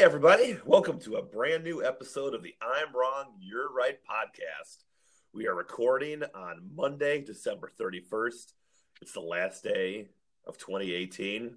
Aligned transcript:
Everybody. 0.00 0.56
Welcome 0.64 0.98
to 1.00 1.16
a 1.16 1.22
brand 1.22 1.62
new 1.62 1.84
episode 1.84 2.34
of 2.34 2.42
the 2.42 2.54
I'm 2.62 2.96
Wrong, 2.96 3.34
You're 3.38 3.70
Right 3.70 3.98
podcast. 4.02 4.84
We 5.34 5.46
are 5.46 5.54
recording 5.54 6.22
on 6.34 6.70
Monday, 6.74 7.20
December 7.20 7.70
31st. 7.78 8.54
It's 9.02 9.12
the 9.12 9.20
last 9.20 9.62
day 9.62 10.08
of 10.46 10.56
2018. 10.56 11.54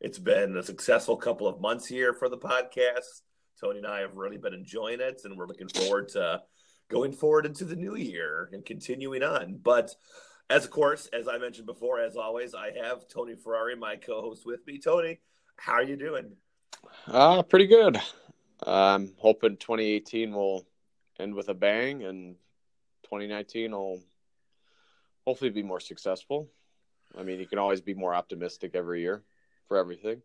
It's 0.00 0.20
been 0.20 0.56
a 0.56 0.62
successful 0.62 1.16
couple 1.16 1.48
of 1.48 1.60
months 1.60 1.84
here 1.84 2.14
for 2.14 2.28
the 2.28 2.38
podcast. 2.38 3.22
Tony 3.60 3.78
and 3.78 3.86
I 3.88 4.02
have 4.02 4.14
really 4.14 4.38
been 4.38 4.54
enjoying 4.54 5.00
it, 5.00 5.22
and 5.24 5.36
we're 5.36 5.48
looking 5.48 5.68
forward 5.68 6.10
to 6.10 6.42
going 6.88 7.12
forward 7.12 7.44
into 7.44 7.64
the 7.64 7.74
new 7.74 7.96
year 7.96 8.50
and 8.52 8.64
continuing 8.64 9.24
on. 9.24 9.58
But 9.60 9.92
as 10.48 10.64
of 10.64 10.70
course, 10.70 11.08
as 11.12 11.26
I 11.26 11.38
mentioned 11.38 11.66
before, 11.66 11.98
as 11.98 12.14
always, 12.14 12.54
I 12.54 12.70
have 12.84 13.08
Tony 13.08 13.34
Ferrari, 13.34 13.74
my 13.74 13.96
co-host, 13.96 14.46
with 14.46 14.64
me. 14.64 14.78
Tony, 14.78 15.18
how 15.56 15.72
are 15.72 15.82
you 15.82 15.96
doing? 15.96 16.36
Uh, 17.06 17.42
pretty 17.42 17.66
good. 17.66 18.00
I'm 18.66 19.12
hoping 19.18 19.56
2018 19.56 20.32
will 20.32 20.66
end 21.18 21.34
with 21.34 21.48
a 21.48 21.54
bang 21.54 22.04
and 22.04 22.36
2019 23.04 23.72
will 23.72 24.00
hopefully 25.26 25.50
be 25.50 25.62
more 25.62 25.80
successful. 25.80 26.48
I 27.18 27.22
mean, 27.22 27.40
you 27.40 27.46
can 27.46 27.58
always 27.58 27.80
be 27.80 27.94
more 27.94 28.14
optimistic 28.14 28.74
every 28.74 29.00
year 29.00 29.24
for 29.66 29.76
everything. 29.76 30.22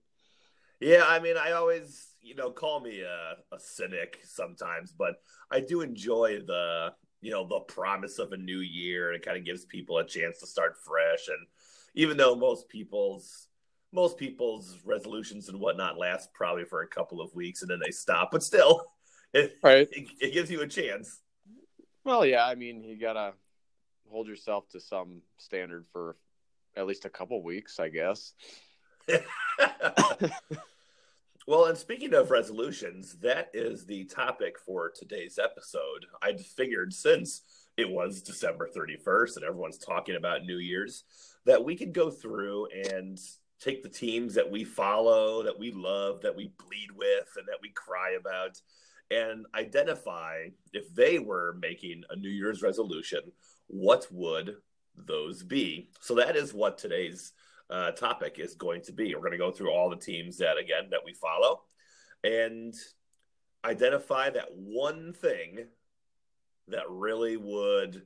Yeah, 0.80 1.06
I 1.08 1.20
mean, 1.20 1.38
I 1.38 1.54
always, 1.54 2.10
you 2.22 2.36
know, 2.36 2.52
call 2.52 2.82
me 2.82 3.02
a, 3.02 3.56
a 3.56 3.60
cynic 3.60 4.20
sometimes, 4.24 4.92
but 4.92 5.16
I 5.50 5.62
do 5.62 5.82
enjoy 5.82 6.42
the, 6.46 6.94
you 7.22 7.32
know, 7.32 7.48
the 7.48 7.62
promise 7.62 8.20
of 8.20 8.34
a 8.34 8.38
new 8.38 8.60
year. 8.60 9.14
It 9.14 9.26
kind 9.26 9.38
of 9.38 9.46
gives 9.46 9.66
people 9.66 9.98
a 9.98 10.06
chance 10.06 10.40
to 10.40 10.48
start 10.48 10.76
fresh. 10.78 11.28
And 11.30 11.48
even 11.96 12.18
though 12.18 12.36
most 12.36 12.68
people's 12.68 13.48
most 13.96 14.18
people's 14.18 14.78
resolutions 14.86 15.50
and 15.50 15.60
whatnot 15.60 15.98
last 15.98 16.34
probably 16.34 16.66
for 16.66 16.82
a 16.82 16.88
couple 16.88 17.22
of 17.22 17.34
weeks 17.34 17.62
and 17.62 17.72
then 17.72 17.80
they 17.84 17.92
stop, 17.92 18.30
but 18.32 18.44
still, 18.44 18.86
it, 19.34 19.58
right. 19.64 19.88
it, 19.92 20.08
it 20.20 20.34
gives 20.34 20.52
you 20.52 20.62
a 20.62 20.68
chance. 20.68 21.22
Well, 22.04 22.26
yeah, 22.26 22.46
I 22.46 22.56
mean, 22.56 22.84
you 22.84 23.00
gotta 23.00 23.34
hold 24.12 24.28
yourself 24.28 24.68
to 24.70 24.80
some 24.80 25.22
standard 25.38 25.86
for 25.92 26.18
at 26.76 26.86
least 26.86 27.06
a 27.06 27.10
couple 27.10 27.42
weeks, 27.42 27.80
I 27.80 27.90
guess. 27.90 28.34
well, 31.48 31.66
and 31.66 31.78
speaking 31.78 32.14
of 32.14 32.32
resolutions, 32.32 33.16
that 33.22 33.50
is 33.54 33.86
the 33.86 34.04
topic 34.06 34.60
for 34.60 34.92
today's 34.94 35.40
episode. 35.42 36.06
I 36.22 36.34
figured 36.34 36.94
since 36.94 37.44
it 37.78 37.90
was 37.90 38.22
December 38.22 38.70
31st 38.76 39.38
and 39.38 39.46
everyone's 39.46 39.78
talking 39.78 40.16
about 40.16 40.44
New 40.44 40.58
Year's, 40.58 41.04
that 41.46 41.64
we 41.64 41.76
could 41.76 41.94
go 41.94 42.10
through 42.10 42.68
and 42.68 43.20
take 43.60 43.84
the 43.84 43.90
teams 43.90 44.34
that 44.36 44.50
we 44.50 44.64
follow, 44.64 45.44
that 45.44 45.58
we 45.58 45.72
love, 45.72 46.22
that 46.22 46.36
we 46.36 46.52
bleed 46.58 46.92
with, 46.96 47.28
and 47.38 47.48
that 47.48 47.60
we 47.62 47.70
cry 47.70 48.12
about, 48.20 48.60
and 49.12 49.46
identify 49.56 50.48
if 50.74 50.94
they 50.94 51.20
were 51.20 51.58
making 51.60 52.04
a 52.10 52.16
New 52.16 52.30
Year's 52.30 52.62
resolution, 52.62 53.22
what 53.68 54.08
would 54.12 54.56
those 54.96 55.44
be? 55.44 55.90
So 56.00 56.16
that 56.16 56.36
is 56.36 56.54
what 56.54 56.78
today's 56.78 57.34
uh, 57.70 57.92
topic 57.92 58.38
is 58.40 58.56
going 58.56 58.82
to 58.84 58.92
be. 58.92 59.14
We're 59.14 59.22
going 59.22 59.32
to 59.32 59.38
go 59.38 59.52
through 59.52 59.72
all 59.72 59.90
the 59.90 59.96
teams 59.96 60.38
that, 60.38 60.58
again, 60.58 60.90
that 60.92 61.02
we 61.06 61.14
follow 61.14 61.62
and 62.24 62.74
identify 63.64 64.30
that 64.30 64.50
one 64.52 65.14
thing 65.14 65.66
that 66.68 66.90
really 66.90 67.38
would 67.38 68.04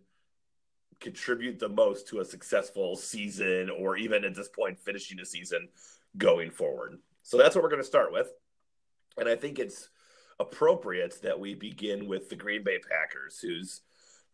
contribute 1.00 1.60
the 1.60 1.70
most 1.70 2.08
to 2.10 2.20
a 2.20 2.26
successful 2.26 2.96
season 2.96 3.70
or 3.70 3.98
even 3.98 4.24
at 4.26 4.36
this 4.36 4.50
point 4.50 4.80
finishing 4.80 5.20
a 5.20 5.26
season 5.26 5.70
going 6.18 6.52
forward. 6.52 7.00
So 7.24 7.38
that's 7.38 7.56
what 7.56 7.64
we're 7.64 7.70
going 7.70 7.82
to 7.82 7.88
start 7.88 8.12
with. 8.12 8.30
And 9.18 9.28
I 9.28 9.36
think 9.36 9.60
it's 9.60 9.90
appropriate 10.40 11.22
that 11.22 11.40
we 11.40 11.56
begin 11.56 12.08
with 12.08 12.30
the 12.30 12.36
Green 12.36 12.64
Bay 12.64 12.80
Packers, 12.80 13.40
whose 13.40 13.82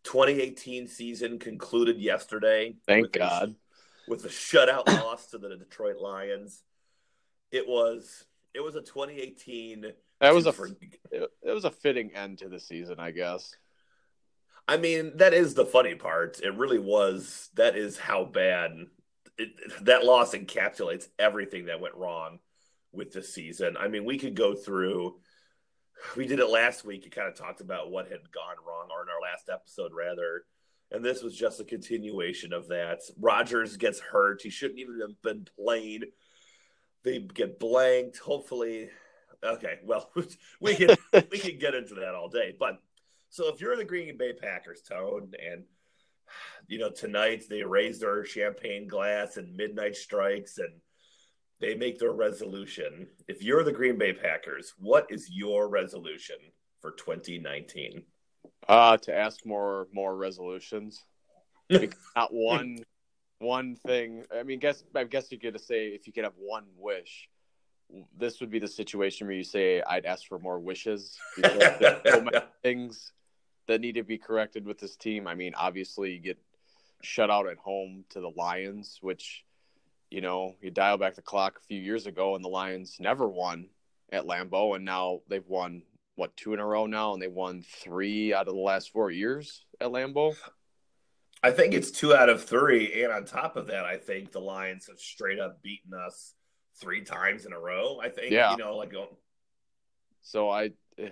2018 0.04 0.86
season 0.86 1.38
concluded 1.38 1.98
yesterday. 2.00 2.74
Thank 2.86 3.12
God. 3.12 3.50
A, 3.50 4.10
with 4.10 4.24
a 4.24 4.28
shutout 4.28 4.86
loss 5.02 5.26
to 5.30 5.38
the 5.38 5.56
Detroit 5.56 5.96
Lions. 5.98 6.62
It 7.50 7.66
was 7.66 8.24
it 8.54 8.60
was 8.60 8.74
a 8.74 8.80
2018 8.80 9.92
that 10.20 10.34
was 10.34 10.46
a 10.46 10.52
for, 10.52 10.68
it 11.10 11.30
was 11.42 11.64
a 11.64 11.70
fitting 11.70 12.12
end 12.14 12.38
to 12.38 12.48
the 12.48 12.58
season, 12.58 12.96
I 12.98 13.10
guess. 13.10 13.54
I 14.68 14.76
mean, 14.76 15.12
that 15.16 15.32
is 15.32 15.54
the 15.54 15.64
funny 15.64 15.94
part. 15.94 16.40
It 16.42 16.56
really 16.56 16.78
was. 16.78 17.50
That 17.54 17.76
is 17.76 17.96
how 17.98 18.24
bad 18.24 18.72
it, 19.38 19.50
that 19.82 20.04
loss 20.04 20.34
encapsulates 20.34 21.08
everything 21.18 21.66
that 21.66 21.80
went 21.80 21.94
wrong 21.94 22.40
with 22.92 23.12
the 23.12 23.22
season. 23.22 23.76
I 23.76 23.88
mean, 23.88 24.04
we 24.04 24.18
could 24.18 24.34
go 24.34 24.54
through. 24.54 25.16
We 26.16 26.26
did 26.26 26.40
it 26.40 26.50
last 26.50 26.84
week. 26.84 27.04
You 27.04 27.10
kind 27.10 27.28
of 27.28 27.36
talked 27.36 27.60
about 27.60 27.90
what 27.90 28.10
had 28.10 28.30
gone 28.32 28.56
wrong, 28.66 28.88
or 28.90 29.02
in 29.02 29.08
our 29.08 29.20
last 29.22 29.48
episode, 29.52 29.92
rather. 29.94 30.44
And 30.90 31.04
this 31.04 31.22
was 31.22 31.36
just 31.36 31.60
a 31.60 31.64
continuation 31.64 32.52
of 32.52 32.68
that. 32.68 33.00
Rodgers 33.20 33.76
gets 33.76 34.00
hurt. 34.00 34.42
He 34.42 34.50
shouldn't 34.50 34.78
even 34.78 35.00
have 35.00 35.20
been 35.22 35.46
playing. 35.58 36.02
They 37.02 37.18
get 37.20 37.58
blanked. 37.58 38.18
Hopefully, 38.18 38.90
okay. 39.44 39.78
Well, 39.84 40.10
we 40.60 40.74
can 40.74 40.96
we 41.30 41.38
can 41.38 41.58
get 41.58 41.74
into 41.74 41.94
that 41.96 42.14
all 42.14 42.28
day, 42.28 42.54
but 42.58 42.80
so 43.28 43.52
if 43.52 43.60
you're 43.60 43.76
the 43.76 43.84
Green 43.84 44.16
Bay 44.16 44.32
Packers, 44.32 44.82
Tone, 44.82 45.32
and 45.44 45.64
you 46.66 46.78
know 46.78 46.90
tonight 46.90 47.44
they 47.48 47.62
raise 47.62 48.00
their 48.00 48.24
champagne 48.24 48.88
glass 48.88 49.36
and 49.36 49.56
midnight 49.56 49.96
strikes 49.96 50.58
and 50.58 50.80
they 51.60 51.74
make 51.74 51.98
their 51.98 52.12
resolution. 52.12 53.06
If 53.28 53.42
you're 53.42 53.64
the 53.64 53.72
Green 53.72 53.96
Bay 53.98 54.12
Packers, 54.12 54.74
what 54.78 55.06
is 55.10 55.30
your 55.30 55.68
resolution 55.68 56.36
for 56.80 56.92
2019? 56.92 58.02
Uh 58.68 58.96
to 58.98 59.14
ask 59.14 59.44
more 59.44 59.88
more 59.92 60.16
resolutions. 60.16 61.04
not 61.70 62.32
one 62.32 62.78
one 63.38 63.76
thing. 63.76 64.24
I 64.34 64.42
mean, 64.42 64.58
guess 64.58 64.84
I 64.94 65.04
guess 65.04 65.30
you 65.30 65.38
could 65.38 65.60
say 65.60 65.88
if 65.88 66.06
you 66.06 66.12
could 66.12 66.24
have 66.24 66.34
one 66.38 66.64
wish, 66.76 67.28
this 68.16 68.40
would 68.40 68.50
be 68.50 68.58
the 68.58 68.68
situation 68.68 69.26
where 69.26 69.36
you 69.36 69.44
say 69.44 69.82
I'd 69.82 70.06
ask 70.06 70.26
for 70.26 70.38
more 70.38 70.58
wishes. 70.58 71.18
So 72.06 72.20
many 72.22 72.40
things 72.62 73.12
that 73.66 73.80
need 73.80 73.94
to 73.96 74.02
be 74.02 74.18
corrected 74.18 74.66
with 74.66 74.78
this 74.78 74.96
team. 74.96 75.26
I 75.26 75.34
mean, 75.34 75.54
obviously, 75.54 76.12
you 76.12 76.18
get 76.18 76.38
shut 77.02 77.30
out 77.30 77.48
at 77.48 77.58
home 77.58 78.04
to 78.10 78.20
the 78.20 78.30
Lions, 78.36 78.98
which, 79.00 79.44
you 80.10 80.20
know, 80.20 80.54
you 80.60 80.70
dial 80.70 80.98
back 80.98 81.14
the 81.14 81.22
clock 81.22 81.58
a 81.58 81.66
few 81.66 81.80
years 81.80 82.06
ago, 82.06 82.34
and 82.34 82.44
the 82.44 82.48
Lions 82.48 82.96
never 83.00 83.28
won 83.28 83.68
at 84.12 84.24
Lambeau, 84.24 84.76
and 84.76 84.84
now 84.84 85.20
they've 85.28 85.46
won 85.46 85.82
what 86.14 86.36
two 86.36 86.54
in 86.54 86.60
a 86.60 86.66
row 86.66 86.86
now, 86.86 87.12
and 87.12 87.22
they 87.22 87.28
won 87.28 87.62
three 87.62 88.32
out 88.32 88.48
of 88.48 88.54
the 88.54 88.60
last 88.60 88.90
four 88.90 89.10
years 89.10 89.64
at 89.80 89.88
Lambeau. 89.88 90.34
I 91.42 91.50
think 91.50 91.74
it's 91.74 91.90
two 91.90 92.14
out 92.14 92.28
of 92.28 92.44
three, 92.44 93.02
and 93.02 93.12
on 93.12 93.24
top 93.24 93.56
of 93.56 93.66
that, 93.66 93.84
I 93.84 93.98
think 93.98 94.32
the 94.32 94.40
Lions 94.40 94.86
have 94.86 94.98
straight 94.98 95.38
up 95.38 95.62
beaten 95.62 95.92
us 95.94 96.34
three 96.80 97.02
times 97.02 97.46
in 97.46 97.52
a 97.52 97.58
row. 97.58 98.00
I 98.02 98.08
think, 98.08 98.32
yeah. 98.32 98.52
you 98.52 98.56
know, 98.56 98.76
like. 98.76 98.94
So 100.22 100.50
I, 100.50 100.70
eh, 100.98 101.10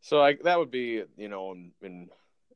so 0.00 0.18
like 0.18 0.42
that 0.42 0.58
would 0.58 0.70
be, 0.70 1.02
you 1.16 1.28
know, 1.28 1.52
in, 1.52 1.72
in 1.82 2.10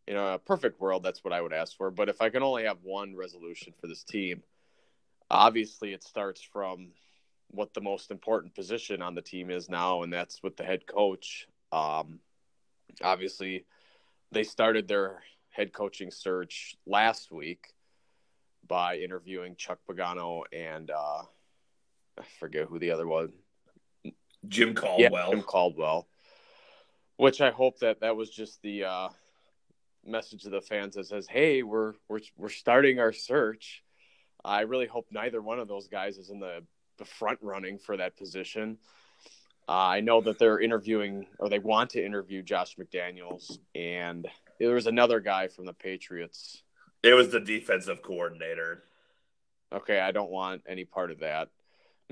in 0.06 0.16
a 0.16 0.38
perfect 0.38 0.80
world, 0.80 1.02
that's 1.02 1.24
what 1.24 1.32
I 1.32 1.40
would 1.40 1.52
ask 1.52 1.76
for. 1.76 1.90
But 1.90 2.08
if 2.08 2.20
I 2.20 2.28
can 2.28 2.42
only 2.42 2.64
have 2.64 2.78
one 2.82 3.16
resolution 3.16 3.72
for 3.80 3.86
this 3.86 4.04
team, 4.04 4.42
obviously 5.30 5.92
it 5.92 6.04
starts 6.04 6.42
from 6.42 6.88
what 7.48 7.72
the 7.72 7.80
most 7.80 8.10
important 8.10 8.54
position 8.54 9.00
on 9.00 9.14
the 9.14 9.22
team 9.22 9.50
is 9.50 9.68
now, 9.68 10.02
and 10.02 10.12
that's 10.12 10.42
with 10.42 10.56
the 10.56 10.64
head 10.64 10.86
coach. 10.86 11.46
Um, 11.72 12.20
obviously, 13.02 13.64
they 14.30 14.44
started 14.44 14.88
their 14.88 15.22
head 15.50 15.72
coaching 15.72 16.10
search 16.10 16.76
last 16.86 17.32
week 17.32 17.68
by 18.66 18.98
interviewing 18.98 19.56
Chuck 19.56 19.78
Pagano 19.88 20.42
and 20.52 20.90
uh, 20.90 21.22
I 22.18 22.22
forget 22.40 22.66
who 22.66 22.78
the 22.78 22.90
other 22.90 23.06
one. 23.06 23.32
Jim 24.48 24.74
Caldwell. 24.74 24.98
Yeah, 25.00 25.30
Jim 25.30 25.42
Caldwell. 25.42 26.08
Which 27.16 27.40
I 27.40 27.50
hope 27.50 27.78
that 27.78 28.00
that 28.00 28.16
was 28.16 28.30
just 28.30 28.60
the 28.62 28.84
uh, 28.84 29.08
message 30.04 30.42
to 30.42 30.50
the 30.50 30.60
fans 30.60 30.96
that 30.96 31.06
says, 31.06 31.26
"Hey, 31.28 31.62
we're 31.62 31.94
we're 32.08 32.20
we're 32.36 32.48
starting 32.48 32.98
our 32.98 33.12
search." 33.12 33.82
I 34.44 34.62
really 34.62 34.86
hope 34.86 35.06
neither 35.10 35.40
one 35.40 35.58
of 35.58 35.68
those 35.68 35.88
guys 35.88 36.18
is 36.18 36.30
in 36.30 36.40
the 36.40 36.64
the 36.98 37.04
front 37.04 37.38
running 37.42 37.78
for 37.78 37.96
that 37.96 38.16
position. 38.16 38.78
Uh, 39.66 39.72
I 39.72 40.00
know 40.00 40.20
that 40.20 40.38
they're 40.38 40.60
interviewing 40.60 41.26
or 41.38 41.48
they 41.48 41.58
want 41.58 41.90
to 41.90 42.04
interview 42.04 42.42
Josh 42.42 42.76
McDaniels, 42.76 43.58
and 43.74 44.28
there 44.58 44.74
was 44.74 44.86
another 44.86 45.20
guy 45.20 45.48
from 45.48 45.64
the 45.64 45.72
Patriots. 45.72 46.62
It 47.02 47.14
was 47.14 47.30
the 47.30 47.40
defensive 47.40 48.02
coordinator. 48.02 48.84
Okay, 49.72 49.98
I 49.98 50.12
don't 50.12 50.30
want 50.30 50.62
any 50.68 50.84
part 50.84 51.10
of 51.10 51.20
that. 51.20 51.48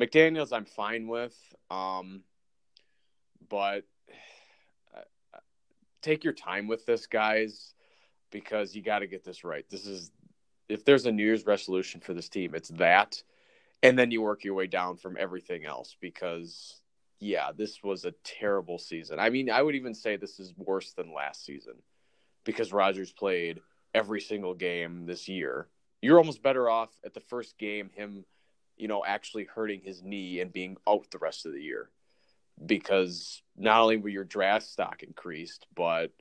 McDaniels, 0.01 0.53
I'm 0.53 0.65
fine 0.65 1.07
with, 1.07 1.37
um, 1.71 2.23
but 3.49 3.85
take 6.03 6.25
your 6.25 6.33
time 6.33 6.67
with 6.67 6.85
this, 6.85 7.07
guys, 7.07 7.75
because 8.31 8.75
you 8.75 8.83
got 8.83 9.01
to 9.01 9.07
get 9.07 9.25
this 9.25 9.45
right. 9.45 9.65
This 9.71 9.87
is 9.87 10.11
if 10.69 10.85
there's 10.85 11.07
a 11.07 11.13
New 11.13 11.25
Year's 11.25 11.47
resolution 11.47 12.01
for 12.01 12.15
this 12.15 12.29
team, 12.29 12.55
it's 12.55 12.71
that, 12.71 13.23
and 13.83 13.99
then 13.99 14.11
you 14.11 14.23
work 14.23 14.45
your 14.45 14.55
way 14.55 14.67
down 14.67 14.97
from 14.97 15.17
everything 15.19 15.65
else 15.65 15.97
because 16.01 16.81
yeah, 17.21 17.51
this 17.57 17.83
was 17.85 18.05
a 18.05 18.15
terrible 18.25 18.79
season. 18.79 19.21
I 19.21 19.31
mean, 19.31 19.49
I 19.49 19.63
would 19.63 19.77
even 19.77 19.95
say 19.95 20.17
this 20.17 20.41
is 20.41 20.53
worse 20.57 20.93
than 20.93 21.15
last 21.15 21.45
season 21.45 21.75
because 22.45 22.73
Rodgers 22.73 23.13
played 23.13 23.61
every 23.95 24.21
single 24.21 24.55
game 24.55 25.07
this 25.07 25.29
year. 25.29 25.69
You're 26.01 26.19
almost 26.19 26.43
better 26.43 26.69
off 26.69 26.91
at 27.05 27.15
the 27.15 27.21
first 27.21 27.59
game 27.59 27.91
him, 27.95 28.25
you 28.77 28.89
know, 28.89 29.05
actually 29.07 29.45
hurting 29.45 29.83
his 29.85 30.03
knee 30.03 30.41
and 30.41 30.53
being 30.53 30.77
out 30.89 31.11
the 31.13 31.19
rest 31.19 31.47
of 31.47 31.53
the 31.53 31.63
year 31.63 31.91
because 32.65 33.43
not 33.57 33.81
only 33.81 33.97
will 33.97 34.11
your 34.11 34.25
draft 34.25 34.67
stock 34.67 35.03
increased, 35.03 35.67
but 35.75 36.13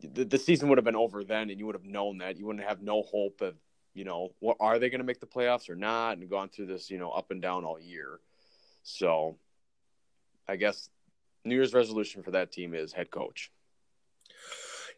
the, 0.00 0.24
the 0.24 0.38
season 0.38 0.68
would 0.68 0.78
have 0.78 0.84
been 0.84 0.96
over 0.96 1.24
then 1.24 1.50
and 1.50 1.58
you 1.58 1.66
would 1.66 1.74
have 1.74 1.84
known 1.84 2.18
that. 2.18 2.36
You 2.36 2.46
wouldn't 2.46 2.66
have 2.66 2.82
no 2.82 3.02
hope 3.02 3.40
of, 3.40 3.54
you 3.94 4.04
know, 4.04 4.30
what 4.40 4.56
are 4.60 4.78
they 4.78 4.90
going 4.90 5.00
to 5.00 5.06
make 5.06 5.20
the 5.20 5.26
playoffs 5.26 5.70
or 5.70 5.76
not 5.76 6.18
and 6.18 6.28
gone 6.28 6.48
through 6.48 6.66
this, 6.66 6.90
you 6.90 6.98
know, 6.98 7.10
up 7.10 7.30
and 7.30 7.40
down 7.40 7.64
all 7.64 7.80
year. 7.80 8.20
So 8.82 9.38
I 10.48 10.56
guess 10.56 10.90
New 11.44 11.54
Year's 11.54 11.74
resolution 11.74 12.22
for 12.22 12.32
that 12.32 12.52
team 12.52 12.74
is 12.74 12.92
head 12.92 13.10
coach. 13.10 13.50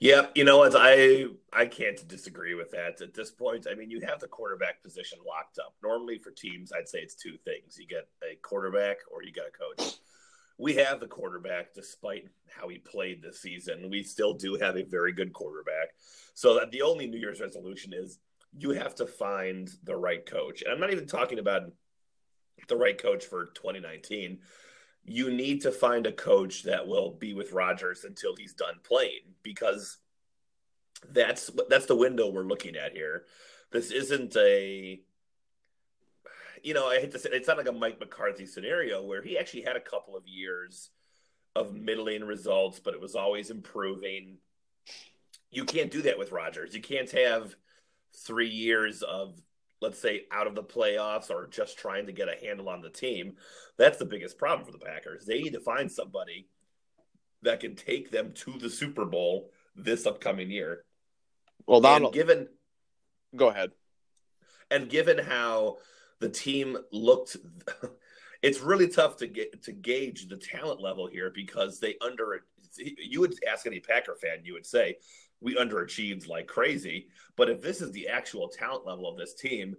Yeah, 0.00 0.26
you 0.34 0.44
know 0.44 0.58
what? 0.58 0.74
I 0.76 1.24
I 1.52 1.66
can't 1.66 2.06
disagree 2.06 2.54
with 2.54 2.70
that 2.70 3.00
at 3.00 3.14
this 3.14 3.32
point. 3.32 3.66
I 3.68 3.74
mean, 3.74 3.90
you 3.90 4.00
have 4.06 4.20
the 4.20 4.28
quarterback 4.28 4.80
position 4.82 5.18
locked 5.26 5.58
up. 5.58 5.74
Normally 5.82 6.18
for 6.18 6.30
teams, 6.30 6.70
I'd 6.72 6.88
say 6.88 7.00
it's 7.00 7.16
two 7.16 7.36
things: 7.44 7.76
you 7.78 7.86
get 7.86 8.06
a 8.22 8.36
quarterback 8.36 8.98
or 9.10 9.24
you 9.24 9.32
get 9.32 9.44
a 9.46 9.82
coach. 9.82 9.94
We 10.58 10.74
have 10.74 11.00
the 11.00 11.06
quarterback, 11.06 11.72
despite 11.74 12.28
how 12.48 12.68
he 12.68 12.78
played 12.78 13.22
this 13.22 13.40
season. 13.40 13.90
We 13.90 14.02
still 14.02 14.34
do 14.34 14.56
have 14.56 14.76
a 14.76 14.82
very 14.82 15.12
good 15.12 15.32
quarterback. 15.32 15.90
So 16.34 16.54
that 16.54 16.72
the 16.72 16.82
only 16.82 17.06
New 17.06 17.18
Year's 17.18 17.40
resolution 17.40 17.92
is 17.94 18.18
you 18.56 18.70
have 18.70 18.94
to 18.96 19.06
find 19.06 19.70
the 19.84 19.96
right 19.96 20.24
coach. 20.26 20.62
And 20.62 20.72
I'm 20.72 20.80
not 20.80 20.92
even 20.92 21.06
talking 21.06 21.38
about 21.38 21.70
the 22.68 22.76
right 22.76 23.00
coach 23.00 23.24
for 23.24 23.46
2019 23.54 24.40
you 25.08 25.30
need 25.30 25.62
to 25.62 25.72
find 25.72 26.06
a 26.06 26.12
coach 26.12 26.64
that 26.64 26.86
will 26.86 27.12
be 27.12 27.32
with 27.32 27.52
Rodgers 27.52 28.04
until 28.04 28.36
he's 28.36 28.52
done 28.52 28.74
playing 28.86 29.34
because 29.42 29.96
that's 31.10 31.50
that's 31.68 31.86
the 31.86 31.96
window 31.96 32.28
we're 32.28 32.42
looking 32.42 32.76
at 32.76 32.92
here. 32.92 33.24
This 33.70 33.90
isn't 33.90 34.36
a 34.36 35.00
you 36.62 36.74
know, 36.74 36.86
I 36.86 37.00
hate 37.00 37.12
to 37.12 37.18
say 37.18 37.30
it's 37.32 37.48
not 37.48 37.58
like 37.58 37.68
a 37.68 37.72
Mike 37.72 38.00
McCarthy 38.00 38.46
scenario 38.46 39.02
where 39.02 39.22
he 39.22 39.38
actually 39.38 39.62
had 39.62 39.76
a 39.76 39.80
couple 39.80 40.16
of 40.16 40.26
years 40.26 40.90
of 41.56 41.74
middling 41.74 42.24
results, 42.24 42.78
but 42.78 42.94
it 42.94 43.00
was 43.00 43.14
always 43.14 43.50
improving. 43.50 44.38
You 45.50 45.64
can't 45.64 45.90
do 45.90 46.02
that 46.02 46.18
with 46.18 46.32
Rodgers. 46.32 46.74
You 46.74 46.82
can't 46.82 47.10
have 47.10 47.54
three 48.26 48.48
years 48.48 49.02
of 49.02 49.40
let's 49.80 49.98
say 49.98 50.22
out 50.32 50.46
of 50.46 50.54
the 50.54 50.62
playoffs 50.62 51.30
or 51.30 51.46
just 51.46 51.78
trying 51.78 52.06
to 52.06 52.12
get 52.12 52.28
a 52.28 52.44
handle 52.44 52.68
on 52.68 52.80
the 52.80 52.90
team. 52.90 53.34
That's 53.76 53.98
the 53.98 54.04
biggest 54.04 54.38
problem 54.38 54.66
for 54.66 54.72
the 54.72 54.84
Packers. 54.84 55.24
They 55.24 55.40
need 55.40 55.52
to 55.52 55.60
find 55.60 55.90
somebody 55.90 56.48
that 57.42 57.60
can 57.60 57.76
take 57.76 58.10
them 58.10 58.32
to 58.32 58.58
the 58.58 58.70
Super 58.70 59.04
Bowl 59.04 59.50
this 59.76 60.06
upcoming 60.06 60.50
year. 60.50 60.84
Well, 61.66 61.80
Donald, 61.80 62.14
given 62.14 62.48
go 63.36 63.48
ahead. 63.48 63.70
And 64.70 64.88
given 64.88 65.18
how 65.18 65.76
the 66.20 66.28
team 66.28 66.76
looked 66.92 67.36
it's 68.42 68.60
really 68.60 68.88
tough 68.88 69.16
to 69.16 69.26
get 69.26 69.62
to 69.62 69.72
gauge 69.72 70.28
the 70.28 70.36
talent 70.36 70.80
level 70.80 71.06
here 71.06 71.30
because 71.34 71.80
they 71.80 71.96
under 72.00 72.44
you 72.78 73.20
would 73.20 73.34
ask 73.50 73.66
any 73.66 73.80
Packer 73.80 74.14
fan, 74.14 74.44
you 74.44 74.52
would 74.52 74.66
say 74.66 74.96
we 75.40 75.56
underachieved 75.56 76.28
like 76.28 76.46
crazy. 76.46 77.08
But 77.36 77.50
if 77.50 77.60
this 77.60 77.80
is 77.80 77.92
the 77.92 78.08
actual 78.08 78.48
talent 78.48 78.86
level 78.86 79.08
of 79.08 79.16
this 79.16 79.34
team, 79.34 79.76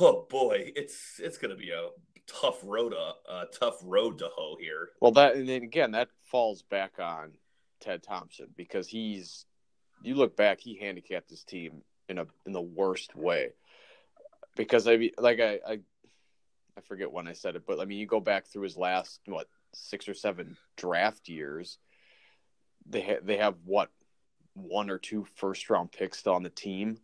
oh 0.00 0.26
boy, 0.30 0.72
it's 0.76 1.20
it's 1.22 1.38
going 1.38 1.50
to 1.50 1.56
be 1.56 1.70
a 1.70 1.88
tough 2.26 2.60
road 2.62 2.90
to 2.90 3.32
a 3.32 3.46
tough 3.52 3.78
road 3.82 4.18
to 4.18 4.28
hoe 4.34 4.56
here. 4.60 4.90
Well, 5.00 5.12
that 5.12 5.36
and 5.36 5.48
then 5.48 5.62
again 5.62 5.92
that 5.92 6.08
falls 6.22 6.62
back 6.62 6.98
on 6.98 7.32
Ted 7.80 8.02
Thompson 8.02 8.48
because 8.56 8.88
he's 8.88 9.46
you 10.02 10.14
look 10.14 10.36
back, 10.36 10.60
he 10.60 10.78
handicapped 10.78 11.30
his 11.30 11.44
team 11.44 11.82
in 12.08 12.18
a 12.18 12.26
in 12.46 12.52
the 12.52 12.62
worst 12.62 13.14
way. 13.14 13.50
Because 14.56 14.86
I 14.86 15.10
like 15.18 15.40
I, 15.40 15.58
I 15.66 15.78
I 16.76 16.80
forget 16.82 17.10
when 17.10 17.28
I 17.28 17.32
said 17.32 17.56
it, 17.56 17.64
but 17.66 17.80
I 17.80 17.84
mean, 17.84 17.98
you 17.98 18.06
go 18.06 18.20
back 18.20 18.46
through 18.46 18.62
his 18.62 18.76
last 18.76 19.20
what 19.26 19.48
six 19.72 20.08
or 20.08 20.14
seven 20.14 20.56
draft 20.76 21.28
years. 21.28 21.78
They 22.86 23.02
ha- 23.02 23.22
they 23.22 23.38
have 23.38 23.56
what 23.64 23.90
one 24.54 24.90
or 24.90 24.98
two 24.98 25.26
first 25.36 25.68
round 25.70 25.92
picks 25.92 26.18
still 26.18 26.34
on 26.34 26.42
the 26.42 26.50
team. 26.50 26.98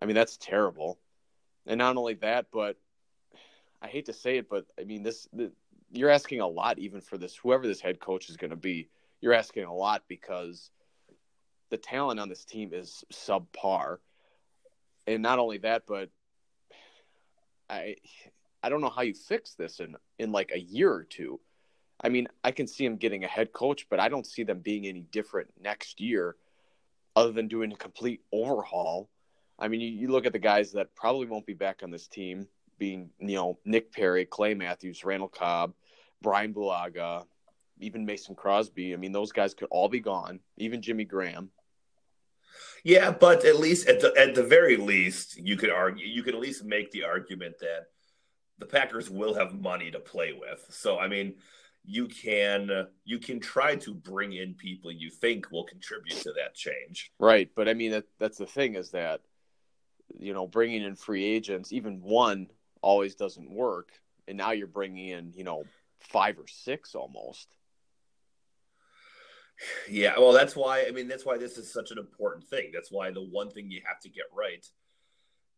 I 0.00 0.06
mean, 0.06 0.14
that's 0.14 0.36
terrible. 0.36 0.98
And 1.66 1.78
not 1.78 1.96
only 1.96 2.14
that, 2.14 2.46
but 2.52 2.76
I 3.80 3.88
hate 3.88 4.06
to 4.06 4.12
say 4.12 4.38
it, 4.38 4.48
but 4.48 4.66
I 4.78 4.84
mean, 4.84 5.02
this 5.02 5.28
the, 5.32 5.52
you're 5.90 6.10
asking 6.10 6.40
a 6.40 6.46
lot 6.46 6.78
even 6.78 7.00
for 7.00 7.18
this 7.18 7.36
whoever 7.36 7.66
this 7.66 7.80
head 7.80 8.00
coach 8.00 8.28
is 8.28 8.36
going 8.36 8.50
to 8.50 8.56
be. 8.56 8.88
You're 9.20 9.34
asking 9.34 9.64
a 9.64 9.74
lot 9.74 10.02
because 10.08 10.70
the 11.70 11.76
talent 11.76 12.20
on 12.20 12.28
this 12.28 12.44
team 12.44 12.70
is 12.72 13.04
subpar. 13.12 13.98
And 15.06 15.22
not 15.22 15.38
only 15.38 15.58
that, 15.58 15.84
but 15.86 16.10
I 17.68 17.96
I 18.62 18.68
don't 18.68 18.80
know 18.80 18.90
how 18.90 19.02
you 19.02 19.14
fix 19.14 19.54
this 19.54 19.80
in 19.80 19.96
in 20.18 20.32
like 20.32 20.52
a 20.52 20.58
year 20.58 20.92
or 20.92 21.04
two. 21.04 21.40
I 22.00 22.08
mean, 22.08 22.28
I 22.44 22.50
can 22.50 22.66
see 22.66 22.84
him 22.84 22.96
getting 22.96 23.24
a 23.24 23.28
head 23.28 23.52
coach, 23.52 23.86
but 23.88 24.00
I 24.00 24.08
don't 24.08 24.26
see 24.26 24.42
them 24.42 24.60
being 24.60 24.86
any 24.86 25.00
different 25.00 25.48
next 25.60 26.00
year 26.00 26.36
other 27.14 27.32
than 27.32 27.48
doing 27.48 27.72
a 27.72 27.76
complete 27.76 28.20
overhaul. 28.32 29.08
I 29.58 29.68
mean, 29.68 29.80
you, 29.80 29.88
you 29.88 30.08
look 30.08 30.26
at 30.26 30.32
the 30.32 30.38
guys 30.38 30.72
that 30.72 30.94
probably 30.94 31.26
won't 31.26 31.46
be 31.46 31.54
back 31.54 31.80
on 31.82 31.90
this 31.90 32.06
team, 32.06 32.46
being 32.78 33.10
you 33.18 33.36
know 33.36 33.58
Nick 33.64 33.92
Perry, 33.92 34.26
Clay 34.26 34.54
Matthews, 34.54 35.04
Randall 35.04 35.28
Cobb, 35.28 35.72
Brian 36.22 36.52
Bulaga, 36.52 37.24
even 37.78 38.04
Mason 38.04 38.34
Crosby. 38.34 38.92
I 38.92 38.96
mean, 38.96 39.12
those 39.12 39.32
guys 39.32 39.54
could 39.54 39.68
all 39.70 39.88
be 39.88 40.00
gone. 40.00 40.40
Even 40.58 40.82
Jimmy 40.82 41.04
Graham. 41.04 41.50
Yeah, 42.84 43.10
but 43.10 43.44
at 43.44 43.58
least 43.58 43.88
at 43.88 44.00
the 44.00 44.14
at 44.16 44.34
the 44.34 44.42
very 44.42 44.76
least, 44.76 45.36
you 45.36 45.56
could 45.56 45.70
argue 45.70 46.06
you 46.06 46.22
could 46.22 46.34
at 46.34 46.40
least 46.40 46.64
make 46.64 46.90
the 46.90 47.04
argument 47.04 47.58
that 47.60 47.86
the 48.58 48.66
Packers 48.66 49.10
will 49.10 49.34
have 49.34 49.60
money 49.60 49.90
to 49.90 50.00
play 50.00 50.32
with. 50.32 50.64
So 50.70 50.98
I 50.98 51.08
mean, 51.08 51.34
you 51.86 52.08
can 52.08 52.88
you 53.04 53.18
can 53.18 53.40
try 53.40 53.76
to 53.76 53.94
bring 53.94 54.32
in 54.32 54.54
people 54.54 54.90
you 54.90 55.10
think 55.10 55.50
will 55.50 55.64
contribute 55.64 56.16
to 56.18 56.32
that 56.32 56.54
change. 56.54 57.12
Right, 57.18 57.48
but 57.54 57.68
I 57.68 57.74
mean 57.74 57.92
that, 57.92 58.04
that's 58.18 58.38
the 58.38 58.46
thing 58.46 58.74
is 58.74 58.90
that 58.90 59.20
you 60.18 60.34
know 60.34 60.46
bringing 60.46 60.82
in 60.82 60.96
free 60.96 61.24
agents, 61.24 61.72
even 61.72 62.02
one 62.02 62.48
always 62.82 63.14
doesn't 63.14 63.50
work, 63.50 63.90
and 64.26 64.36
now 64.36 64.50
you're 64.50 64.66
bringing 64.66 65.08
in 65.08 65.32
you 65.34 65.44
know 65.44 65.64
five 66.00 66.38
or 66.38 66.46
six 66.48 66.94
almost. 66.94 67.48
Yeah, 69.88 70.18
well, 70.18 70.32
that's 70.32 70.54
why 70.54 70.84
I 70.86 70.90
mean 70.90 71.08
that's 71.08 71.24
why 71.24 71.38
this 71.38 71.56
is 71.58 71.72
such 71.72 71.90
an 71.90 71.98
important 71.98 72.44
thing. 72.44 72.70
That's 72.72 72.90
why 72.90 73.10
the 73.10 73.22
one 73.22 73.50
thing 73.50 73.70
you 73.70 73.80
have 73.86 74.00
to 74.00 74.08
get 74.08 74.26
right 74.36 74.66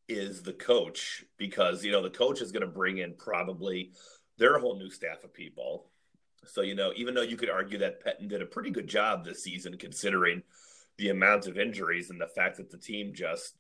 is 0.09 0.43
the 0.43 0.53
coach 0.53 1.25
because 1.37 1.85
you 1.85 1.93
know 1.93 2.03
the 2.03 2.11
coach 2.11 2.41
is 2.41 2.53
going 2.53 2.63
to 2.63 2.67
bring 2.67 2.99
in 2.99 3.15
probably 3.19 3.93
their 4.39 4.59
whole 4.59 4.79
new 4.79 4.89
staff 4.89 5.25
of 5.25 5.35
people 5.35 5.91
so, 6.45 6.63
you 6.63 6.75
know, 6.75 6.93
even 6.97 7.15
though 7.15 7.23
you 7.23 7.37
could 7.37 7.51
argue 7.51 7.79
that 7.79 8.05
Pettine 8.05 8.29
did 8.29 8.43
a 8.43 8.47
pretty 8.47 8.71
good 8.71 8.89
job 8.89 9.25
this 9.25 9.43
season, 9.43 9.77
considering 9.77 10.43
the 10.97 11.11
amount 11.11 11.47
of 11.47 11.59
injuries 11.59 12.11
and 12.11 12.21
the 12.21 12.27
fact 12.27 12.57
that 12.57 12.71
the 12.71 12.79
team 12.79 13.13
just 13.15 13.55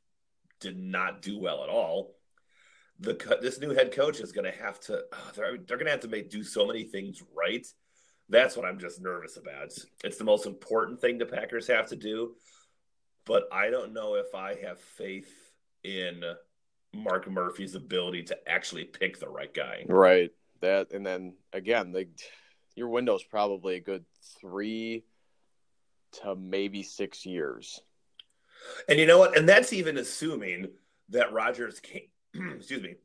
did 0.61 0.79
not 0.79 1.23
do 1.23 1.39
well 1.39 1.63
at 1.63 1.69
all, 1.69 2.15
the 3.01 3.15
this 3.41 3.61
new 3.61 3.75
head 3.75 3.93
coach 3.93 4.19
is 4.19 4.33
going 4.33 4.51
to 4.51 4.59
have 4.63 4.81
to 4.81 5.05
oh, 5.13 5.31
they're, 5.37 5.59
they're 5.59 5.77
going 5.77 5.87
to 5.87 5.93
have 5.93 6.01
to 6.01 6.09
make 6.09 6.31
do 6.31 6.43
so 6.43 6.67
many 6.67 6.83
things 6.83 7.23
right. 7.37 7.67
That's 8.29 8.57
what 8.57 8.67
I'm 8.67 8.79
just 8.79 9.01
nervous 9.01 9.37
about. 9.37 9.73
It's 10.05 10.19
the 10.19 10.25
most 10.25 10.47
important 10.47 11.01
thing 11.01 11.19
the 11.19 11.27
Packers 11.27 11.67
have 11.69 11.89
to 11.89 11.97
do, 11.97 12.35
but 13.25 13.45
I 13.53 13.71
don't 13.71 13.95
know 13.95 14.15
if 14.15 14.35
I 14.35 14.57
have 14.67 14.79
faith 14.79 15.33
in 15.83 16.23
Mark 16.93 17.31
Murphy's 17.31 17.75
ability 17.75 18.25
to 18.25 18.49
actually 18.49 18.85
pick 18.85 19.19
the 19.19 19.29
right 19.29 19.53
guy. 19.53 19.85
Right. 19.89 20.31
That 20.61 20.93
and 20.93 21.07
then 21.07 21.35
again, 21.53 21.93
they 21.93 22.09
your 22.75 22.89
window's 22.89 23.25
probably 23.25 23.77
a 23.77 23.81
good 23.81 24.05
three 24.41 25.05
to 26.23 26.35
maybe 26.35 26.83
six 26.83 27.25
years. 27.25 27.81
And 28.89 28.99
you 28.99 29.07
know 29.07 29.19
what? 29.19 29.37
And 29.37 29.49
that's 29.49 29.73
even 29.73 29.99
assuming 29.99 30.69
that 31.11 31.33
Rodgers 31.33 31.81
can 31.81 32.03
excuse 32.57 32.83
me, 32.83 32.97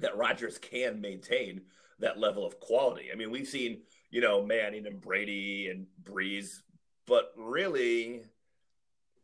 that 0.00 0.16
Rodgers 0.16 0.58
can 0.58 1.00
maintain 1.00 1.62
that 2.00 2.18
level 2.18 2.44
of 2.44 2.60
quality. 2.60 3.10
I 3.12 3.16
mean, 3.16 3.30
we've 3.30 3.48
seen, 3.48 3.82
you 4.12 4.20
know, 4.20 4.46
Manning 4.46 4.86
and 4.86 5.00
Brady 5.00 5.68
and 5.68 5.86
Brees, 6.04 6.62
but 7.08 7.32
really, 7.36 8.22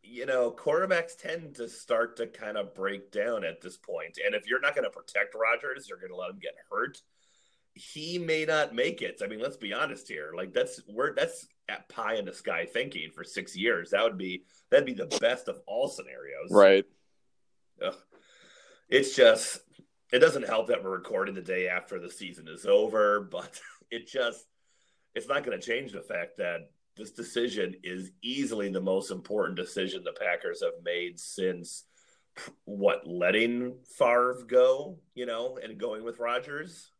you 0.03 0.27
know, 0.27 0.51
quarterbacks 0.51 1.17
tend 1.17 1.55
to 1.57 1.69
start 1.69 2.17
to 2.17 2.27
kind 2.27 2.57
of 2.57 2.75
break 2.75 3.13
down 3.13 3.45
at 3.45 3.61
this 3.61 3.77
point. 3.77 4.19
And 4.25 4.35
if 4.35 4.49
you're 4.49 4.61
not 4.61 4.75
going 4.75 4.85
to 4.85 4.91
protect 4.91 5.37
Rodgers, 5.37 5.89
you're 5.89 5.99
going 5.99 6.11
to 6.11 6.17
let 6.17 6.31
him 6.31 6.41
get 6.41 6.55
hurt 6.69 7.01
he 7.79 8.19
may 8.19 8.45
not 8.45 8.75
make 8.75 9.03
it. 9.03 9.21
I 9.23 9.29
mean, 9.29 9.41
let's 9.41 9.57
be 9.57 9.73
honest 9.73 10.09
here. 10.09 10.33
Like 10.37 10.53
that's 10.53 10.81
we're 10.89 11.15
that's 11.15 11.47
at 11.69 11.89
pie 11.89 12.17
in 12.17 12.25
the 12.25 12.33
sky 12.33 12.67
thinking 12.67 13.11
for 13.15 13.25
six 13.25 13.57
years. 13.57 13.91
That 13.91 14.03
would 14.03 14.19
be 14.19 14.43
that'd 14.71 14.87
be 14.87 14.95
the 14.95 15.19
best 15.21 15.49
of 15.49 15.61
all 15.67 15.89
scenarios. 15.89 16.51
Right. 16.51 16.85
Ugh. 17.85 17.95
It's 18.89 19.15
just 19.15 19.61
it 20.13 20.19
doesn't 20.19 20.47
help 20.47 20.69
that 20.69 20.83
we're 20.83 20.91
recording 20.91 21.35
the 21.35 21.43
day 21.43 21.69
after 21.69 21.99
the 22.01 22.11
season 22.11 22.49
is 22.49 22.67
over, 22.67 23.21
but 23.21 23.61
it 23.91 24.09
just 24.09 24.45
it's 25.19 25.29
not 25.29 25.45
going 25.45 25.59
to 25.61 25.67
change 25.67 25.93
the 25.93 26.01
fact 26.01 26.39
that 26.39 26.71
this 26.97 27.11
decision 27.11 27.75
is 27.83 28.11
easily 28.23 28.71
the 28.71 28.81
most 28.81 29.11
important 29.11 29.57
decision 29.57 30.03
the 30.05 30.13
Packers 30.13 30.63
have 30.63 30.85
made 30.85 31.19
since 31.19 31.85
what 32.65 33.07
letting 33.07 33.75
Favre 33.99 34.39
go, 34.47 34.99
you 35.15 35.27
know, 35.27 35.59
and 35.63 35.77
going 35.77 36.05
with 36.05 36.21
Rodgers. 36.21 36.91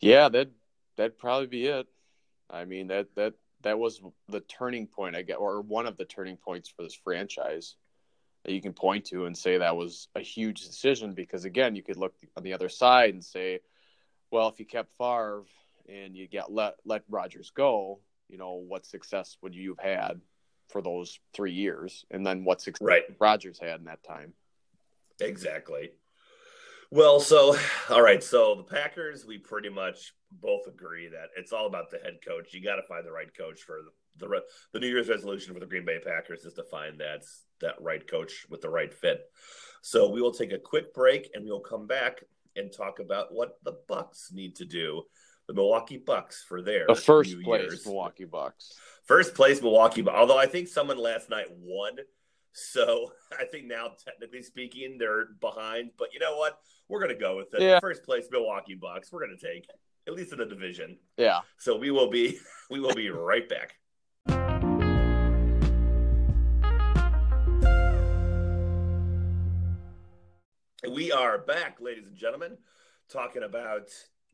Yeah, 0.00 0.28
that 0.28 0.50
that'd 0.96 1.18
probably 1.18 1.46
be 1.46 1.66
it. 1.66 1.86
I 2.50 2.64
mean 2.64 2.88
that 2.88 3.14
that 3.14 3.34
that 3.62 3.78
was 3.78 4.00
the 4.28 4.40
turning 4.40 4.86
point 4.86 5.16
I 5.16 5.22
get, 5.22 5.38
or 5.38 5.60
one 5.60 5.86
of 5.86 5.96
the 5.96 6.04
turning 6.04 6.36
points 6.36 6.68
for 6.68 6.82
this 6.82 6.94
franchise 6.94 7.76
that 8.44 8.52
you 8.52 8.60
can 8.60 8.72
point 8.72 9.06
to 9.06 9.26
and 9.26 9.36
say 9.36 9.58
that 9.58 9.76
was 9.76 10.08
a 10.14 10.20
huge 10.20 10.64
decision 10.64 11.14
because 11.14 11.44
again, 11.44 11.74
you 11.74 11.82
could 11.82 11.96
look 11.96 12.14
on 12.36 12.42
the 12.42 12.52
other 12.52 12.68
side 12.68 13.14
and 13.14 13.24
say, 13.24 13.60
well, 14.30 14.48
if 14.48 14.60
you 14.60 14.66
kept 14.66 14.96
Favre 14.96 15.44
and 15.88 16.16
you 16.16 16.28
get 16.28 16.52
let 16.52 16.74
let 16.84 17.02
Rodgers 17.08 17.50
go, 17.50 18.00
you 18.28 18.38
know 18.38 18.54
what 18.54 18.86
success 18.86 19.36
would 19.42 19.54
you 19.54 19.76
have 19.78 19.98
had 19.98 20.20
for 20.68 20.82
those 20.82 21.18
three 21.34 21.52
years, 21.52 22.04
and 22.10 22.26
then 22.26 22.44
what 22.44 22.60
success 22.60 22.86
right. 22.86 23.04
Rodgers 23.18 23.58
had 23.58 23.80
in 23.80 23.86
that 23.86 24.02
time. 24.02 24.34
Exactly. 25.20 25.90
Well, 26.90 27.20
so 27.20 27.56
all 27.90 28.02
right, 28.02 28.22
so 28.22 28.54
the 28.54 28.62
Packers, 28.62 29.26
we 29.26 29.38
pretty 29.38 29.68
much 29.68 30.14
both 30.32 30.66
agree 30.66 31.08
that 31.08 31.28
it's 31.36 31.52
all 31.52 31.66
about 31.66 31.90
the 31.90 31.98
head 31.98 32.18
coach. 32.26 32.52
You 32.52 32.62
got 32.62 32.76
to 32.76 32.82
find 32.88 33.06
the 33.06 33.12
right 33.12 33.34
coach 33.36 33.60
for 33.60 33.80
the, 34.16 34.26
the 34.26 34.42
the 34.72 34.80
New 34.80 34.88
Year's 34.88 35.08
resolution 35.08 35.52
for 35.52 35.60
the 35.60 35.66
Green 35.66 35.84
Bay 35.84 35.98
Packers 36.04 36.44
is 36.44 36.54
to 36.54 36.64
find 36.64 37.00
that 37.00 37.24
that 37.60 37.74
right 37.80 38.06
coach 38.08 38.46
with 38.48 38.60
the 38.60 38.70
right 38.70 38.92
fit. 38.92 39.22
So 39.82 40.10
we 40.10 40.22
will 40.22 40.32
take 40.32 40.52
a 40.52 40.58
quick 40.58 40.94
break 40.94 41.30
and 41.34 41.44
we 41.44 41.50
will 41.50 41.60
come 41.60 41.86
back 41.86 42.22
and 42.56 42.72
talk 42.72 42.98
about 42.98 43.32
what 43.32 43.58
the 43.64 43.78
Bucks 43.86 44.30
need 44.32 44.56
to 44.56 44.64
do. 44.64 45.02
The 45.48 45.54
Milwaukee 45.54 45.96
Bucks 45.96 46.44
for 46.46 46.62
their 46.62 46.86
the 46.86 46.94
first 46.94 47.34
place 47.42 47.62
years. 47.62 47.86
Milwaukee 47.86 48.26
Bucks. 48.26 48.74
First 49.04 49.34
place 49.34 49.62
Milwaukee, 49.62 50.06
although 50.06 50.38
I 50.38 50.46
think 50.46 50.68
someone 50.68 50.98
last 50.98 51.30
night 51.30 51.46
won 51.50 51.96
so 52.52 53.12
I 53.38 53.44
think 53.44 53.66
now, 53.66 53.92
technically 54.04 54.42
speaking, 54.42 54.96
they're 54.98 55.26
behind. 55.40 55.90
But 55.98 56.12
you 56.12 56.20
know 56.20 56.36
what? 56.36 56.58
We're 56.88 57.00
going 57.00 57.14
to 57.14 57.20
go 57.20 57.36
with 57.36 57.54
it. 57.54 57.62
Yeah. 57.62 57.80
First 57.80 58.02
place, 58.02 58.26
Milwaukee 58.30 58.74
Bucks. 58.74 59.12
We're 59.12 59.24
going 59.24 59.36
to 59.38 59.46
take 59.46 59.66
at 60.06 60.14
least 60.14 60.32
in 60.32 60.38
the 60.38 60.46
division. 60.46 60.98
Yeah. 61.16 61.40
So 61.58 61.76
we 61.76 61.90
will 61.90 62.10
be 62.10 62.38
we 62.70 62.80
will 62.80 62.94
be 62.94 63.10
right 63.10 63.48
back. 63.48 63.74
We 70.90 71.12
are 71.12 71.38
back, 71.38 71.78
ladies 71.80 72.06
and 72.06 72.16
gentlemen, 72.16 72.56
talking 73.08 73.42
about 73.42 73.88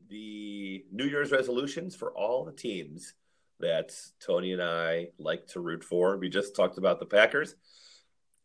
the 0.09 0.85
New 0.91 1.05
Year's 1.05 1.31
resolutions 1.31 1.95
for 1.95 2.11
all 2.11 2.45
the 2.45 2.51
teams 2.51 3.13
that 3.59 3.93
Tony 4.19 4.51
and 4.53 4.61
I 4.61 5.07
like 5.17 5.47
to 5.47 5.59
root 5.59 5.83
for. 5.83 6.17
We 6.17 6.29
just 6.29 6.55
talked 6.55 6.77
about 6.77 6.99
the 6.99 7.05
Packers. 7.05 7.55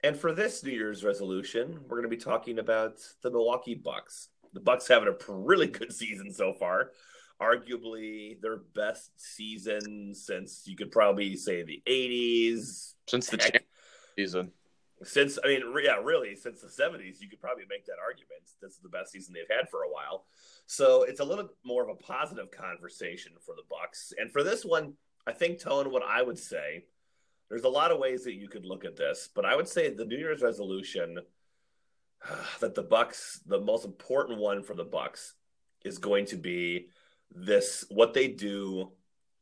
And 0.02 0.16
for 0.16 0.32
this 0.32 0.62
New 0.62 0.70
Year's 0.70 1.04
resolution, 1.04 1.80
we're 1.82 1.98
going 1.98 2.10
to 2.10 2.16
be 2.16 2.22
talking 2.22 2.58
about 2.58 3.00
the 3.22 3.30
Milwaukee 3.30 3.74
Bucks. 3.74 4.28
The 4.52 4.60
Bucks 4.60 4.88
having 4.88 5.08
a 5.08 5.32
really 5.32 5.66
good 5.66 5.92
season 5.92 6.32
so 6.32 6.54
far. 6.54 6.92
Arguably 7.40 8.40
their 8.40 8.58
best 8.74 9.10
season 9.16 10.14
since 10.14 10.62
you 10.66 10.76
could 10.76 10.90
probably 10.90 11.36
say 11.36 11.62
the 11.62 11.82
80s. 11.86 12.94
Since 13.08 13.28
the 13.28 13.60
season. 14.16 14.52
Since, 15.02 15.38
I 15.42 15.48
mean, 15.48 15.62
yeah, 15.82 15.96
really, 16.02 16.36
since 16.36 16.60
the 16.60 16.68
70s, 16.68 17.20
you 17.20 17.28
could 17.28 17.40
probably 17.40 17.64
make 17.70 17.86
that 17.86 17.96
argument. 18.02 18.42
This 18.60 18.72
is 18.72 18.80
the 18.82 18.88
best 18.88 19.12
season 19.12 19.34
they've 19.34 19.56
had 19.56 19.70
for 19.70 19.82
a 19.82 19.90
while. 19.90 20.26
So 20.66 21.04
it's 21.04 21.20
a 21.20 21.24
little 21.24 21.48
more 21.64 21.82
of 21.82 21.88
a 21.88 21.94
positive 21.94 22.50
conversation 22.50 23.32
for 23.44 23.54
the 23.54 23.62
Bucks. 23.70 24.12
And 24.18 24.30
for 24.30 24.42
this 24.42 24.64
one, 24.64 24.94
I 25.26 25.32
think, 25.32 25.58
Tone, 25.58 25.90
what 25.90 26.02
I 26.02 26.22
would 26.22 26.38
say– 26.38 26.84
there's 27.50 27.64
a 27.64 27.68
lot 27.68 27.90
of 27.90 27.98
ways 27.98 28.24
that 28.24 28.34
you 28.34 28.48
could 28.48 28.64
look 28.64 28.84
at 28.84 28.96
this, 28.96 29.28
but 29.34 29.44
I 29.44 29.56
would 29.56 29.68
say 29.68 29.90
the 29.90 30.04
New 30.04 30.16
Year's 30.16 30.40
resolution 30.40 31.18
that 32.60 32.74
the 32.74 32.82
Bucks, 32.82 33.40
the 33.44 33.60
most 33.60 33.84
important 33.84 34.38
one 34.38 34.62
for 34.62 34.74
the 34.74 34.84
Bucks, 34.84 35.34
is 35.84 35.98
going 35.98 36.26
to 36.26 36.36
be 36.36 36.86
this 37.34 37.84
what 37.90 38.14
they 38.14 38.28
do 38.28 38.92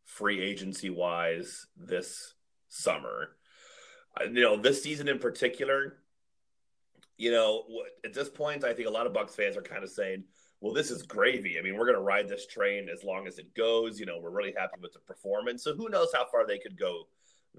free 0.04 0.40
agency 0.40 0.88
wise 0.88 1.66
this 1.76 2.34
summer. 2.68 3.36
Uh, 4.16 4.24
you 4.24 4.42
know, 4.42 4.56
this 4.56 4.82
season 4.82 5.08
in 5.08 5.18
particular, 5.18 5.98
you 7.16 7.32
know, 7.32 7.64
at 8.04 8.14
this 8.14 8.28
point, 8.28 8.64
I 8.64 8.72
think 8.72 8.88
a 8.88 8.92
lot 8.92 9.06
of 9.06 9.12
Bucks 9.12 9.34
fans 9.34 9.56
are 9.56 9.62
kind 9.62 9.82
of 9.82 9.90
saying, 9.90 10.24
well, 10.60 10.72
this 10.72 10.90
is 10.90 11.02
gravy. 11.02 11.58
I 11.58 11.62
mean, 11.62 11.76
we're 11.76 11.84
going 11.84 11.96
to 11.96 12.02
ride 12.02 12.28
this 12.28 12.46
train 12.46 12.88
as 12.88 13.04
long 13.04 13.26
as 13.26 13.38
it 13.38 13.54
goes. 13.54 14.00
You 14.00 14.06
know, 14.06 14.18
we're 14.20 14.30
really 14.30 14.54
happy 14.56 14.80
with 14.80 14.92
the 14.92 15.00
performance. 15.00 15.62
So 15.62 15.74
who 15.74 15.88
knows 15.88 16.08
how 16.14 16.26
far 16.30 16.46
they 16.46 16.58
could 16.58 16.78
go 16.78 17.04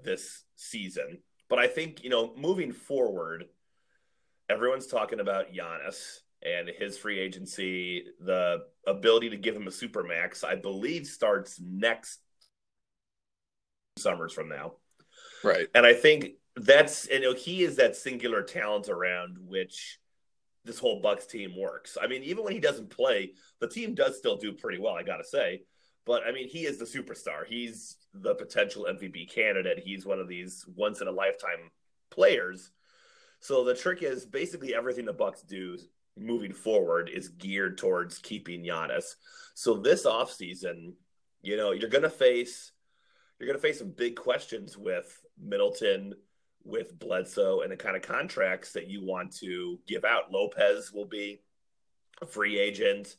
this 0.01 0.43
season. 0.55 1.19
But 1.49 1.59
I 1.59 1.67
think, 1.67 2.03
you 2.03 2.09
know, 2.09 2.33
moving 2.37 2.71
forward, 2.71 3.45
everyone's 4.49 4.87
talking 4.87 5.19
about 5.19 5.53
Giannis 5.53 6.19
and 6.43 6.69
his 6.69 6.97
free 6.97 7.19
agency. 7.19 8.05
The 8.19 8.65
ability 8.85 9.29
to 9.31 9.37
give 9.37 9.55
him 9.55 9.67
a 9.67 9.71
super 9.71 10.03
max, 10.03 10.43
I 10.43 10.55
believe, 10.55 11.07
starts 11.07 11.59
next 11.59 12.19
summers 13.97 14.33
from 14.33 14.49
now. 14.49 14.73
Right. 15.43 15.67
And 15.73 15.85
I 15.85 15.93
think 15.93 16.31
that's 16.55 17.07
you 17.09 17.21
know 17.21 17.33
he 17.33 17.63
is 17.63 17.77
that 17.77 17.95
singular 17.95 18.41
talent 18.41 18.89
around 18.89 19.37
which 19.39 19.99
this 20.65 20.79
whole 20.79 21.01
Bucks 21.01 21.25
team 21.25 21.53
works. 21.57 21.97
I 22.01 22.07
mean, 22.07 22.23
even 22.23 22.43
when 22.43 22.53
he 22.53 22.59
doesn't 22.59 22.89
play, 22.89 23.31
the 23.59 23.67
team 23.67 23.95
does 23.95 24.17
still 24.17 24.35
do 24.35 24.51
pretty 24.51 24.77
well, 24.77 24.93
I 24.93 25.03
got 25.03 25.17
to 25.17 25.23
say. 25.23 25.61
But 26.05 26.23
I 26.27 26.31
mean, 26.31 26.47
he 26.47 26.65
is 26.65 26.77
the 26.77 26.85
superstar. 26.85 27.45
He's 27.47 27.97
the 28.13 28.35
potential 28.35 28.87
MVP 28.89 29.33
candidate. 29.33 29.79
He's 29.79 30.05
one 30.05 30.19
of 30.19 30.27
these 30.27 30.65
once 30.75 31.01
in 31.01 31.07
a 31.07 31.11
lifetime 31.11 31.71
players. 32.11 32.71
So 33.39 33.63
the 33.63 33.75
trick 33.75 34.03
is 34.03 34.25
basically 34.25 34.75
everything 34.75 35.05
the 35.05 35.13
Bucks 35.13 35.41
do 35.41 35.77
moving 36.17 36.53
forward 36.53 37.09
is 37.09 37.29
geared 37.29 37.77
towards 37.77 38.19
keeping 38.19 38.63
Giannis. 38.63 39.15
So 39.53 39.75
this 39.77 40.05
offseason, 40.05 40.93
you 41.41 41.55
know, 41.55 41.71
you're 41.71 41.89
gonna 41.89 42.09
face 42.09 42.71
you're 43.39 43.47
gonna 43.47 43.59
face 43.59 43.79
some 43.79 43.91
big 43.91 44.15
questions 44.15 44.77
with 44.77 45.21
Middleton, 45.41 46.13
with 46.63 46.97
Bledsoe, 46.99 47.61
and 47.61 47.71
the 47.71 47.77
kind 47.77 47.95
of 47.95 48.01
contracts 48.01 48.73
that 48.73 48.87
you 48.87 49.03
want 49.03 49.35
to 49.37 49.79
give 49.87 50.03
out. 50.03 50.31
Lopez 50.31 50.91
will 50.91 51.05
be 51.05 51.41
a 52.21 52.25
free 52.25 52.59
agent. 52.59 53.15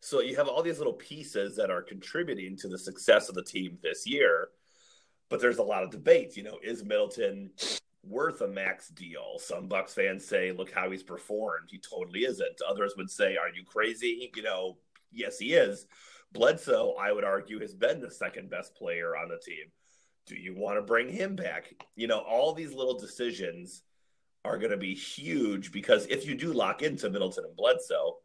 So 0.00 0.20
you 0.20 0.36
have 0.36 0.48
all 0.48 0.62
these 0.62 0.78
little 0.78 0.92
pieces 0.92 1.56
that 1.56 1.70
are 1.70 1.80
contributing 1.80 2.56
to 2.58 2.68
the 2.68 2.78
success 2.78 3.30
of 3.30 3.34
the 3.34 3.42
team 3.42 3.78
this 3.82 4.06
year. 4.06 4.48
But 5.30 5.40
there's 5.40 5.58
a 5.58 5.62
lot 5.62 5.82
of 5.82 5.90
debate. 5.90 6.36
You 6.36 6.42
know, 6.42 6.58
is 6.62 6.84
Middleton 6.84 7.50
worth 8.06 8.42
a 8.42 8.46
max 8.46 8.88
deal? 8.88 9.38
Some 9.38 9.66
Bucks 9.66 9.94
fans 9.94 10.26
say, 10.26 10.52
look 10.52 10.70
how 10.70 10.90
he's 10.90 11.02
performed. 11.02 11.70
He 11.70 11.78
totally 11.78 12.20
isn't. 12.20 12.60
Others 12.68 12.94
would 12.98 13.10
say, 13.10 13.38
are 13.38 13.48
you 13.48 13.64
crazy? 13.64 14.30
You 14.36 14.42
know, 14.42 14.76
yes, 15.10 15.38
he 15.38 15.54
is. 15.54 15.86
Bledsoe, 16.34 16.94
I 17.00 17.12
would 17.12 17.24
argue, 17.24 17.60
has 17.60 17.74
been 17.74 18.00
the 18.00 18.10
second 18.10 18.50
best 18.50 18.74
player 18.74 19.16
on 19.16 19.28
the 19.28 19.38
team. 19.38 19.66
Do 20.26 20.36
you 20.36 20.54
want 20.54 20.76
to 20.76 20.82
bring 20.82 21.08
him 21.08 21.36
back? 21.36 21.72
You 21.96 22.08
know, 22.08 22.18
all 22.18 22.52
these 22.52 22.74
little 22.74 22.98
decisions 22.98 23.82
are 24.44 24.58
going 24.58 24.72
to 24.72 24.76
be 24.76 24.94
huge 24.94 25.72
because 25.72 26.06
if 26.06 26.26
you 26.26 26.34
do 26.34 26.52
lock 26.52 26.82
into 26.82 27.08
Middleton 27.08 27.44
and 27.44 27.56
Bledsoe, 27.56 28.16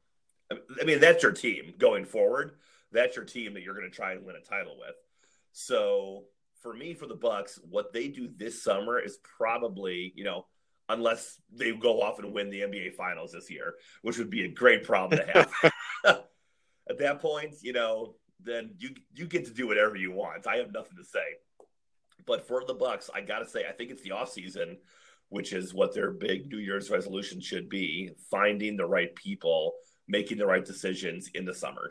I 0.51 0.83
mean, 0.83 0.99
that's 0.99 1.23
your 1.23 1.31
team 1.31 1.73
going 1.77 2.05
forward. 2.05 2.53
That's 2.91 3.15
your 3.15 3.25
team 3.25 3.53
that 3.53 3.63
you're 3.63 3.75
going 3.75 3.89
to 3.89 3.95
try 3.95 4.13
and 4.13 4.25
win 4.25 4.35
a 4.35 4.41
title 4.41 4.75
with. 4.79 4.95
So 5.51 6.25
for 6.61 6.73
me, 6.73 6.93
for 6.93 7.05
the 7.05 7.15
Bucks, 7.15 7.59
what 7.69 7.93
they 7.93 8.07
do 8.07 8.29
this 8.35 8.63
summer 8.63 8.99
is 8.99 9.19
probably, 9.37 10.11
you 10.15 10.23
know, 10.23 10.45
unless 10.89 11.39
they 11.53 11.71
go 11.71 12.01
off 12.01 12.17
and 12.19 12.33
win 12.33 12.49
the 12.49 12.61
NBA 12.61 12.95
Finals 12.95 13.31
this 13.31 13.51
year, 13.51 13.75
which 14.01 14.17
would 14.17 14.31
be 14.31 14.45
a 14.45 14.49
great 14.49 14.83
problem 14.83 15.19
to 15.19 15.31
have. 15.31 15.53
At 16.99 17.05
that 17.05 17.21
point, 17.21 17.55
you 17.61 17.71
know, 17.71 18.15
then 18.43 18.71
you 18.77 18.89
you 19.15 19.25
get 19.25 19.45
to 19.45 19.53
do 19.53 19.67
whatever 19.67 19.95
you 19.95 20.11
want. 20.11 20.47
I 20.47 20.57
have 20.57 20.73
nothing 20.73 20.97
to 20.97 21.05
say. 21.05 21.37
But 22.25 22.45
for 22.45 22.63
the 22.65 22.73
Bucks, 22.73 23.09
I 23.13 23.21
got 23.21 23.39
to 23.39 23.47
say, 23.47 23.65
I 23.67 23.71
think 23.71 23.89
it's 23.89 24.03
the 24.03 24.09
offseason, 24.09 24.77
which 25.29 25.53
is 25.53 25.73
what 25.73 25.93
their 25.93 26.11
big 26.11 26.51
New 26.51 26.57
Year's 26.57 26.89
resolution 26.89 27.39
should 27.39 27.69
be: 27.69 28.11
finding 28.29 28.75
the 28.75 28.85
right 28.85 29.15
people 29.15 29.73
making 30.09 30.37
the 30.39 30.45
right 30.45 30.65
decisions 30.65 31.29
in 31.35 31.45
the 31.45 31.53
summer. 31.53 31.89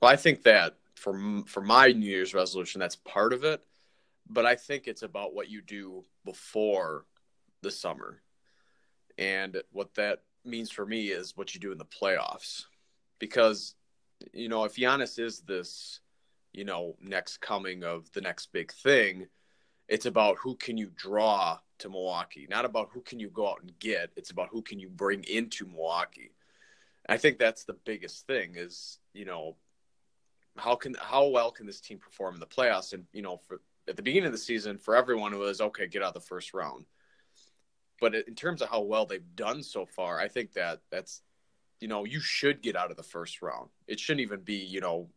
Well, 0.00 0.10
I 0.10 0.16
think 0.16 0.42
that 0.42 0.76
for 0.96 1.42
for 1.46 1.62
my 1.62 1.92
New 1.92 2.06
Year's 2.06 2.34
resolution, 2.34 2.80
that's 2.80 2.96
part 2.96 3.32
of 3.32 3.44
it, 3.44 3.62
but 4.28 4.44
I 4.44 4.56
think 4.56 4.86
it's 4.86 5.02
about 5.02 5.34
what 5.34 5.48
you 5.48 5.62
do 5.62 6.04
before 6.24 7.06
the 7.62 7.70
summer, 7.70 8.20
and 9.16 9.62
what 9.70 9.94
that 9.94 10.22
means 10.44 10.70
for 10.70 10.84
me 10.84 11.06
is 11.08 11.36
what 11.36 11.54
you 11.54 11.60
do 11.60 11.72
in 11.72 11.78
the 11.78 11.84
playoffs, 11.84 12.64
because 13.18 13.74
you 14.32 14.48
know 14.48 14.64
if 14.64 14.76
Giannis 14.76 15.18
is 15.18 15.40
this, 15.40 16.00
you 16.52 16.64
know, 16.64 16.96
next 17.00 17.40
coming 17.40 17.84
of 17.84 18.10
the 18.12 18.20
next 18.20 18.52
big 18.52 18.72
thing, 18.72 19.26
it's 19.88 20.06
about 20.06 20.36
who 20.38 20.56
can 20.56 20.76
you 20.76 20.90
draw 20.94 21.58
to 21.78 21.88
Milwaukee, 21.88 22.46
not 22.48 22.64
about 22.64 22.90
who 22.92 23.00
can 23.00 23.20
you 23.20 23.28
go 23.28 23.48
out 23.48 23.60
and 23.60 23.78
get. 23.78 24.10
It's 24.16 24.30
about 24.30 24.48
who 24.50 24.62
can 24.62 24.78
you 24.78 24.88
bring 24.88 25.24
into 25.24 25.66
Milwaukee. 25.66 26.32
I 27.08 27.16
think 27.16 27.38
that's 27.38 27.64
the 27.64 27.76
biggest 27.84 28.26
thing 28.26 28.54
is, 28.56 28.98
you 29.12 29.24
know, 29.24 29.56
how 30.56 30.76
can 30.76 30.94
how 31.00 31.26
well 31.28 31.50
can 31.50 31.66
this 31.66 31.80
team 31.80 31.98
perform 31.98 32.34
in 32.34 32.40
the 32.40 32.46
playoffs? 32.46 32.92
And 32.92 33.04
you 33.12 33.22
know, 33.22 33.38
for 33.48 33.60
at 33.88 33.96
the 33.96 34.02
beginning 34.02 34.26
of 34.26 34.32
the 34.32 34.38
season, 34.38 34.78
for 34.78 34.94
everyone 34.94 35.32
it 35.32 35.38
was 35.38 35.60
okay, 35.60 35.86
get 35.86 36.02
out 36.02 36.08
of 36.08 36.14
the 36.14 36.20
first 36.20 36.54
round. 36.54 36.84
But 38.00 38.14
in 38.14 38.34
terms 38.34 38.62
of 38.62 38.68
how 38.68 38.80
well 38.80 39.06
they've 39.06 39.36
done 39.36 39.62
so 39.62 39.86
far, 39.86 40.18
I 40.18 40.28
think 40.28 40.52
that 40.52 40.80
that's 40.90 41.22
you 41.82 41.88
know 41.88 42.04
you 42.04 42.20
should 42.20 42.62
get 42.62 42.76
out 42.76 42.90
of 42.90 42.96
the 42.96 43.02
first 43.02 43.42
round. 43.42 43.68
It 43.86 44.00
shouldn't 44.00 44.22
even 44.22 44.40
be 44.40 44.56
you 44.56 44.80
know 44.80 45.08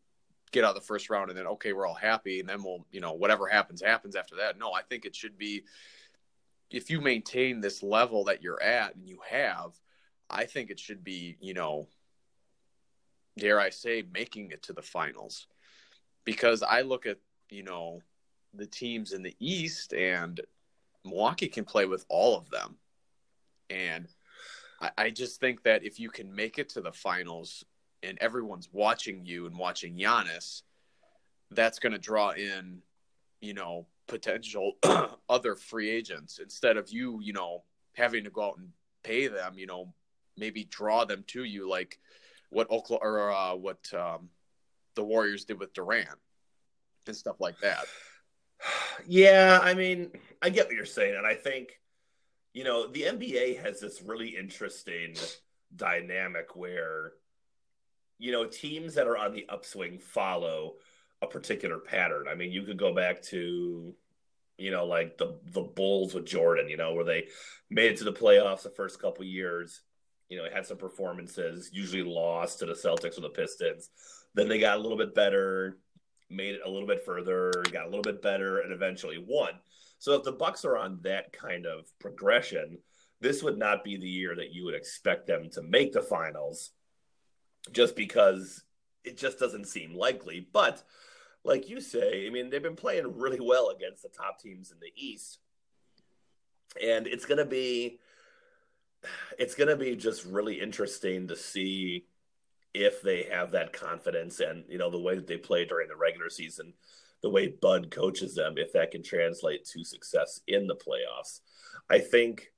get 0.51 0.63
out 0.63 0.75
of 0.75 0.81
the 0.81 0.87
first 0.87 1.09
round 1.09 1.29
and 1.29 1.37
then 1.37 1.47
okay 1.47 1.73
we're 1.73 1.87
all 1.87 1.93
happy 1.93 2.39
and 2.39 2.47
then 2.47 2.63
we'll 2.63 2.85
you 2.91 3.01
know 3.01 3.13
whatever 3.13 3.47
happens 3.47 3.81
happens 3.81 4.15
after 4.15 4.35
that. 4.37 4.57
No, 4.57 4.73
I 4.73 4.81
think 4.81 5.05
it 5.05 5.15
should 5.15 5.37
be 5.37 5.63
if 6.71 6.89
you 6.89 6.99
maintain 6.99 7.61
this 7.61 7.83
level 7.83 8.25
that 8.25 8.41
you're 8.41 8.61
at 8.61 8.95
and 8.95 9.07
you 9.07 9.19
have, 9.29 9.71
I 10.29 10.45
think 10.45 10.69
it 10.69 10.79
should 10.79 11.03
be 11.03 11.37
you 11.39 11.53
know 11.53 11.87
dare 13.37 13.59
I 13.59 13.69
say, 13.69 14.03
making 14.13 14.51
it 14.51 14.63
to 14.63 14.73
the 14.73 14.81
finals. 14.81 15.47
Because 16.23 16.63
I 16.63 16.81
look 16.81 17.05
at, 17.05 17.17
you 17.49 17.63
know, 17.63 18.01
the 18.53 18.65
teams 18.65 19.11
in 19.11 19.21
the 19.21 19.35
East 19.39 19.93
and 19.93 20.39
Milwaukee 21.03 21.47
can 21.47 21.65
play 21.65 21.85
with 21.85 22.05
all 22.09 22.37
of 22.37 22.49
them. 22.49 22.77
And 23.69 24.07
I, 24.81 24.91
I 24.97 25.09
just 25.09 25.39
think 25.39 25.63
that 25.63 25.83
if 25.83 25.99
you 25.99 26.09
can 26.09 26.33
make 26.33 26.59
it 26.59 26.69
to 26.69 26.81
the 26.81 26.91
finals 26.91 27.63
and 28.03 28.17
everyone's 28.21 28.69
watching 28.71 29.25
you 29.25 29.45
and 29.47 29.57
watching 29.57 29.97
Giannis, 29.97 30.61
that's 31.51 31.79
going 31.79 31.93
to 31.93 31.99
draw 31.99 32.31
in, 32.31 32.81
you 33.41 33.53
know, 33.53 33.87
potential 34.07 34.73
other 35.29 35.55
free 35.55 35.89
agents 35.89 36.39
instead 36.39 36.77
of 36.77 36.89
you, 36.89 37.19
you 37.21 37.33
know, 37.33 37.63
having 37.93 38.23
to 38.23 38.29
go 38.29 38.43
out 38.43 38.57
and 38.57 38.69
pay 39.03 39.27
them, 39.27 39.57
you 39.57 39.65
know, 39.65 39.93
maybe 40.37 40.65
draw 40.65 41.05
them 41.05 41.23
to 41.27 41.43
you 41.43 41.69
like 41.69 41.99
what 42.49 42.69
Oklahoma 42.69 43.05
or 43.05 43.31
uh, 43.31 43.55
what 43.55 43.93
um, 43.93 44.29
the 44.95 45.03
Warriors 45.03 45.45
did 45.45 45.59
with 45.59 45.73
Durant 45.73 46.07
and 47.07 47.15
stuff 47.15 47.39
like 47.39 47.59
that. 47.59 47.85
Yeah, 49.05 49.59
I 49.61 49.73
mean, 49.73 50.11
I 50.41 50.49
get 50.49 50.67
what 50.67 50.75
you're 50.75 50.85
saying, 50.85 51.15
and 51.17 51.27
I 51.27 51.35
think 51.35 51.81
you 52.55 52.63
know 52.63 52.87
the 52.87 53.03
NBA 53.03 53.61
has 53.61 53.79
this 53.79 54.01
really 54.01 54.29
interesting 54.29 55.13
dynamic 55.75 56.55
where 56.55 57.11
you 58.17 58.31
know 58.31 58.45
teams 58.45 58.95
that 58.95 59.07
are 59.07 59.17
on 59.17 59.33
the 59.33 59.45
upswing 59.49 59.99
follow 59.99 60.75
a 61.21 61.27
particular 61.27 61.77
pattern. 61.77 62.27
I 62.29 62.35
mean, 62.35 62.51
you 62.51 62.63
could 62.63 62.77
go 62.77 62.95
back 62.95 63.21
to 63.23 63.93
you 64.57 64.71
know 64.71 64.85
like 64.85 65.17
the 65.17 65.37
the 65.51 65.61
Bulls 65.61 66.13
with 66.13 66.25
Jordan, 66.25 66.69
you 66.69 66.77
know, 66.77 66.93
where 66.93 67.05
they 67.05 67.27
made 67.69 67.91
it 67.91 67.97
to 67.97 68.05
the 68.05 68.13
playoffs 68.13 68.63
the 68.63 68.69
first 68.69 69.01
couple 69.01 69.25
years 69.25 69.81
you 70.29 70.37
know, 70.37 70.45
had 70.51 70.65
some 70.65 70.77
performances, 70.77 71.69
usually 71.71 72.03
lost 72.03 72.59
to 72.59 72.65
the 72.65 72.73
Celtics 72.73 73.17
or 73.17 73.21
the 73.21 73.29
Pistons. 73.29 73.89
Then 74.33 74.47
they 74.47 74.59
got 74.59 74.77
a 74.77 74.81
little 74.81 74.97
bit 74.97 75.13
better, 75.13 75.77
made 76.29 76.55
it 76.55 76.61
a 76.65 76.69
little 76.69 76.87
bit 76.87 77.05
further, 77.05 77.51
got 77.71 77.85
a 77.85 77.89
little 77.89 78.01
bit 78.01 78.21
better, 78.21 78.59
and 78.59 78.73
eventually 78.73 79.23
won. 79.23 79.51
So 80.05 80.13
if 80.13 80.21
the 80.21 80.33
Bucks 80.33 80.63
are 80.65 80.77
on 80.77 80.99
that 81.01 81.33
kind 81.33 81.65
of 81.65 81.87
progression, 81.97 82.77
this 83.21 83.41
would 83.41 83.57
not 83.57 83.83
be 83.83 83.97
the 83.97 84.07
year 84.07 84.35
that 84.35 84.53
you 84.53 84.63
would 84.65 84.75
expect 84.75 85.25
them 85.25 85.49
to 85.53 85.63
make 85.63 85.93
the 85.93 86.03
finals, 86.03 86.69
just 87.71 87.95
because 87.95 88.61
it 89.03 89.17
just 89.17 89.39
doesn't 89.39 89.65
seem 89.65 89.95
likely. 89.95 90.47
But 90.53 90.83
like 91.43 91.69
you 91.69 91.81
say, 91.81 92.27
I 92.27 92.29
mean, 92.29 92.51
they've 92.51 92.61
been 92.61 92.75
playing 92.75 93.17
really 93.17 93.39
well 93.41 93.69
against 93.75 94.03
the 94.03 94.09
top 94.09 94.39
teams 94.39 94.69
in 94.69 94.77
the 94.79 94.91
East. 94.95 95.39
And 96.79 97.07
it's 97.07 97.25
going 97.25 97.39
to 97.39 97.45
be 97.45 97.97
it's 99.39 99.55
going 99.55 99.69
to 99.69 99.75
be 99.75 99.95
just 99.95 100.23
really 100.23 100.61
interesting 100.61 101.29
to 101.29 101.35
see 101.35 102.05
if 102.75 103.01
they 103.01 103.23
have 103.31 103.53
that 103.53 103.73
confidence 103.73 104.39
and 104.39 104.65
you 104.69 104.77
know 104.77 104.91
the 104.91 104.99
way 104.99 105.15
that 105.15 105.25
they 105.25 105.37
play 105.37 105.65
during 105.65 105.87
the 105.87 105.95
regular 105.95 106.29
season 106.29 106.73
the 107.25 107.29
way 107.31 107.47
bud 107.47 107.89
coaches 107.89 108.35
them 108.35 108.53
if 108.55 108.71
that 108.71 108.91
can 108.91 109.01
translate 109.01 109.65
to 109.65 109.83
success 109.83 110.41
in 110.47 110.67
the 110.67 110.75
playoffs. 110.75 111.39
I 111.89 111.97
think 111.97 112.51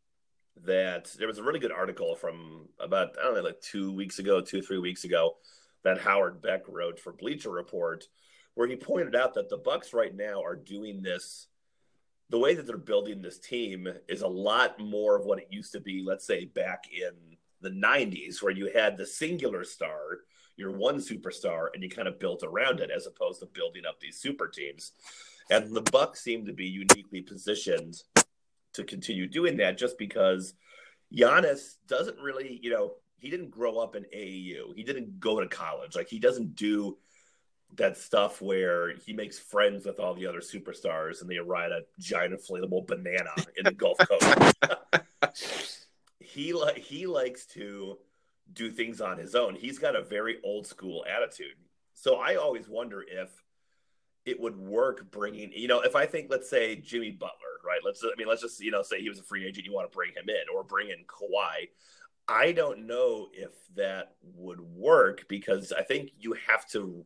that 0.66 1.16
there 1.18 1.28
was 1.28 1.38
a 1.38 1.44
really 1.44 1.60
good 1.60 1.72
article 1.72 2.16
from 2.16 2.68
about 2.80 3.10
i 3.18 3.24
don't 3.24 3.36
know 3.36 3.42
like 3.42 3.62
two 3.62 3.94
weeks 3.94 4.18
ago 4.18 4.42
two 4.42 4.60
three 4.60 4.80
weeks 4.80 5.04
ago 5.04 5.36
that 5.84 6.02
howard 6.02 6.42
beck 6.42 6.64
wrote 6.68 7.00
for 7.00 7.14
bleacher 7.14 7.52
report 7.52 8.06
where 8.56 8.68
he 8.68 8.76
pointed 8.76 9.16
out 9.16 9.36
that 9.36 9.50
the 9.50 9.58
bucks 9.58 9.94
right 9.94 10.16
now 10.16 10.42
are 10.44 10.56
doing 10.56 11.04
this 11.04 11.48
the 12.30 12.40
way 12.40 12.54
that 12.54 12.68
they're 12.68 12.78
building 12.78 13.22
this 13.22 13.40
team 13.40 13.88
is 14.10 14.22
a 14.22 14.28
lot 14.28 14.80
more 14.80 15.16
of 15.16 15.26
what 15.26 15.40
it 15.40 15.48
used 15.50 15.72
to 15.72 15.80
be, 15.80 16.04
let's 16.06 16.28
say 16.28 16.46
back 16.46 16.86
in 16.92 17.14
the 17.62 17.70
90s, 17.70 18.44
where 18.44 18.52
you 18.52 18.70
had 18.74 18.98
the 18.98 19.06
singular 19.06 19.64
star, 19.64 20.20
your 20.58 20.72
one 20.72 20.98
superstar, 20.98 21.68
and 21.74 21.84
you 21.84 21.90
kind 21.90 22.08
of 22.08 22.20
built 22.20 22.44
around 22.44 22.80
it 22.80 22.90
as 22.96 23.08
opposed 23.08 23.40
to 23.40 23.46
building 23.46 23.84
up 23.88 24.00
these 24.00 24.20
super 24.20 24.48
teams. 24.48 24.92
And 25.50 25.74
the 25.74 25.82
Bucks 25.82 26.22
seem 26.22 26.46
to 26.46 26.54
be 26.54 26.66
uniquely 26.66 27.22
positioned 27.22 28.02
to 28.74 28.84
continue 28.84 29.28
doing 29.28 29.58
that 29.58 29.78
just 29.78 29.98
because 29.98 30.54
Giannis 31.14 31.76
doesn't 31.88 32.20
really, 32.20 32.60
you 32.62 32.70
know, 32.70 32.96
he 33.18 33.30
didn't 33.30 33.52
grow 33.52 33.78
up 33.78 33.96
in 33.96 34.04
AAU. 34.04 34.76
He 34.76 34.84
didn't 34.84 35.20
go 35.20 35.40
to 35.40 35.48
college. 35.48 35.96
Like 35.96 36.10
he 36.10 36.20
doesn't 36.20 36.56
do 36.56 36.98
that 37.76 37.98
stuff 37.98 38.42
where 38.42 38.96
he 38.96 39.14
makes 39.14 39.40
friends 39.40 39.86
with 39.86 40.00
all 40.00 40.14
the 40.14 40.28
other 40.28 40.40
superstars 40.40 41.22
and 41.22 41.30
they 41.30 41.38
ride 41.38 41.72
a 41.72 41.82
giant 42.00 42.34
inflatable 42.34 42.88
banana 42.88 43.32
in 43.58 43.66
the 43.66 43.72
Gulf 43.72 43.98
Coast. 44.00 44.56
he 46.20 46.54
like 46.54 46.78
he 46.78 47.08
likes 47.08 47.46
to 47.46 47.98
do 48.54 48.72
things 48.72 49.02
on 49.02 49.18
his 49.18 49.36
own. 49.36 49.56
He's 49.56 49.80
got 49.80 49.96
a 49.96 50.02
very 50.02 50.38
old 50.44 50.68
school 50.68 51.06
attitude. 51.08 51.56
So 51.94 52.16
I 52.16 52.36
always 52.36 52.68
wonder 52.68 53.04
if 53.08 53.30
it 54.26 54.40
would 54.40 54.58
work 54.58 55.10
bringing, 55.12 55.52
you 55.54 55.68
know, 55.68 55.82
if 55.82 55.96
I 55.96 56.06
think, 56.06 56.28
let's 56.30 56.50
say 56.50 56.76
Jimmy 56.76 57.12
Butler, 57.12 57.34
right? 57.66 57.80
Let's, 57.84 58.04
I 58.04 58.12
mean, 58.18 58.28
let's 58.28 58.42
just, 58.42 58.60
you 58.60 58.72
know, 58.72 58.84
say 58.84 59.02
he 59.02 59.10
was 59.10 59.20
a 59.20 59.24
free 59.24 59.46
agent, 59.48 59.66
you 59.66 59.74
want 59.74 59.90
to 59.90 59.96
bring 59.96 60.12
him 60.12 60.30
in 60.30 60.54
or 60.54 60.64
bring 60.64 60.90
in 60.90 61.06
Kawhi. 61.06 61.70
I 62.28 62.52
don't 62.52 62.88
know 62.88 63.28
if 63.34 63.52
that 63.76 64.16
would 64.36 64.60
work 64.60 65.26
because 65.30 65.72
I 65.72 65.84
think 65.84 66.12
you 66.20 66.36
have 66.48 66.68
to 66.72 67.06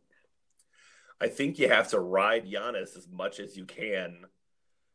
I 1.22 1.28
think 1.28 1.60
you 1.60 1.68
have 1.68 1.88
to 1.90 2.00
ride 2.00 2.50
Giannis 2.50 2.96
as 2.96 3.06
much 3.08 3.38
as 3.38 3.56
you 3.56 3.64
can 3.64 4.24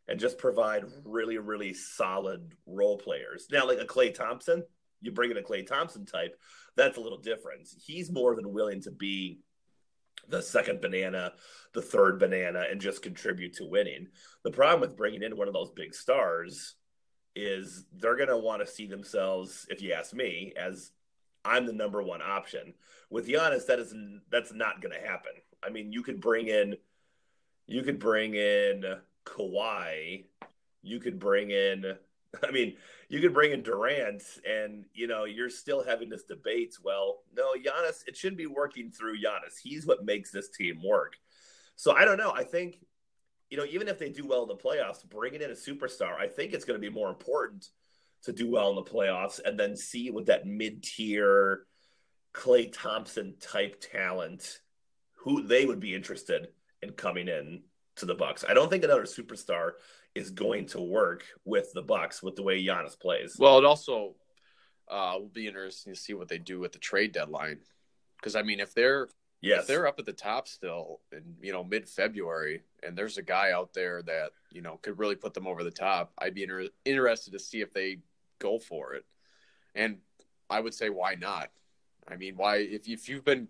and 0.10 0.20
just 0.20 0.38
provide 0.38 0.84
really, 1.06 1.38
really 1.38 1.74
solid 1.74 2.54
role 2.66 2.98
players. 2.98 3.48
Now, 3.50 3.66
like 3.66 3.80
a 3.80 3.86
Klay 3.86 4.14
Thompson, 4.14 4.64
you 5.02 5.12
bring 5.12 5.32
in 5.32 5.38
a 5.38 5.42
Klay 5.42 5.66
Thompson 5.66 6.06
type, 6.06 6.40
that's 6.76 6.98
a 6.98 7.02
little 7.02 7.20
different. 7.20 7.68
He's 7.86 8.12
more 8.12 8.36
than 8.36 8.54
willing 8.54 8.82
to 8.82 8.92
be 8.92 9.40
the 10.30 10.42
second 10.42 10.82
banana, 10.82 11.34
the 11.74 11.82
third 11.82 12.20
banana, 12.20 12.66
and 12.70 12.82
just 12.82 13.02
contribute 13.02 13.54
to 13.54 13.66
winning. 13.66 14.08
The 14.44 14.52
problem 14.52 14.82
with 14.82 14.98
bringing 14.98 15.24
in 15.24 15.38
one 15.38 15.48
of 15.48 15.54
those 15.54 15.72
big 15.72 15.94
stars 15.94 16.76
is 17.36 17.86
they're 17.96 18.18
going 18.18 18.30
to 18.30 18.38
want 18.38 18.62
to 18.62 18.72
see 18.72 18.88
themselves, 18.88 19.66
if 19.70 19.82
you 19.82 19.94
ask 19.94 20.14
me, 20.14 20.54
as 20.60 20.92
I'm 21.46 21.66
the 21.66 21.74
number 21.74 22.02
one 22.02 22.22
option. 22.22 22.74
With 23.10 23.28
Giannis, 23.28 23.68
that 23.68 23.80
is 23.80 23.94
that's 24.30 24.54
not 24.54 24.82
going 24.82 24.94
to 24.94 25.08
happen. 25.08 25.32
I 25.64 25.70
mean, 25.70 25.92
you 25.94 26.04
could 26.04 26.20
bring 26.20 26.48
in, 26.48 26.76
you 27.68 27.84
could 27.84 28.00
bring 28.00 28.34
in 28.34 28.84
Kawhi, 29.26 30.26
you 30.82 31.00
could 31.00 31.20
bring 31.20 31.52
in, 31.52 31.96
I 32.48 32.52
mean, 32.52 32.76
you 33.10 33.22
could 33.22 33.34
bring 33.34 33.52
in 33.52 33.64
Durant, 33.64 34.24
and 34.46 34.86
you 34.94 35.08
know 35.08 35.26
you're 35.26 35.50
still 35.50 35.84
having 35.84 36.10
this 36.10 36.24
debate. 36.24 36.76
Well, 36.84 37.20
no, 37.36 37.54
Giannis, 37.54 38.08
it 38.08 38.18
shouldn't 38.18 38.38
be 38.38 38.48
working 38.48 38.92
through 38.92 39.18
Giannis. 39.18 39.58
He's 39.62 39.86
what 39.86 40.06
makes 40.06 40.32
this 40.32 40.50
team 40.50 40.82
work. 40.84 41.14
So 41.76 41.96
I 41.96 42.06
don't 42.06 42.18
know. 42.18 42.32
I 42.32 42.44
think, 42.44 42.84
you 43.50 43.58
know, 43.58 43.66
even 43.66 43.88
if 43.88 44.00
they 44.00 44.10
do 44.10 44.26
well 44.26 44.42
in 44.44 44.48
the 44.48 44.56
playoffs, 44.56 45.08
bringing 45.08 45.42
in 45.42 45.52
a 45.52 45.54
superstar, 45.54 46.18
I 46.20 46.28
think 46.28 46.54
it's 46.54 46.66
going 46.66 46.80
to 46.80 46.90
be 46.90 46.94
more 46.94 47.10
important 47.10 47.70
to 48.24 48.34
do 48.34 48.50
well 48.50 48.72
in 48.72 48.76
the 48.76 48.82
playoffs 48.82 49.40
and 49.44 49.60
then 49.60 49.78
see 49.78 50.10
what 50.10 50.26
that 50.26 50.48
mid 50.48 50.84
tier 50.84 51.66
Klay 52.34 52.72
Thompson 52.72 53.36
type 53.40 53.80
talent 53.80 54.60
who 55.20 55.44
they 55.44 55.66
would 55.66 55.80
be 55.80 55.94
interested 55.94 56.48
in 56.82 56.92
coming 56.92 57.28
in 57.28 57.62
to 57.98 58.06
the 58.06 58.16
Bucks. 58.16 58.46
I 58.48 58.54
don't 58.54 58.70
think 58.70 58.84
another 58.84 59.04
superstar 59.04 59.72
is 60.18 60.32
going 60.32 60.66
to 60.68 60.82
work 60.82 61.24
with 61.46 61.72
the 61.74 61.82
Bucks 61.82 62.24
with 62.24 62.36
the 62.36 62.44
way 62.44 62.64
Giannis 62.64 63.00
plays. 63.00 63.36
Well, 63.38 63.58
it 63.58 63.66
also 63.66 64.16
uh, 64.90 65.16
will 65.20 65.30
be 65.30 65.48
interesting 65.48 65.94
to 65.94 66.00
see 66.00 66.14
what 66.14 66.28
they 66.28 66.40
do 66.40 66.60
with 66.60 66.72
the 66.72 66.80
trade 66.80 67.12
deadline. 67.12 67.60
Because 68.18 68.36
I 68.36 68.42
mean, 68.42 68.60
if 68.60 68.74
they're 68.74 69.10
yes. 69.42 69.62
if 69.62 69.68
they're 69.68 69.88
up 69.88 70.00
at 70.00 70.06
the 70.06 70.14
top 70.14 70.48
still 70.48 71.02
in 71.12 71.36
you 71.42 71.54
know 71.54 71.64
mid 71.64 71.88
February, 71.88 72.64
and 72.84 72.98
there's 72.98 73.18
a 73.18 73.24
guy 73.24 73.52
out 73.52 73.74
there 73.74 74.02
that 74.04 74.32
you 74.52 74.62
know 74.62 74.78
could 74.82 75.00
really 75.00 75.16
put 75.16 75.34
them 75.34 75.48
over 75.48 75.64
the 75.64 75.72
top, 75.72 76.12
I'd 76.18 76.34
be 76.34 76.44
inter- 76.44 76.70
interested 76.86 77.34
to 77.34 77.40
see 77.40 77.62
if 77.62 77.74
they 77.74 78.00
go 78.40 78.60
for 78.60 78.94
it. 78.94 79.06
And 79.76 79.98
I 80.50 80.60
would 80.60 80.74
say, 80.74 80.90
why 80.90 81.16
not? 81.16 81.50
I 82.08 82.16
mean, 82.16 82.36
why 82.36 82.58
if 82.58 82.88
if 82.88 83.08
you've 83.08 83.26
been 83.26 83.48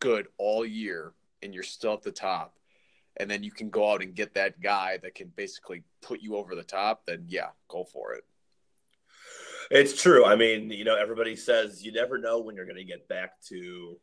good 0.00 0.26
all 0.38 0.66
year 0.66 1.12
and 1.42 1.54
you're 1.54 1.62
still 1.62 1.92
at 1.92 2.02
the 2.02 2.10
top, 2.10 2.56
and 3.18 3.30
then 3.30 3.42
you 3.42 3.50
can 3.50 3.70
go 3.70 3.92
out 3.92 4.02
and 4.02 4.14
get 4.14 4.34
that 4.34 4.60
guy 4.60 4.98
that 5.02 5.14
can 5.14 5.32
basically 5.36 5.84
put 6.00 6.22
you 6.22 6.36
over 6.36 6.54
the 6.54 6.62
top, 6.62 7.06
then 7.06 7.24
yeah, 7.28 7.48
go 7.68 7.84
for 7.84 8.14
it. 8.14 8.24
It's 9.70 10.00
true. 10.00 10.24
I 10.24 10.36
mean, 10.36 10.70
you 10.70 10.84
know, 10.84 10.96
everybody 10.96 11.36
says 11.36 11.84
you 11.84 11.92
never 11.92 12.18
know 12.18 12.40
when 12.40 12.56
you're 12.56 12.66
going 12.66 12.76
to 12.76 12.84
get 12.84 13.08
back 13.08 13.40
to, 13.48 13.98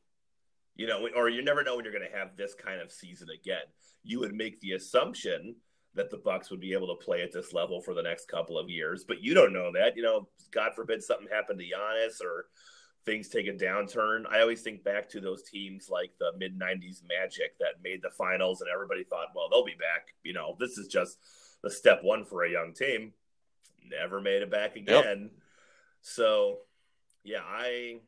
You 0.76 0.88
know, 0.88 1.10
or 1.15 1.28
you 1.30 1.43
never 1.43 1.63
know 1.63 1.76
when 1.76 1.84
you're 1.84 1.93
going 1.93 2.10
to 2.10 2.17
have 2.17 2.38
this 2.38 2.54
kind 2.56 2.80
of 2.82 2.91
season 2.91 3.28
again. 3.30 3.65
You 4.04 4.19
would 4.22 4.34
make 4.34 4.62
the 4.62 4.74
assumption 4.74 5.56
that 5.95 6.10
the 6.10 6.17
Bucks 6.17 6.50
would 6.50 6.62
be 6.62 6.74
able 6.74 6.88
to 6.88 7.04
play 7.04 7.22
at 7.22 7.34
this 7.34 7.52
level 7.52 7.82
for 7.82 7.93
the 7.93 8.02
next 8.02 8.30
couple 8.30 8.58
of 8.58 8.69
years, 8.69 9.04
but 9.06 9.22
you 9.22 9.34
don't 9.34 9.52
know 9.52 9.72
that. 9.74 9.98
You 9.98 10.04
know, 10.04 10.30
God 10.52 10.72
forbid 10.76 11.04
something 11.04 11.28
happened 11.30 11.60
to 11.60 11.65
Giannis 11.65 12.22
or 12.24 12.45
things 13.10 13.28
take 13.28 13.48
a 13.48 13.54
downturn. 13.54 14.26
I 14.30 14.41
always 14.41 14.62
think 14.62 14.84
back 14.84 15.10
to 15.10 15.19
those 15.19 15.41
teams 15.41 15.89
like 15.89 16.12
the 16.19 16.32
mid 16.38 16.60
90s 16.60 17.02
Magic 17.08 17.58
that 17.60 17.82
made 17.84 18.02
the 18.04 18.12
finals 18.12 18.62
and 18.62 18.69
everybody 18.72 19.04
thought, 19.04 19.30
well, 19.36 19.50
they'll 19.50 19.65
be 19.65 19.72
back. 19.72 20.13
You 20.24 20.34
know, 20.34 20.56
this 20.60 20.78
is 20.78 20.88
just 20.88 21.17
the 21.63 21.72
step 21.72 22.04
one 22.04 22.24
for 22.24 22.43
a 22.43 22.52
young 22.52 22.74
team. 22.74 23.13
Never 23.89 24.22
made 24.22 24.43
it 24.43 24.52
back 24.52 24.76
again. 24.76 25.22
Yep. 25.22 25.32
So, 26.02 26.60
yeah, 27.24 27.41
I 27.43 28.00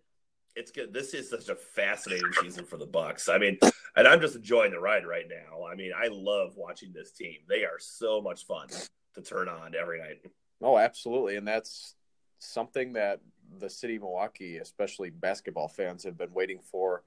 it's 0.56 0.70
good. 0.70 0.94
This 0.94 1.16
is 1.16 1.30
such 1.30 1.50
a 1.50 1.56
fascinating 1.56 2.32
season 2.42 2.66
for 2.66 2.78
the 2.78 2.86
Bucks. 2.86 3.28
I 3.28 3.40
mean, 3.40 3.58
and 3.96 4.08
I'm 4.08 4.22
just 4.22 4.36
enjoying 4.36 4.72
the 4.72 4.80
ride 4.80 5.08
right 5.08 5.26
now. 5.28 5.66
I 5.66 5.76
mean, 5.76 5.92
I 5.98 6.10
love 6.12 6.54
watching 6.58 6.92
this 6.94 7.12
team. 7.12 7.38
They 7.50 7.64
are 7.64 7.80
so 7.80 8.22
much 8.22 8.46
fun 8.46 8.68
to 9.16 9.22
turn 9.22 9.50
on 9.50 9.74
every 9.74 10.00
night. 10.00 10.22
Oh, 10.62 10.78
absolutely, 10.78 11.38
and 11.38 11.48
that's 11.48 11.96
something 12.38 12.94
that 12.94 13.20
the 13.60 13.70
city 13.70 13.96
of 13.96 14.04
Milwaukee, 14.04 14.58
especially 14.58 15.10
basketball 15.10 15.68
fans, 15.68 16.04
have 16.04 16.18
been 16.18 16.34
waiting 16.34 16.60
for. 16.60 17.04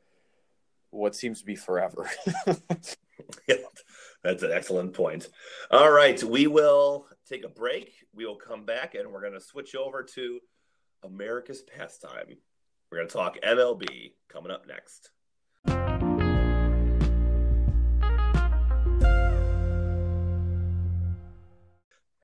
What 0.90 1.16
seems 1.16 1.40
to 1.40 1.46
be 1.46 1.57
forever. 1.57 2.09
yeah, 3.48 3.57
that's 4.22 4.44
an 4.44 4.52
excellent 4.52 4.94
point. 4.94 5.28
All 5.70 5.90
right, 5.90 6.22
we 6.22 6.46
will 6.46 7.09
take 7.28 7.44
a 7.44 7.48
break. 7.48 7.92
We 8.14 8.26
will 8.26 8.37
come 8.37 8.64
back, 8.64 8.94
and 8.94 9.11
we're 9.11 9.20
going 9.20 9.33
to 9.33 9.40
switch 9.40 9.74
over 9.74 10.04
to 10.14 10.40
America's 11.02 11.62
pastime. 11.62 12.37
We're 12.90 12.98
going 12.98 13.09
to 13.09 13.14
talk 13.14 13.40
MLB 13.42 14.12
coming 14.28 14.52
up 14.52 14.68
next. 14.68 15.11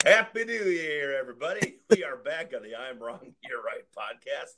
Happy 0.06 0.46
New 0.46 0.64
Year, 0.64 1.14
everybody. 1.20 1.76
We 1.90 2.04
are 2.04 2.16
back 2.16 2.52
on 2.56 2.62
the 2.62 2.74
I'm 2.74 2.98
Wrong, 2.98 3.34
You're 3.42 3.62
Right 3.62 3.84
podcast. 3.94 4.52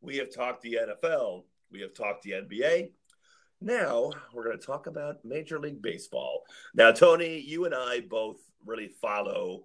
We 0.00 0.18
have 0.18 0.32
talked 0.32 0.62
the 0.62 0.78
NFL, 0.80 1.42
we 1.72 1.80
have 1.80 1.94
talked 1.94 2.22
the 2.22 2.30
NBA. 2.30 2.92
Now 3.60 4.12
we're 4.32 4.44
going 4.44 4.56
to 4.56 4.64
talk 4.64 4.86
about 4.86 5.24
Major 5.24 5.58
League 5.58 5.82
Baseball. 5.82 6.42
Now, 6.76 6.92
Tony, 6.92 7.40
you 7.40 7.64
and 7.64 7.74
I 7.74 8.02
both 8.08 8.36
really 8.64 8.86
follow 8.86 9.64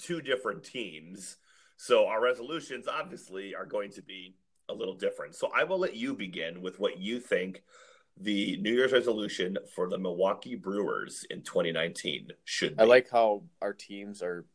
two 0.00 0.20
different 0.20 0.64
teams. 0.64 1.36
So 1.76 2.08
our 2.08 2.20
resolutions 2.20 2.88
obviously 2.88 3.54
are 3.54 3.66
going 3.66 3.92
to 3.92 4.02
be 4.02 4.34
a 4.68 4.74
little 4.74 4.96
different. 4.96 5.36
So 5.36 5.48
I 5.54 5.62
will 5.62 5.78
let 5.78 5.94
you 5.94 6.12
begin 6.12 6.60
with 6.60 6.80
what 6.80 6.98
you 6.98 7.20
think 7.20 7.62
the 8.18 8.56
New 8.58 8.72
Year's 8.72 8.92
resolution 8.92 9.58
for 9.74 9.88
the 9.88 9.98
Milwaukee 9.98 10.54
Brewers 10.54 11.24
in 11.30 11.42
2019 11.42 12.28
should 12.44 12.76
be. 12.76 12.82
I 12.82 12.86
like 12.86 13.10
how 13.10 13.42
our 13.60 13.74
teams 13.74 14.22
are, 14.22 14.46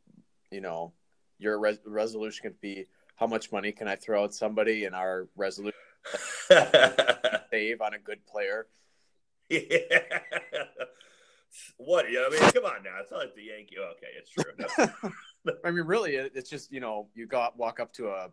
you 0.52 0.62
know, 0.62 0.94
your 1.40 1.60
res- 1.60 1.80
resolution 1.86 2.44
could 2.44 2.62
be 2.62 2.86
how 3.16 3.28
much 3.28 3.52
money 3.52 3.72
can 3.72 3.88
I 3.88 3.96
throw 3.96 4.26
at 4.26 4.34
somebody, 4.34 4.86
and 4.86 4.96
our 4.96 5.28
resolution 5.36 5.78
save 7.52 7.82
on 7.82 7.94
a 7.94 8.00
good 8.00 8.26
player. 8.26 8.68
Yeah. 9.50 10.20
What? 11.78 12.10
You 12.10 12.22
know, 12.22 12.28
I 12.28 12.30
mean, 12.30 12.52
come 12.52 12.66
on 12.66 12.84
now. 12.84 13.00
It's 13.02 13.12
not 13.12 13.20
like 13.20 13.36
the 13.36 13.44
Yankee. 13.44 13.76
Okay, 13.78 14.08
it's 14.18 14.30
true. 15.50 15.56
I 15.66 15.72
mean, 15.72 15.86
really, 15.86 16.16
it's 16.16 16.50
just 16.50 16.72
you 16.72 16.80
know, 16.80 17.08
you 17.14 17.28
got 17.28 17.58
walk 17.58 17.80
up 17.80 17.92
to 17.94 18.10
a 18.10 18.30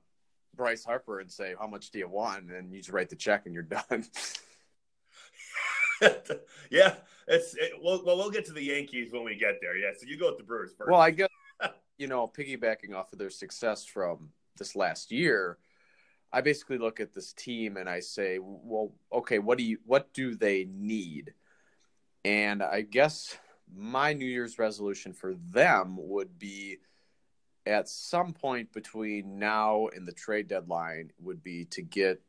Bryce 0.55 0.85
Harper 0.85 1.21
and 1.21 1.31
say, 1.31 1.55
"How 1.59 1.67
much 1.67 1.91
do 1.91 1.99
you 1.99 2.09
want?" 2.09 2.43
and 2.43 2.51
then 2.51 2.71
you 2.71 2.79
just 2.79 2.91
write 2.91 3.09
the 3.09 3.17
check 3.17 3.47
and 3.47 3.55
you're 3.55 3.63
done. 3.91 4.05
yeah, 6.71 6.95
it's 7.27 7.55
it, 7.55 7.73
well, 7.83 8.03
well, 8.05 8.17
we'll 8.17 8.31
get 8.31 8.45
to 8.47 8.53
the 8.53 8.63
Yankees 8.63 9.13
when 9.13 9.25
we 9.25 9.35
get 9.37 9.59
there. 9.61 9.77
Yeah, 9.77 9.91
so 9.99 10.07
you 10.07 10.17
go 10.19 10.29
with 10.29 10.39
the 10.39 10.45
Brewers 10.45 10.73
first. 10.79 10.91
Well, 10.91 11.01
I 11.01 11.11
guess 11.11 11.29
you 11.99 12.07
know, 12.07 12.29
piggybacking 12.29 12.95
off 12.95 13.13
of 13.13 13.19
their 13.19 13.31
success 13.31 13.85
from 13.85 14.31
this 14.57 14.75
last 14.77 15.11
year, 15.11 15.59
I 16.33 16.41
basically 16.41 16.79
look 16.79 17.01
at 17.01 17.13
this 17.13 17.33
team 17.33 17.77
and 17.77 17.89
I 17.89 18.01
say, 18.01 18.39
well, 18.41 18.93
okay, 19.13 19.39
what 19.39 19.59
do 19.59 19.65
you 19.65 19.79
what 19.85 20.13
do 20.13 20.35
they 20.35 20.69
need? 20.71 21.35
And 22.25 22.63
I 22.63 22.83
guess 22.83 23.37
my 23.75 24.13
New 24.13 24.27
Year's 24.27 24.59
resolution 24.59 25.13
for 25.13 25.35
them 25.51 25.97
would 25.99 26.39
be 26.39 26.79
at 27.67 27.89
some 27.89 28.33
point 28.33 28.73
between 28.73 29.39
now 29.39 29.89
and 29.95 30.07
the 30.07 30.13
trade 30.13 30.49
deadline 30.49 31.11
would 31.21 31.43
be 31.43 31.65
to 31.67 31.83
get 31.83 32.23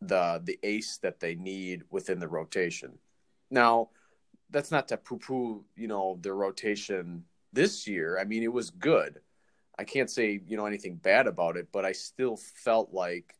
the 0.00 0.40
the 0.44 0.58
ace 0.62 0.98
that 0.98 1.20
they 1.20 1.34
need 1.34 1.82
within 1.90 2.18
the 2.18 2.28
rotation. 2.28 2.98
Now, 3.50 3.90
that's 4.50 4.70
not 4.70 4.88
to 4.88 4.96
poo-poo, 4.96 5.64
you 5.76 5.88
know, 5.88 6.18
the 6.20 6.32
rotation 6.32 7.24
this 7.54 7.86
year. 7.86 8.18
I 8.18 8.24
mean, 8.24 8.42
it 8.42 8.52
was 8.52 8.70
good. 8.70 9.20
I 9.78 9.84
can't 9.84 10.10
say, 10.10 10.40
you 10.46 10.56
know, 10.56 10.66
anything 10.66 10.96
bad 10.96 11.26
about 11.26 11.56
it, 11.56 11.68
but 11.72 11.84
I 11.84 11.92
still 11.92 12.36
felt 12.36 12.92
like 12.92 13.34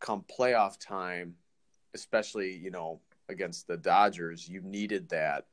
come 0.00 0.24
playoff 0.38 0.78
time, 0.78 1.36
especially, 1.94 2.56
you 2.56 2.70
know, 2.70 3.00
against 3.28 3.68
the 3.68 3.76
Dodgers, 3.76 4.48
you 4.48 4.60
needed 4.62 5.10
that 5.10 5.46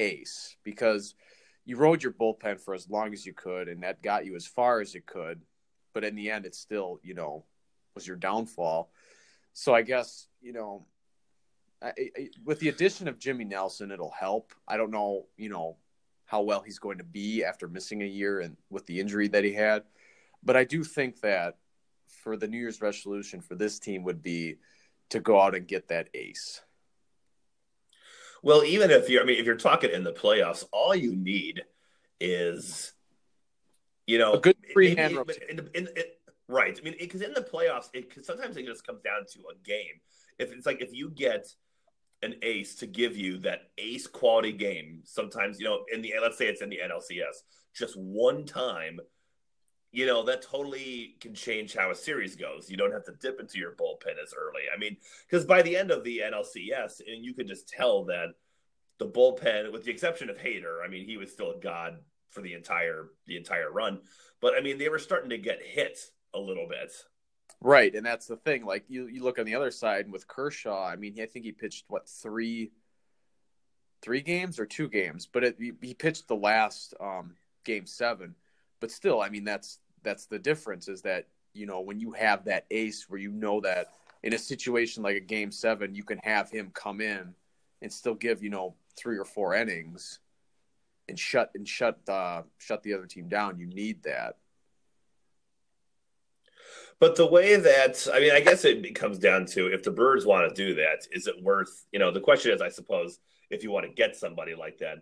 ace 0.00 0.56
because– 0.64 1.14
you 1.64 1.76
rode 1.76 2.02
your 2.02 2.12
bullpen 2.12 2.60
for 2.60 2.74
as 2.74 2.90
long 2.90 3.12
as 3.12 3.24
you 3.24 3.32
could, 3.32 3.68
and 3.68 3.82
that 3.82 4.02
got 4.02 4.26
you 4.26 4.34
as 4.34 4.46
far 4.46 4.80
as 4.80 4.94
it 4.94 5.06
could. 5.06 5.40
But 5.94 6.04
in 6.04 6.14
the 6.14 6.30
end, 6.30 6.46
it 6.46 6.54
still, 6.54 6.98
you 7.02 7.14
know, 7.14 7.44
was 7.94 8.06
your 8.06 8.16
downfall. 8.16 8.90
So 9.52 9.74
I 9.74 9.82
guess, 9.82 10.26
you 10.40 10.52
know, 10.52 10.86
I, 11.80 11.92
I, 12.16 12.28
with 12.44 12.58
the 12.58 12.68
addition 12.68 13.06
of 13.06 13.18
Jimmy 13.18 13.44
Nelson, 13.44 13.90
it'll 13.90 14.10
help. 14.10 14.52
I 14.66 14.76
don't 14.76 14.90
know, 14.90 15.26
you 15.36 15.50
know, 15.50 15.76
how 16.32 16.40
well 16.40 16.62
he's 16.62 16.78
going 16.78 16.96
to 16.96 17.04
be 17.04 17.44
after 17.44 17.68
missing 17.68 18.02
a 18.02 18.06
year 18.06 18.40
and 18.40 18.56
with 18.70 18.86
the 18.86 18.98
injury 18.98 19.28
that 19.28 19.44
he 19.44 19.52
had. 19.52 19.82
But 20.42 20.56
I 20.56 20.64
do 20.64 20.82
think 20.82 21.20
that 21.20 21.58
for 22.22 22.38
the 22.38 22.48
New 22.48 22.56
Year's 22.56 22.80
resolution 22.80 23.42
for 23.42 23.54
this 23.54 23.78
team 23.78 24.02
would 24.04 24.22
be 24.22 24.56
to 25.10 25.20
go 25.20 25.38
out 25.38 25.54
and 25.54 25.68
get 25.68 25.88
that 25.88 26.08
ace. 26.14 26.62
Well, 28.42 28.64
even 28.64 28.90
if 28.90 29.10
you're, 29.10 29.22
I 29.22 29.26
mean, 29.26 29.38
if 29.38 29.44
you're 29.44 29.56
talking 29.56 29.90
in 29.90 30.04
the 30.04 30.12
playoffs, 30.12 30.64
all 30.72 30.94
you 30.94 31.14
need 31.14 31.64
is, 32.18 32.94
you 34.06 34.16
know, 34.16 34.32
a 34.32 34.40
good 34.40 34.56
free 34.72 34.96
hand 34.96 35.18
in, 35.50 35.58
in, 35.74 35.86
in, 35.88 36.04
right. 36.48 36.76
I 36.80 36.82
mean, 36.82 36.94
because 36.98 37.20
in 37.20 37.34
the 37.34 37.42
playoffs, 37.42 37.90
it 37.92 38.10
sometimes 38.24 38.56
it 38.56 38.64
just 38.64 38.86
comes 38.86 39.02
down 39.02 39.26
to 39.34 39.40
a 39.40 39.68
game. 39.68 40.00
If 40.38 40.50
it's 40.50 40.64
like 40.64 40.80
if 40.80 40.94
you 40.94 41.10
get 41.10 41.46
an 42.22 42.36
ace 42.42 42.76
to 42.76 42.86
give 42.86 43.16
you 43.16 43.38
that 43.38 43.70
ace 43.78 44.06
quality 44.06 44.52
game, 44.52 45.00
sometimes 45.04 45.58
you 45.58 45.66
know, 45.66 45.84
in 45.92 46.02
the 46.02 46.14
let's 46.20 46.38
say 46.38 46.46
it's 46.46 46.62
in 46.62 46.70
the 46.70 46.80
NLCS, 46.84 47.42
just 47.74 47.96
one 47.96 48.44
time 48.44 49.00
you 49.92 50.06
know, 50.06 50.24
that 50.24 50.40
totally 50.40 51.16
can 51.20 51.34
change 51.34 51.74
how 51.74 51.90
a 51.90 51.94
series 51.94 52.34
goes. 52.34 52.70
You 52.70 52.78
don't 52.78 52.92
have 52.92 53.04
to 53.04 53.12
dip 53.20 53.38
into 53.38 53.58
your 53.58 53.72
bullpen 53.72 54.20
as 54.22 54.32
early. 54.34 54.62
I 54.74 54.78
mean, 54.78 54.96
because 55.28 55.44
by 55.44 55.60
the 55.60 55.76
end 55.76 55.90
of 55.90 56.02
the 56.02 56.22
NLCS, 56.24 57.00
and 57.06 57.22
you 57.22 57.34
could 57.34 57.46
just 57.46 57.68
tell 57.68 58.04
that 58.06 58.28
the 58.98 59.06
bullpen, 59.06 59.70
with 59.70 59.84
the 59.84 59.90
exception 59.90 60.30
of 60.30 60.38
Hader, 60.38 60.82
I 60.82 60.88
mean, 60.88 61.04
he 61.04 61.18
was 61.18 61.30
still 61.30 61.50
a 61.50 61.60
god 61.60 61.98
for 62.30 62.40
the 62.40 62.54
entire 62.54 63.10
the 63.26 63.36
entire 63.36 63.70
run. 63.70 64.00
But 64.40 64.54
I 64.54 64.62
mean, 64.62 64.78
they 64.78 64.88
were 64.88 64.98
starting 64.98 65.30
to 65.30 65.38
get 65.38 65.62
hit 65.62 65.98
a 66.34 66.38
little 66.38 66.66
bit. 66.66 66.90
Right, 67.64 67.94
and 67.94 68.04
that's 68.04 68.26
the 68.26 68.36
thing. 68.36 68.64
Like 68.64 68.84
you, 68.88 69.06
you 69.06 69.22
look 69.22 69.38
on 69.38 69.46
the 69.46 69.54
other 69.54 69.70
side 69.70 70.10
with 70.10 70.26
Kershaw. 70.26 70.84
I 70.86 70.96
mean, 70.96 71.18
I 71.20 71.26
think 71.26 71.44
he 71.44 71.52
pitched 71.52 71.84
what 71.88 72.08
three, 72.08 72.72
three 74.02 74.20
games 74.20 74.58
or 74.58 74.66
two 74.66 74.88
games, 74.88 75.28
but 75.32 75.44
it, 75.44 75.56
he 75.80 75.94
pitched 75.94 76.28
the 76.28 76.36
last 76.36 76.94
um, 77.00 77.34
game 77.64 77.86
seven 77.86 78.34
but 78.82 78.90
still, 78.90 79.22
I 79.22 79.30
mean, 79.30 79.44
that's 79.44 79.78
that's 80.02 80.26
the 80.26 80.40
difference 80.40 80.88
is 80.88 81.02
that 81.02 81.28
you 81.54 81.66
know 81.66 81.80
when 81.80 82.00
you 82.00 82.10
have 82.10 82.44
that 82.46 82.66
ace 82.72 83.08
where 83.08 83.20
you 83.20 83.30
know 83.30 83.60
that 83.60 83.92
in 84.24 84.34
a 84.34 84.38
situation 84.38 85.04
like 85.04 85.16
a 85.16 85.20
game 85.20 85.52
seven, 85.52 85.94
you 85.94 86.02
can 86.02 86.18
have 86.24 86.50
him 86.50 86.72
come 86.74 87.00
in 87.00 87.32
and 87.80 87.92
still 87.92 88.14
give 88.14 88.42
you 88.42 88.50
know 88.50 88.74
three 88.96 89.16
or 89.16 89.24
four 89.24 89.54
innings 89.54 90.18
and 91.08 91.16
shut 91.16 91.52
and 91.54 91.66
shut 91.66 92.04
the 92.06 92.42
shut 92.58 92.82
the 92.82 92.92
other 92.92 93.06
team 93.06 93.28
down. 93.28 93.60
You 93.60 93.66
need 93.66 94.02
that. 94.02 94.38
But 97.02 97.16
the 97.16 97.26
way 97.26 97.56
that 97.56 98.06
I 98.14 98.20
mean, 98.20 98.30
I 98.30 98.38
guess 98.38 98.64
it 98.64 98.94
comes 98.94 99.18
down 99.18 99.44
to 99.46 99.66
if 99.66 99.82
the 99.82 99.90
Brewers 99.90 100.24
want 100.24 100.48
to 100.48 100.54
do 100.54 100.76
that, 100.76 101.08
is 101.10 101.26
it 101.26 101.34
worth? 101.42 101.84
You 101.90 101.98
know, 101.98 102.12
the 102.12 102.20
question 102.20 102.52
is, 102.52 102.62
I 102.62 102.68
suppose, 102.68 103.18
if 103.50 103.64
you 103.64 103.72
want 103.72 103.86
to 103.86 103.92
get 103.92 104.14
somebody 104.14 104.54
like 104.54 104.78
that, 104.78 104.98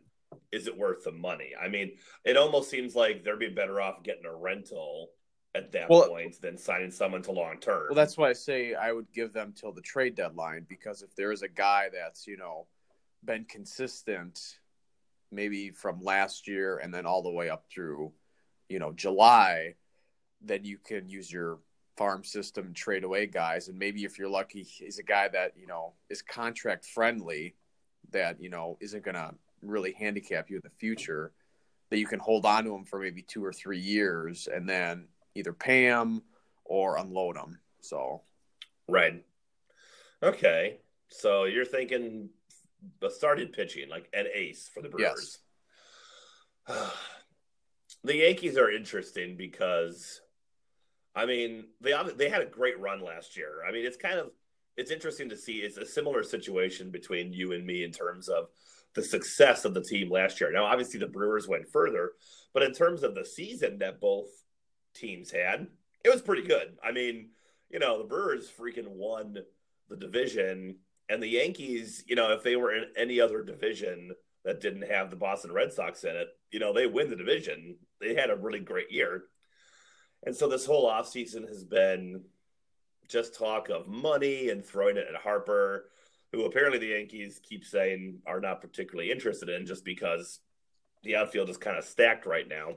is 0.50 0.66
it 0.66 0.78
worth 0.78 1.04
the 1.04 1.12
money? 1.12 1.50
I 1.62 1.68
mean, 1.68 1.98
it 2.24 2.38
almost 2.38 2.70
seems 2.70 2.94
like 2.94 3.22
they'd 3.22 3.38
be 3.38 3.50
better 3.50 3.82
off 3.82 4.02
getting 4.02 4.24
a 4.24 4.34
rental 4.34 5.10
at 5.54 5.72
that 5.72 5.90
well, 5.90 6.08
point 6.08 6.40
than 6.40 6.56
signing 6.56 6.90
someone 6.90 7.20
to 7.20 7.32
long 7.32 7.58
term. 7.60 7.88
Well, 7.90 7.96
that's 7.96 8.16
why 8.16 8.30
I 8.30 8.32
say 8.32 8.72
I 8.72 8.92
would 8.92 9.12
give 9.12 9.34
them 9.34 9.52
till 9.54 9.72
the 9.72 9.82
trade 9.82 10.14
deadline 10.14 10.64
because 10.70 11.02
if 11.02 11.14
there 11.16 11.32
is 11.32 11.42
a 11.42 11.48
guy 11.48 11.90
that's 11.92 12.26
you 12.26 12.38
know 12.38 12.66
been 13.26 13.44
consistent, 13.44 14.40
maybe 15.30 15.68
from 15.68 16.02
last 16.02 16.48
year 16.48 16.78
and 16.78 16.94
then 16.94 17.04
all 17.04 17.22
the 17.22 17.30
way 17.30 17.50
up 17.50 17.66
through 17.70 18.10
you 18.70 18.78
know 18.78 18.90
July, 18.90 19.74
then 20.40 20.64
you 20.64 20.78
can 20.78 21.06
use 21.06 21.30
your 21.30 21.58
farm 22.00 22.24
system 22.24 22.72
trade 22.72 23.04
away 23.04 23.26
guys, 23.26 23.68
and 23.68 23.78
maybe 23.78 24.04
if 24.04 24.18
you're 24.18 24.26
lucky, 24.26 24.62
he's 24.62 24.98
a 24.98 25.02
guy 25.02 25.28
that 25.28 25.52
you 25.54 25.66
know 25.66 25.92
is 26.08 26.22
contract 26.22 26.86
friendly, 26.86 27.54
that 28.10 28.40
you 28.40 28.48
know 28.48 28.78
isn't 28.80 29.04
going 29.04 29.16
to 29.16 29.34
really 29.60 29.92
handicap 29.92 30.48
you 30.48 30.56
in 30.56 30.62
the 30.64 30.70
future. 30.70 31.32
That 31.90 31.98
you 31.98 32.06
can 32.06 32.18
hold 32.18 32.46
on 32.46 32.64
to 32.64 32.74
him 32.74 32.86
for 32.86 32.98
maybe 32.98 33.20
two 33.20 33.44
or 33.44 33.52
three 33.52 33.78
years, 33.78 34.48
and 34.50 34.66
then 34.66 35.08
either 35.34 35.52
pay 35.52 35.82
him 35.82 36.22
or 36.64 36.96
unload 36.96 37.36
him. 37.36 37.58
So, 37.82 38.22
right. 38.88 39.22
Okay, 40.22 40.78
so 41.08 41.44
you're 41.44 41.66
thinking 41.66 42.30
the 43.00 43.10
started 43.10 43.52
pitching 43.52 43.90
like 43.90 44.08
an 44.14 44.24
ace 44.32 44.70
for 44.72 44.80
the 44.80 44.88
Brewers. 44.88 45.40
Yes. 46.66 46.92
the 48.04 48.16
Yankees 48.16 48.56
are 48.56 48.70
interesting 48.70 49.36
because, 49.36 50.22
I 51.14 51.27
mean, 51.27 51.64
they 51.81 51.94
they 52.16 52.29
had 52.29 52.42
a 52.42 52.46
great 52.46 52.79
run 52.79 53.03
last 53.03 53.37
year. 53.37 53.64
I 53.68 53.73
mean, 53.73 53.85
it's 53.85 53.96
kind 53.96 54.18
of 54.18 54.31
it's 54.77 54.90
interesting 54.90 55.29
to 55.31 55.37
see. 55.37 55.59
It's 55.59 55.77
a 55.77 55.87
similar 55.87 56.23
situation 56.23 56.90
between 56.90 57.33
you 57.33 57.53
and 57.53 57.66
me 57.66 57.85
in 57.85 57.92
terms 57.92 58.29
of 58.29 58.46
the 58.94 59.03
success 59.03 59.64
of 59.64 59.75
the 59.75 59.83
team 59.83 60.11
last 60.11 60.40
year. 60.40 60.51
Now, 60.53 60.64
obviously, 60.64 61.01
the 61.01 61.07
Brewers 61.07 61.49
went 61.49 61.68
further, 61.68 62.12
but 62.53 62.62
in 62.62 62.73
terms 62.73 63.03
of 63.03 63.14
the 63.14 63.25
season 63.25 63.79
that 63.79 64.01
both 64.01 64.29
teams 64.94 65.31
had, 65.31 65.66
it 66.05 66.12
was 66.12 66.23
pretty 66.23 66.42
good. 66.42 66.77
I 66.83 66.92
mean, 66.92 67.31
you 67.70 67.79
know, 67.79 67.99
the 67.99 68.09
Brewers 68.09 68.51
freaking 68.51 68.88
won 68.88 69.37
the 69.88 69.96
division, 69.96 70.77
and 71.09 71.23
the 71.23 71.29
Yankees, 71.29 72.05
you 72.07 72.14
know, 72.14 72.33
if 72.33 72.42
they 72.42 72.57
were 72.57 72.73
in 72.73 72.85
any 72.96 73.20
other 73.20 73.42
division 73.42 74.12
that 74.44 74.61
didn't 74.61 74.90
have 74.90 75.11
the 75.11 75.16
Boston 75.16 75.53
Red 75.53 75.73
Sox 75.73 76.05
in 76.05 76.16
it, 76.16 76.29
you 76.51 76.59
know, 76.59 76.73
they 76.73 76.87
win 76.87 77.11
the 77.11 77.16
division. 77.16 77.77
They 78.01 78.14
had 78.14 78.31
a 78.31 78.37
really 78.37 78.61
great 78.61 78.90
year. 78.90 79.25
And 80.24 80.37
so 80.37 80.48
this 80.48 80.66
whole 80.66 80.88
offseason 80.90 81.48
has 81.48 81.64
been 81.64 82.22
just 83.09 83.35
talk 83.35 83.68
of 83.70 83.88
money 83.88 84.50
and 84.50 84.64
throwing 84.64 84.96
it 84.96 85.06
at 85.09 85.20
Harper, 85.20 85.90
who 86.33 86.44
apparently 86.44 86.78
the 86.78 86.88
Yankees 86.88 87.40
keep 87.42 87.64
saying 87.64 88.18
are 88.26 88.40
not 88.40 88.61
particularly 88.61 89.11
interested 89.11 89.48
in 89.48 89.66
just 89.66 89.85
because 89.85 90.40
the 91.02 91.16
outfield 91.16 91.48
is 91.48 91.56
kind 91.56 91.78
of 91.78 91.85
stacked 91.85 92.26
right 92.26 92.46
now. 92.48 92.76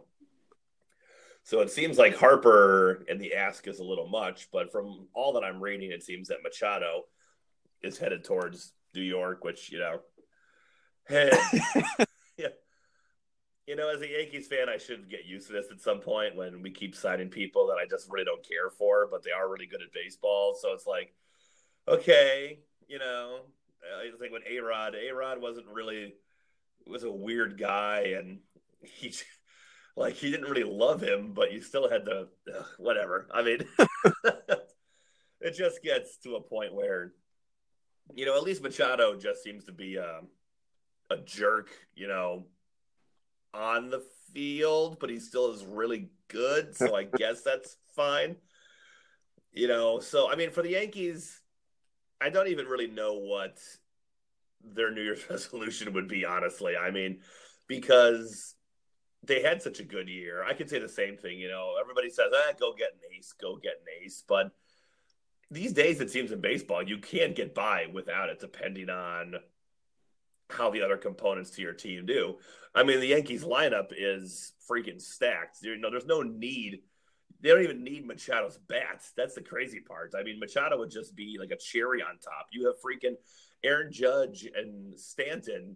So 1.43 1.59
it 1.59 1.69
seems 1.69 1.97
like 1.97 2.15
Harper 2.15 3.03
and 3.09 3.19
the 3.19 3.33
ask 3.33 3.67
is 3.67 3.79
a 3.79 3.83
little 3.83 4.07
much, 4.07 4.47
but 4.51 4.71
from 4.71 5.07
all 5.13 5.33
that 5.33 5.43
I'm 5.43 5.61
reading, 5.61 5.91
it 5.91 6.01
seems 6.01 6.29
that 6.29 6.41
Machado 6.41 7.03
is 7.81 7.97
headed 7.97 8.23
towards 8.23 8.71
New 8.95 9.01
York, 9.01 9.43
which, 9.43 9.69
you 9.69 9.79
know, 9.79 9.99
Hey, 11.09 11.31
yeah. 12.37 12.47
You 13.67 13.77
know, 13.77 13.89
as 13.89 14.01
a 14.01 14.09
Yankees 14.09 14.47
fan, 14.47 14.67
I 14.67 14.77
should 14.77 15.09
get 15.09 15.25
used 15.25 15.47
to 15.47 15.53
this 15.53 15.67
at 15.71 15.79
some 15.79 16.01
point 16.01 16.35
when 16.35 16.61
we 16.61 16.69
keep 16.69 16.95
signing 16.95 17.29
people 17.29 17.67
that 17.67 17.77
I 17.77 17.85
just 17.89 18.11
really 18.11 18.25
don't 18.25 18.47
care 18.47 18.69
for, 18.69 19.07
but 19.09 19.23
they 19.23 19.31
are 19.31 19.49
really 19.49 19.67
good 19.67 19.81
at 19.81 19.93
baseball. 19.93 20.57
So 20.59 20.73
it's 20.73 20.85
like, 20.85 21.13
okay, 21.87 22.59
you 22.87 22.99
know, 22.99 23.39
I 23.81 24.09
think 24.19 24.33
when 24.33 24.41
A 24.49 24.59
Rod, 24.59 24.95
A 24.95 25.13
Rod 25.13 25.41
wasn't 25.41 25.67
really 25.67 26.15
was 26.85 27.03
a 27.03 27.11
weird 27.11 27.57
guy, 27.57 28.15
and 28.17 28.39
he 28.81 29.13
like 29.95 30.15
he 30.15 30.29
didn't 30.29 30.49
really 30.49 30.65
love 30.65 31.01
him, 31.01 31.31
but 31.33 31.53
you 31.53 31.61
still 31.61 31.89
had 31.89 32.05
to 32.05 32.27
ugh, 32.53 32.65
whatever. 32.77 33.27
I 33.33 33.43
mean, 33.43 33.59
it 35.39 35.55
just 35.55 35.81
gets 35.81 36.17
to 36.23 36.35
a 36.35 36.41
point 36.41 36.73
where, 36.73 37.13
you 38.13 38.25
know, 38.25 38.35
at 38.35 38.43
least 38.43 38.61
Machado 38.61 39.17
just 39.17 39.41
seems 39.41 39.63
to 39.65 39.71
be. 39.71 39.97
Um, 39.97 40.27
a 41.09 41.17
jerk, 41.17 41.69
you 41.95 42.07
know, 42.07 42.45
on 43.53 43.89
the 43.89 44.03
field, 44.33 44.97
but 44.99 45.09
he 45.09 45.19
still 45.19 45.51
is 45.51 45.65
really 45.65 46.09
good. 46.27 46.75
So 46.75 46.95
I 46.95 47.03
guess 47.17 47.41
that's 47.41 47.77
fine. 47.95 48.35
You 49.51 49.67
know, 49.67 49.99
so 49.99 50.31
I 50.31 50.35
mean, 50.35 50.51
for 50.51 50.63
the 50.63 50.71
Yankees, 50.71 51.41
I 52.19 52.29
don't 52.29 52.47
even 52.47 52.65
really 52.65 52.87
know 52.87 53.13
what 53.13 53.59
their 54.63 54.91
New 54.91 55.01
Year's 55.01 55.23
resolution 55.29 55.93
would 55.93 56.07
be, 56.07 56.25
honestly. 56.25 56.75
I 56.75 56.91
mean, 56.91 57.19
because 57.67 58.55
they 59.25 59.41
had 59.41 59.61
such 59.61 59.79
a 59.79 59.83
good 59.83 60.09
year. 60.09 60.43
I 60.43 60.53
could 60.53 60.69
say 60.69 60.79
the 60.79 60.89
same 60.89 61.17
thing. 61.17 61.39
You 61.39 61.47
know, 61.47 61.75
everybody 61.79 62.09
says, 62.09 62.31
ah, 62.33 62.53
go 62.59 62.73
get 62.73 62.93
an 62.93 63.17
ace, 63.17 63.33
go 63.39 63.55
get 63.55 63.73
an 63.81 64.03
ace. 64.03 64.23
But 64.27 64.51
these 65.49 65.73
days, 65.73 66.01
it 66.01 66.11
seems 66.11 66.31
in 66.31 66.41
baseball, 66.41 66.83
you 66.83 66.97
can't 66.97 67.35
get 67.35 67.55
by 67.55 67.85
without 67.91 68.29
it, 68.29 68.39
depending 68.39 68.89
on 68.89 69.35
how 70.49 70.69
the 70.69 70.81
other 70.81 70.97
components 70.97 71.51
to 71.51 71.61
your 71.61 71.73
team 71.73 72.05
do. 72.05 72.37
I 72.75 72.83
mean, 72.83 72.99
the 72.99 73.07
Yankees 73.07 73.43
lineup 73.43 73.91
is 73.95 74.53
freaking 74.69 75.01
stacked. 75.01 75.59
You 75.61 75.77
know, 75.77 75.89
there's 75.89 76.05
no 76.05 76.21
need. 76.21 76.81
They 77.41 77.49
don't 77.49 77.63
even 77.63 77.83
need 77.83 78.07
Machado's 78.07 78.57
bats. 78.57 79.11
That's 79.15 79.35
the 79.35 79.41
crazy 79.41 79.79
part. 79.79 80.13
I 80.17 80.23
mean, 80.23 80.39
Machado 80.39 80.77
would 80.79 80.91
just 80.91 81.15
be 81.15 81.37
like 81.39 81.51
a 81.51 81.57
cherry 81.57 82.01
on 82.01 82.17
top. 82.17 82.47
You 82.51 82.65
have 82.67 82.75
freaking 82.81 83.15
Aaron 83.63 83.91
Judge 83.91 84.47
and 84.55 84.97
Stanton. 84.97 85.75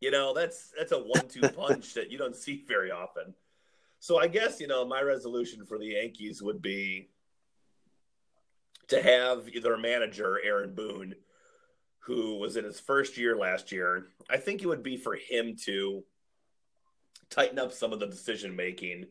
You 0.00 0.10
know, 0.10 0.34
that's 0.34 0.72
that's 0.76 0.92
a 0.92 0.98
one-two 0.98 1.48
punch 1.56 1.94
that 1.94 2.10
you 2.10 2.18
don't 2.18 2.36
see 2.36 2.64
very 2.66 2.90
often. 2.90 3.34
So 4.00 4.18
I 4.18 4.28
guess 4.28 4.60
you 4.60 4.66
know 4.66 4.84
my 4.84 5.02
resolution 5.02 5.66
for 5.66 5.78
the 5.78 5.86
Yankees 5.86 6.42
would 6.42 6.62
be 6.62 7.10
to 8.88 9.02
have 9.02 9.48
their 9.62 9.78
manager 9.78 10.40
Aaron 10.42 10.74
Boone 10.74 11.14
who 12.00 12.38
was 12.38 12.56
in 12.56 12.64
his 12.64 12.80
first 12.80 13.16
year 13.16 13.36
last 13.36 13.72
year. 13.72 14.06
I 14.28 14.38
think 14.38 14.62
it 14.62 14.66
would 14.66 14.82
be 14.82 14.96
for 14.96 15.14
him 15.14 15.56
to 15.64 16.02
tighten 17.28 17.58
up 17.58 17.72
some 17.72 17.92
of 17.92 18.00
the 18.00 18.06
decision 18.06 18.56
making 18.56 19.06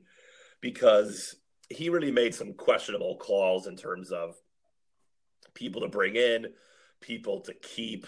because 0.61 1.35
he 1.69 1.89
really 1.89 2.11
made 2.11 2.35
some 2.35 2.53
questionable 2.53 3.17
calls 3.17 3.67
in 3.67 3.75
terms 3.75 4.11
of 4.11 4.35
people 5.53 5.81
to 5.81 5.87
bring 5.87 6.15
in, 6.15 6.47
people 6.99 7.41
to 7.41 7.53
keep, 7.53 8.07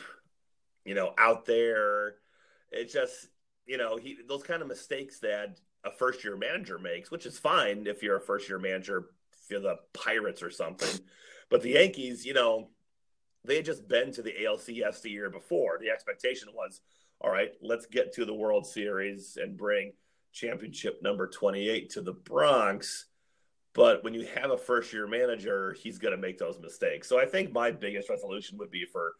you 0.83 0.95
know, 0.95 1.13
out 1.17 1.45
there. 1.45 2.15
It 2.71 2.91
just, 2.91 3.27
you 3.65 3.77
know, 3.77 3.97
he 3.97 4.17
those 4.27 4.43
kind 4.43 4.61
of 4.61 4.67
mistakes 4.67 5.19
that 5.19 5.59
a 5.85 5.91
first 5.91 6.23
year 6.23 6.35
manager 6.35 6.79
makes, 6.79 7.11
which 7.11 7.25
is 7.25 7.37
fine 7.37 7.85
if 7.87 8.01
you're 8.01 8.17
a 8.17 8.21
first 8.21 8.49
year 8.49 8.59
manager 8.59 9.09
for 9.47 9.59
the 9.59 9.77
Pirates 9.93 10.41
or 10.41 10.49
something. 10.49 10.99
But 11.49 11.61
the 11.61 11.71
Yankees, 11.71 12.25
you 12.25 12.33
know, 12.33 12.69
they 13.45 13.55
had 13.55 13.65
just 13.65 13.87
been 13.87 14.11
to 14.13 14.21
the 14.21 14.33
ALCS 14.43 15.01
the 15.01 15.09
year 15.09 15.29
before. 15.29 15.77
The 15.79 15.89
expectation 15.89 16.49
was, 16.53 16.81
all 17.19 17.31
right, 17.31 17.51
let's 17.61 17.85
get 17.85 18.13
to 18.13 18.25
the 18.25 18.33
World 18.33 18.65
Series 18.65 19.37
and 19.41 19.57
bring 19.57 19.93
championship 20.33 21.01
number 21.01 21.27
28 21.27 21.89
to 21.91 22.01
the 22.01 22.13
Bronx. 22.13 23.05
But 23.73 24.03
when 24.03 24.13
you 24.13 24.27
have 24.35 24.51
a 24.51 24.57
first 24.57 24.93
year 24.93 25.07
manager, 25.07 25.75
he's 25.81 25.97
going 25.97 26.13
to 26.13 26.21
make 26.21 26.37
those 26.37 26.59
mistakes. 26.59 27.07
So 27.07 27.19
I 27.19 27.25
think 27.25 27.51
my 27.51 27.71
biggest 27.71 28.09
resolution 28.09 28.57
would 28.57 28.71
be 28.71 28.85
for 28.85 29.13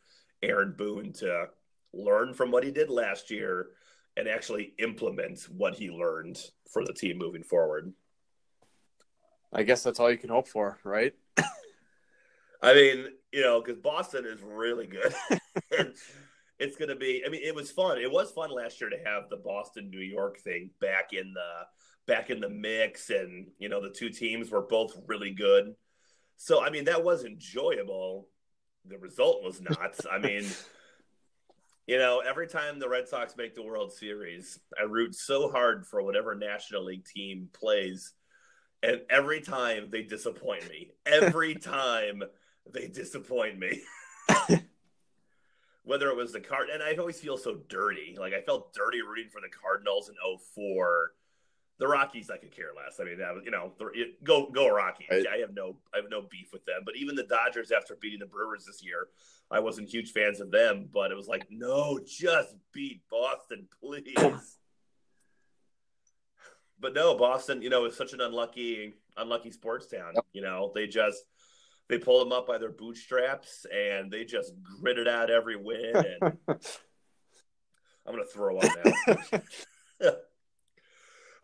Aaron 0.43 0.73
Boone 0.77 1.13
to 1.13 1.47
learn 1.93 2.34
from 2.34 2.51
what 2.51 2.63
he 2.63 2.71
did 2.71 2.89
last 2.89 3.31
year 3.31 3.69
and 4.17 4.27
actually 4.27 4.73
implement 4.79 5.43
what 5.55 5.75
he 5.75 5.89
learned 5.89 6.39
for 6.69 6.84
the 6.84 6.93
team 6.93 7.17
moving 7.17 7.43
forward. 7.43 7.93
I 9.53 9.63
guess 9.63 9.84
that's 9.84 9.99
all 9.99 10.12
you 10.12 10.17
can 10.17 10.29
hope 10.29 10.47
for, 10.47 10.79
right? 10.84 11.13
I 12.62 12.74
mean, 12.74 13.06
you 13.32 13.41
know, 13.41 13.62
because 13.62 13.80
Boston 13.80 14.26
is 14.26 14.41
really 14.41 14.88
good. 14.88 15.13
it's 16.60 16.78
going 16.78 16.89
to 16.89 16.95
be. 16.95 17.24
I 17.26 17.30
mean, 17.30 17.41
it 17.43 17.56
was 17.56 17.71
fun. 17.71 17.97
It 17.97 18.12
was 18.12 18.32
fun 18.32 18.52
last 18.52 18.80
year 18.80 18.89
to 18.89 18.97
have 19.04 19.30
the 19.30 19.38
Boston 19.38 19.89
New 19.89 20.00
York 20.00 20.39
thing 20.39 20.69
back 20.80 21.13
in 21.13 21.34
the 21.34 22.13
back 22.13 22.30
in 22.30 22.39
the 22.39 22.50
mix, 22.50 23.10
and 23.10 23.47
you 23.58 23.67
know, 23.67 23.82
the 23.82 23.89
two 23.89 24.10
teams 24.10 24.52
were 24.52 24.62
both 24.62 24.95
really 25.08 25.32
good. 25.32 25.74
So, 26.38 26.63
I 26.63 26.69
mean, 26.69 26.86
that 26.86 27.04
was 27.04 27.24
enjoyable. 27.24 28.28
The 28.86 28.97
result 28.97 29.43
was 29.43 29.62
not. 29.62 29.95
I 30.12 30.17
mean. 30.19 30.45
You 31.88 31.97
know, 31.97 32.19
every 32.19 32.47
time 32.47 32.80
the 32.80 32.88
Red 32.88 33.10
Sox 33.10 33.36
make 33.36 33.56
the 33.56 33.63
World 33.63 33.91
Series, 33.91 34.60
I 34.80 34.84
root 34.84 35.15
so 35.15 35.50
hard 35.50 35.86
for 35.86 36.02
whatever 36.04 36.36
National 36.36 36.86
League 36.86 37.04
team 37.04 37.50
plays. 37.54 38.13
And 38.84 39.02
every 39.10 39.41
time 39.41 39.89
they 39.91 40.04
disappoint 40.04 40.69
me. 40.69 40.91
Every 41.06 41.56
time 41.56 42.24
they 42.69 42.88
disappoint 42.88 43.60
me. 43.60 43.82
Whether 45.84 46.10
it 46.10 46.15
was 46.15 46.32
the 46.32 46.39
card, 46.39 46.69
and 46.69 46.84
I 46.84 46.93
always 46.95 47.19
feel 47.19 47.38
so 47.38 47.56
dirty. 47.67 48.15
Like 48.19 48.34
I 48.34 48.41
felt 48.41 48.74
dirty 48.74 49.02
rooting 49.02 49.30
for 49.32 49.41
the 49.41 49.50
Cardinals 49.50 50.10
in 50.10 50.15
04. 50.56 51.12
The 51.80 51.88
Rockies, 51.88 52.30
I 52.30 52.38
could 52.38 52.56
care 52.56 52.69
less. 52.76 53.00
I 53.00 53.06
mean, 53.06 53.17
that 53.17 53.34
was, 53.34 53.43
you 53.43 53.50
know, 53.50 53.74
go 54.24 54.52
go 54.52 54.69
Rockies. 54.69 55.08
Right. 55.10 55.26
I 55.28 55.38
have 55.38 55.56
no 55.56 55.78
I 55.93 55.97
have 55.97 56.12
no 56.12 56.21
beef 56.21 56.54
with 56.54 56.63
them. 56.65 56.82
But 56.86 56.95
even 56.97 57.15
the 57.15 57.24
Dodgers, 57.24 57.71
after 57.71 57.95
beating 58.00 58.19
the 58.19 58.28
Brewers 58.28 58.65
this 58.65 58.84
year, 58.84 59.08
I 59.50 59.60
wasn't 59.60 59.89
huge 59.89 60.12
fans 60.12 60.39
of 60.39 60.52
them. 60.52 60.89
But 60.93 61.12
it 61.12 61.17
was 61.17 61.28
like, 61.28 61.47
no, 61.50 62.00
just 62.06 62.56
beat 62.71 63.02
Boston, 63.10 63.67
please. 63.82 64.58
but 66.80 66.93
no, 66.93 67.15
Boston, 67.15 67.63
you 67.63 67.69
know, 67.69 67.86
is 67.86 67.95
such 67.95 68.13
an 68.13 68.21
unlucky 68.21 68.93
unlucky 69.17 69.52
sports 69.52 69.88
town. 69.88 70.13
You 70.34 70.41
know, 70.41 70.71
they 70.76 70.88
just 70.88 71.24
they 71.91 71.97
pulled 71.97 72.25
them 72.25 72.32
up 72.32 72.47
by 72.47 72.58
their 72.58 72.71
bootstraps 72.71 73.65
and 73.73 74.10
they 74.10 74.23
just 74.23 74.54
gritted 74.80 75.08
out 75.08 75.30
every 75.30 75.58
win. 75.58 75.93
And 75.95 76.38
I'm 76.47 76.58
gonna 78.13 78.25
throw 78.25 78.58
up 78.58 78.71
now. 80.01 80.12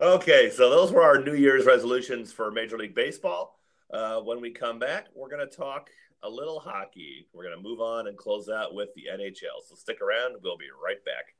okay, 0.00 0.50
so 0.50 0.70
those 0.70 0.90
were 0.90 1.02
our 1.02 1.22
New 1.22 1.34
Year's 1.34 1.66
resolutions 1.66 2.32
for 2.32 2.50
Major 2.50 2.78
League 2.78 2.94
Baseball. 2.94 3.58
Uh, 3.92 4.20
when 4.20 4.40
we 4.40 4.50
come 4.50 4.78
back, 4.78 5.06
we're 5.14 5.30
going 5.30 5.46
to 5.48 5.56
talk 5.56 5.88
a 6.22 6.28
little 6.28 6.60
hockey. 6.60 7.26
We're 7.32 7.44
going 7.44 7.56
to 7.56 7.62
move 7.62 7.80
on 7.80 8.06
and 8.06 8.18
close 8.18 8.48
out 8.50 8.74
with 8.74 8.90
the 8.94 9.04
NHL. 9.10 9.66
So 9.66 9.74
stick 9.74 10.02
around. 10.02 10.36
We'll 10.42 10.58
be 10.58 10.66
right 10.84 11.02
back. 11.04 11.34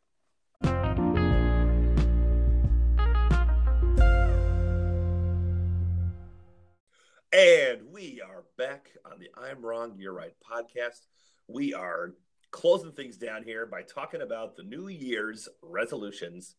And 7.33 7.83
we 7.93 8.23
are 8.27 8.45
back 8.57 8.91
on 9.05 9.19
the 9.19 9.29
I'm 9.37 9.61
Wrong, 9.64 9.95
You're 9.99 10.14
Right 10.14 10.33
podcast. 10.51 11.07
We 11.47 11.75
are 11.75 12.14
closing 12.53 12.93
things 12.93 13.19
down 13.19 13.43
here 13.43 13.67
by 13.67 13.83
talking 13.83 14.23
about 14.23 14.57
the 14.57 14.62
New 14.62 14.88
Year's 14.88 15.47
resolutions 15.62 16.55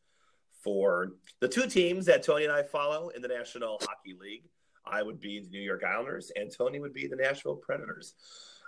for 0.64 1.14
the 1.40 1.48
two 1.48 1.66
teams 1.68 2.06
that 2.06 2.24
Tony 2.24 2.44
and 2.44 2.54
I 2.54 2.62
follow 2.64 3.10
in 3.10 3.22
the 3.24 3.28
National 3.28 3.80
Hockey 3.82 4.16
League. 4.20 4.44
I 4.86 5.02
would 5.02 5.20
be 5.20 5.40
the 5.40 5.50
New 5.50 5.62
York 5.62 5.84
Islanders, 5.84 6.32
and 6.36 6.52
Tony 6.56 6.80
would 6.80 6.94
be 6.94 7.08
the 7.08 7.16
Nashville 7.16 7.56
Predators. 7.56 8.14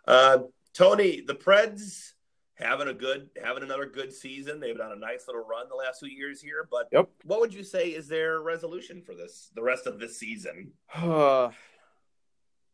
Uh, 0.08 0.40
Tony, 0.74 1.22
the 1.22 1.36
Preds 1.36 2.14
having 2.56 2.88
a 2.88 2.94
good, 2.94 3.30
having 3.44 3.64
another 3.64 3.86
good 3.86 4.12
season. 4.12 4.60
They've 4.60 4.76
been 4.76 4.86
on 4.86 4.92
a 4.92 5.00
nice 5.00 5.26
little 5.28 5.44
run 5.44 5.68
the 5.70 5.76
last 5.76 6.00
few 6.00 6.10
years 6.10 6.42
here. 6.42 6.68
But 6.70 6.88
Yep. 6.92 7.10
what 7.26 7.40
would 7.42 7.54
you 7.54 7.64
say 7.64 7.90
is 7.90 8.08
their 8.08 8.42
resolution 8.42 9.02
for 9.04 9.14
this, 9.14 9.52
the 9.56 9.62
rest 9.64 9.86
of 9.86 10.00
this 10.00 10.18
season? 10.18 10.72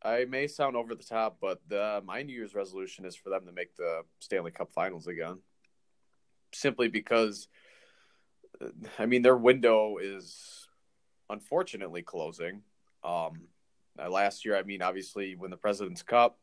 I 0.02 0.24
may 0.26 0.46
sound 0.46 0.76
over 0.76 0.94
the 0.94 1.02
top, 1.02 1.38
but 1.40 1.60
the, 1.68 2.02
my 2.04 2.22
New 2.22 2.32
Year's 2.32 2.54
resolution 2.54 3.04
is 3.04 3.16
for 3.16 3.30
them 3.30 3.46
to 3.46 3.52
make 3.52 3.76
the 3.76 4.02
Stanley 4.20 4.50
Cup 4.50 4.72
Finals 4.72 5.06
again. 5.06 5.38
Simply 6.54 6.88
because, 6.88 7.48
I 8.98 9.06
mean, 9.06 9.22
their 9.22 9.36
window 9.36 9.98
is 9.98 10.68
unfortunately 11.28 12.02
closing. 12.02 12.62
Um, 13.04 13.48
uh, 14.00 14.08
last 14.08 14.44
year, 14.44 14.56
I 14.56 14.62
mean, 14.62 14.82
obviously, 14.82 15.34
when 15.34 15.50
the 15.50 15.56
President's 15.56 16.02
Cup, 16.02 16.38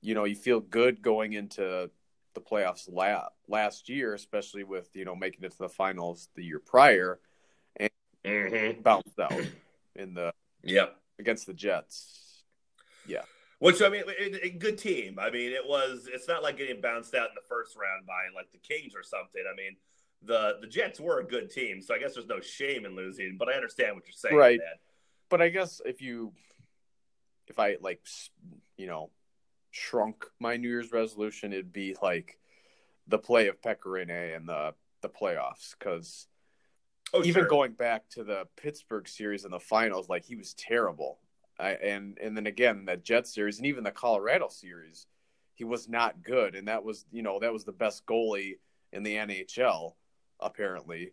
you 0.00 0.14
know, 0.14 0.24
you 0.24 0.36
feel 0.36 0.60
good 0.60 1.02
going 1.02 1.32
into 1.32 1.90
the 2.34 2.40
playoffs 2.40 2.88
la- 2.92 3.28
last 3.48 3.88
year, 3.88 4.12
especially 4.14 4.62
with 4.62 4.94
you 4.94 5.04
know 5.04 5.16
making 5.16 5.42
it 5.42 5.52
to 5.52 5.58
the 5.58 5.68
finals 5.68 6.28
the 6.36 6.44
year 6.44 6.60
prior, 6.60 7.18
Mm-hmm. 8.26 8.82
bounced 8.82 9.18
out 9.20 9.40
in 9.94 10.14
the 10.14 10.32
Yep. 10.64 10.96
against 11.18 11.46
the 11.46 11.54
Jets. 11.54 12.25
Which 13.58 13.80
I 13.80 13.88
mean, 13.88 14.02
a, 14.06 14.46
a 14.46 14.50
good 14.50 14.76
team. 14.76 15.18
I 15.18 15.30
mean, 15.30 15.52
it 15.52 15.66
was. 15.66 16.08
It's 16.12 16.28
not 16.28 16.42
like 16.42 16.58
getting 16.58 16.80
bounced 16.80 17.14
out 17.14 17.30
in 17.30 17.34
the 17.34 17.46
first 17.48 17.74
round 17.74 18.06
by 18.06 18.12
like 18.34 18.52
the 18.52 18.58
Kings 18.58 18.94
or 18.94 19.02
something. 19.02 19.42
I 19.50 19.56
mean, 19.56 19.76
the 20.22 20.58
the 20.60 20.66
Jets 20.66 21.00
were 21.00 21.20
a 21.20 21.24
good 21.24 21.50
team, 21.50 21.80
so 21.80 21.94
I 21.94 21.98
guess 21.98 22.14
there's 22.14 22.26
no 22.26 22.40
shame 22.40 22.84
in 22.84 22.94
losing. 22.94 23.36
But 23.38 23.48
I 23.48 23.52
understand 23.52 23.96
what 23.96 24.04
you're 24.06 24.12
saying. 24.12 24.36
Right. 24.36 24.58
Dad. 24.58 24.78
but 25.30 25.40
I 25.40 25.48
guess 25.48 25.80
if 25.86 26.02
you, 26.02 26.32
if 27.48 27.58
I 27.58 27.76
like, 27.80 28.06
you 28.76 28.86
know, 28.88 29.10
shrunk 29.70 30.26
my 30.38 30.58
New 30.58 30.68
Year's 30.68 30.92
resolution, 30.92 31.54
it'd 31.54 31.72
be 31.72 31.96
like 32.02 32.38
the 33.08 33.18
play 33.18 33.48
of 33.48 33.62
Pekka 33.62 33.86
Rinne 33.86 34.36
and 34.36 34.46
the 34.46 34.74
the 35.00 35.08
playoffs 35.08 35.74
because 35.78 36.26
Oh, 37.14 37.20
even 37.20 37.42
sure. 37.42 37.48
going 37.48 37.72
back 37.72 38.08
to 38.10 38.24
the 38.24 38.46
Pittsburgh 38.56 39.08
series 39.08 39.44
in 39.44 39.52
the 39.52 39.60
finals, 39.60 40.08
like 40.08 40.24
he 40.24 40.34
was 40.34 40.54
terrible. 40.54 41.20
I, 41.58 41.70
and 41.70 42.18
and 42.18 42.36
then 42.36 42.46
again 42.46 42.84
that 42.86 43.04
Jet 43.04 43.26
series 43.26 43.58
and 43.58 43.66
even 43.66 43.84
the 43.84 43.90
Colorado 43.90 44.48
series, 44.48 45.06
he 45.54 45.64
was 45.64 45.88
not 45.88 46.22
good. 46.22 46.54
And 46.54 46.68
that 46.68 46.84
was 46.84 47.06
you 47.10 47.22
know 47.22 47.38
that 47.40 47.52
was 47.52 47.64
the 47.64 47.72
best 47.72 48.06
goalie 48.06 48.58
in 48.92 49.02
the 49.02 49.16
NHL 49.16 49.94
apparently. 50.40 51.12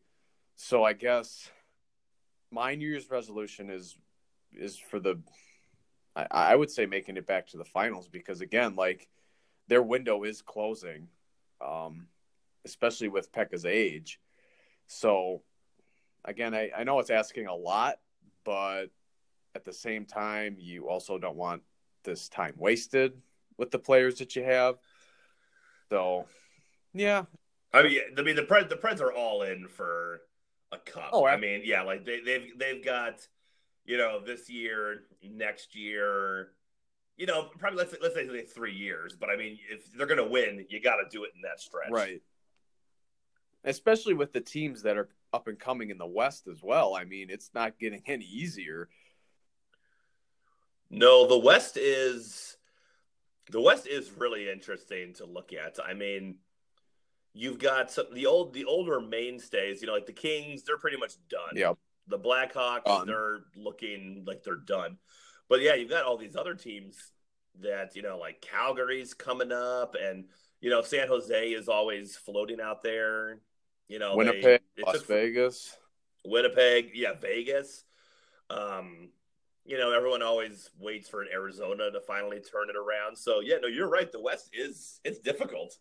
So 0.56 0.84
I 0.84 0.94
guess 0.94 1.50
my 2.52 2.76
New 2.76 2.88
Year's 2.88 3.10
resolution 3.10 3.70
is 3.70 3.98
is 4.54 4.78
for 4.78 5.00
the 5.00 5.20
I, 6.16 6.28
I 6.32 6.56
would 6.56 6.70
say 6.70 6.86
making 6.86 7.18
it 7.18 7.26
back 7.26 7.48
to 7.48 7.58
the 7.58 7.66
finals 7.66 8.08
because 8.08 8.42
again 8.42 8.76
like 8.76 9.08
their 9.68 9.82
window 9.82 10.24
is 10.24 10.42
closing, 10.42 11.08
um, 11.66 12.08
especially 12.66 13.08
with 13.08 13.32
Pekka's 13.32 13.66
age. 13.66 14.20
So 14.88 15.42
again, 16.26 16.54
I, 16.54 16.70
I 16.76 16.84
know 16.84 17.00
it's 17.00 17.10
asking 17.10 17.48
a 17.48 17.56
lot, 17.56 18.00
but 18.44 18.88
at 19.56 19.66
the 19.66 19.74
same 19.74 20.06
time, 20.06 20.56
you 20.60 20.88
also 20.88 21.18
don't 21.18 21.36
want 21.36 21.62
this 22.04 22.28
time 22.30 22.54
wasted 22.58 23.14
with 23.58 23.72
the 23.72 23.80
players 23.80 24.16
that 24.16 24.36
you 24.36 24.44
have. 24.44 24.76
So, 25.90 26.26
yeah, 26.94 27.24
I 27.74 27.84
mean, 27.84 28.00
I 28.18 28.22
mean 28.22 28.36
the 28.36 28.44
Preds. 28.44 28.70
The 28.70 28.76
Preds 28.76 29.02
are 29.02 29.14
all 29.14 29.44
in 29.44 29.68
for 29.68 30.22
a 30.72 30.78
cup. 30.78 31.10
Oh, 31.12 31.26
I 31.26 31.38
mean, 31.38 31.62
yeah, 31.64 31.82
like 31.84 32.06
they, 32.06 32.20
they've 32.22 32.58
they've 32.58 32.84
got, 32.84 33.28
you 33.86 33.98
know, 33.98 34.20
this 34.24 34.50
year, 34.50 35.02
next 35.24 35.76
year, 35.76 36.50
you 37.18 37.26
know, 37.26 37.50
probably 37.58 37.80
let's 37.80 37.96
let's 38.02 38.16
say 38.16 38.44
three 38.46 38.74
years. 38.74 39.16
But 39.20 39.30
I 39.30 39.38
mean, 39.38 39.60
if 39.70 39.92
they're 39.94 40.08
gonna 40.08 40.28
win, 40.28 40.66
you 40.70 40.82
got 40.82 40.96
to 40.96 41.10
do 41.10 41.24
it 41.24 41.32
in 41.36 41.42
that 41.42 41.60
stretch, 41.60 41.92
right. 41.92 42.22
Especially 43.66 44.14
with 44.14 44.34
the 44.34 44.42
teams 44.42 44.82
that 44.82 44.98
are 44.98 45.10
up 45.32 45.48
and 45.48 45.58
coming 45.58 45.90
in 45.90 45.98
the 45.98 46.06
West 46.06 46.48
as 46.48 46.62
well. 46.62 46.96
I 46.96 47.06
mean, 47.06 47.30
it's 47.30 47.52
not 47.54 47.80
getting 47.80 48.02
any 48.08 48.26
easier. 48.26 48.90
No, 50.94 51.28
the 51.28 51.38
West 51.38 51.76
is 51.76 52.56
the 53.50 53.60
West 53.60 53.88
is 53.88 54.12
really 54.12 54.50
interesting 54.50 55.14
to 55.16 55.26
look 55.26 55.52
at. 55.52 55.80
I 55.84 55.94
mean, 55.96 56.36
you've 57.34 57.58
got 57.58 57.90
some 57.92 58.06
the 58.14 58.28
old 58.28 58.54
the 58.54 58.66
older 58.66 59.00
mainstays, 59.02 59.82
you 59.82 59.88
know, 59.88 59.94
like 59.94 60.06
the 60.06 60.14
Kings, 60.14 60.64
they're 60.64 60.78
pretty 60.78 60.98
much 60.98 61.14
done. 61.30 61.56
Yep. 61.56 61.78
The 62.08 62.20
Blackhawks, 62.20 62.86
Done. 62.86 63.08
they're 63.08 63.40
looking 63.56 64.24
like 64.28 64.44
they're 64.44 64.56
done. 64.56 64.98
But 65.50 65.62
yeah, 65.62 65.74
you've 65.74 65.90
got 65.90 66.04
all 66.04 66.18
these 66.18 66.36
other 66.36 66.54
teams 66.54 66.98
that, 67.62 67.96
you 67.96 68.02
know, 68.02 68.18
like 68.18 68.42
Calgary's 68.42 69.14
coming 69.14 69.52
up 69.52 69.96
and 70.02 70.26
you 70.62 70.70
know, 70.70 70.82
San 70.82 71.08
Jose 71.08 71.48
is 71.50 71.68
always 71.68 72.16
floating 72.16 72.62
out 72.62 72.84
there. 72.84 73.40
You 73.88 74.00
know, 74.00 74.16
Winnipeg, 74.16 74.62
it 74.78 74.86
Las 74.86 74.98
took- 74.98 75.08
Vegas. 75.08 75.76
Winnipeg, 76.26 76.92
yeah, 76.94 77.14
Vegas. 77.20 77.84
Um, 78.50 79.10
you 79.66 79.78
know, 79.78 79.92
everyone 79.92 80.22
always 80.22 80.70
waits 80.80 81.10
for 81.10 81.22
an 81.22 81.30
Arizona 81.32 81.90
to 81.92 82.02
finally 82.02 82.40
turn 82.40 82.70
it 82.70 82.76
around. 82.76 83.18
So 83.18 83.40
yeah, 83.40 83.56
no, 83.62 83.68
you're 83.68 83.90
right. 83.90 84.12
The 84.12 84.22
West 84.22 84.50
is 84.54 85.00
it's 85.04 85.20
difficult. 85.20 85.78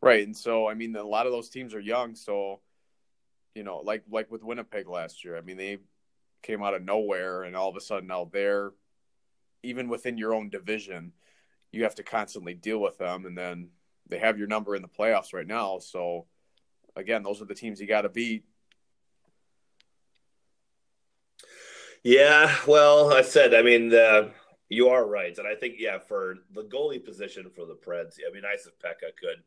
Right, 0.00 0.26
and 0.26 0.36
so 0.36 0.68
I 0.68 0.74
mean, 0.74 0.96
a 0.96 1.04
lot 1.04 1.26
of 1.26 1.32
those 1.32 1.48
teams 1.48 1.74
are 1.74 1.80
young. 1.80 2.14
So, 2.14 2.60
you 3.54 3.62
know, 3.62 3.78
like 3.78 4.02
like 4.10 4.30
with 4.30 4.42
Winnipeg 4.42 4.88
last 4.88 5.24
year, 5.24 5.36
I 5.36 5.42
mean, 5.42 5.56
they 5.56 5.78
came 6.42 6.62
out 6.62 6.74
of 6.74 6.82
nowhere, 6.82 7.44
and 7.44 7.54
all 7.54 7.68
of 7.68 7.76
a 7.76 7.80
sudden 7.80 8.08
now 8.08 8.28
they're 8.32 8.72
even 9.62 9.88
within 9.88 10.18
your 10.18 10.34
own 10.34 10.48
division, 10.50 11.12
you 11.70 11.84
have 11.84 11.94
to 11.96 12.02
constantly 12.02 12.54
deal 12.54 12.80
with 12.80 12.98
them, 12.98 13.26
and 13.26 13.36
then 13.36 13.68
they 14.08 14.18
have 14.18 14.38
your 14.38 14.48
number 14.48 14.74
in 14.74 14.82
the 14.82 14.88
playoffs 14.88 15.32
right 15.32 15.46
now. 15.46 15.78
So, 15.78 16.26
again, 16.96 17.22
those 17.22 17.40
are 17.40 17.46
the 17.46 17.54
teams 17.54 17.80
you 17.80 17.86
got 17.86 18.02
to 18.02 18.08
beat. 18.08 18.44
Yeah, 22.04 22.54
well, 22.66 23.12
I 23.12 23.22
said, 23.22 23.54
I 23.54 23.62
mean, 23.62 23.94
uh, 23.94 24.30
you 24.68 24.88
are 24.88 25.06
right, 25.06 25.36
and 25.36 25.46
I 25.46 25.54
think 25.54 25.74
yeah, 25.78 25.98
for 25.98 26.36
the 26.52 26.62
goalie 26.62 27.04
position 27.04 27.48
for 27.54 27.64
the 27.64 27.74
Preds, 27.74 28.16
I 28.26 28.32
mean, 28.32 28.42
nice 28.42 28.66
if 28.66 28.78
Pekka 28.78 29.16
could 29.20 29.42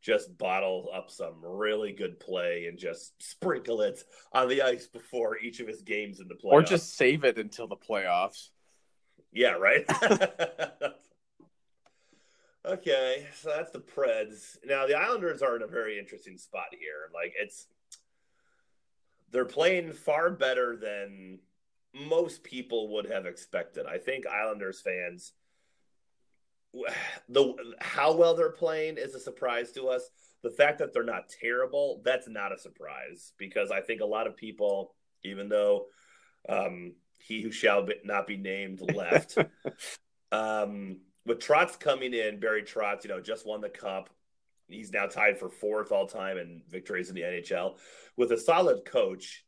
just 0.00 0.38
bottle 0.38 0.88
up 0.94 1.10
some 1.10 1.34
really 1.42 1.92
good 1.92 2.18
play 2.18 2.66
and 2.66 2.78
just 2.78 3.22
sprinkle 3.22 3.82
it 3.82 4.02
on 4.32 4.48
the 4.48 4.62
ice 4.62 4.86
before 4.86 5.36
each 5.38 5.60
of 5.60 5.68
his 5.68 5.82
games 5.82 6.20
in 6.20 6.28
the 6.28 6.34
playoffs. 6.34 6.52
Or 6.52 6.62
just 6.62 6.96
save 6.96 7.24
it 7.24 7.36
until 7.38 7.66
the 7.66 7.76
playoffs. 7.76 8.48
Yeah, 9.32 9.52
right. 9.52 9.84
okay, 12.64 13.26
so 13.34 13.50
that's 13.54 13.72
the 13.72 13.80
Preds. 13.80 14.56
Now 14.64 14.86
the 14.86 14.96
Islanders 14.96 15.42
are 15.42 15.56
in 15.56 15.62
a 15.62 15.66
very 15.66 15.98
interesting 15.98 16.38
spot 16.38 16.68
here. 16.70 17.10
Like 17.12 17.34
it's 17.38 17.66
they're 19.30 19.44
playing 19.44 19.92
far 19.92 20.30
better 20.30 20.76
than 20.76 21.40
most 21.94 22.42
people 22.44 22.94
would 22.94 23.10
have 23.10 23.26
expected. 23.26 23.86
I 23.86 23.98
think 23.98 24.26
Islanders 24.26 24.80
fans 24.80 25.32
the 27.28 27.54
how 27.80 28.14
well 28.14 28.34
they're 28.34 28.50
playing 28.50 28.96
is 28.96 29.14
a 29.14 29.20
surprise 29.20 29.72
to 29.72 29.88
us. 29.88 30.08
The 30.42 30.50
fact 30.50 30.78
that 30.78 30.92
they're 30.92 31.02
not 31.02 31.28
terrible, 31.28 32.00
that's 32.04 32.28
not 32.28 32.52
a 32.52 32.58
surprise 32.58 33.32
because 33.36 33.70
I 33.70 33.80
think 33.80 34.00
a 34.00 34.06
lot 34.06 34.26
of 34.26 34.36
people, 34.36 34.94
even 35.24 35.48
though 35.48 35.86
um, 36.48 36.94
he 37.18 37.42
who 37.42 37.50
shall 37.50 37.84
be, 37.84 37.94
not 38.04 38.26
be 38.26 38.36
named 38.36 38.80
left, 38.94 39.36
um, 40.32 40.98
with 41.26 41.40
Trotz 41.40 41.78
coming 41.78 42.14
in, 42.14 42.40
Barry 42.40 42.62
Trotz, 42.62 43.04
you 43.04 43.10
know, 43.10 43.20
just 43.20 43.46
won 43.46 43.60
the 43.60 43.68
cup. 43.68 44.08
He's 44.68 44.92
now 44.92 45.06
tied 45.06 45.38
for 45.38 45.50
fourth 45.50 45.92
all 45.92 46.06
time 46.06 46.38
in 46.38 46.62
victories 46.70 47.08
in 47.08 47.16
the 47.16 47.22
NHL. 47.22 47.76
With 48.16 48.32
a 48.32 48.38
solid 48.38 48.84
coach, 48.84 49.44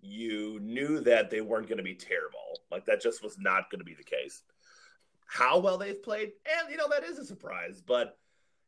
you 0.00 0.60
knew 0.60 1.00
that 1.00 1.30
they 1.30 1.40
weren't 1.40 1.68
going 1.68 1.78
to 1.78 1.84
be 1.84 1.94
terrible. 1.94 2.60
Like 2.70 2.86
that 2.86 3.02
just 3.02 3.22
was 3.22 3.38
not 3.38 3.70
going 3.70 3.80
to 3.80 3.84
be 3.84 3.94
the 3.94 4.04
case. 4.04 4.42
How 5.26 5.58
well 5.58 5.78
they've 5.78 6.02
played, 6.02 6.32
and 6.46 6.70
you 6.70 6.76
know 6.76 6.88
that 6.88 7.04
is 7.04 7.18
a 7.18 7.24
surprise. 7.24 7.82
But 7.86 8.16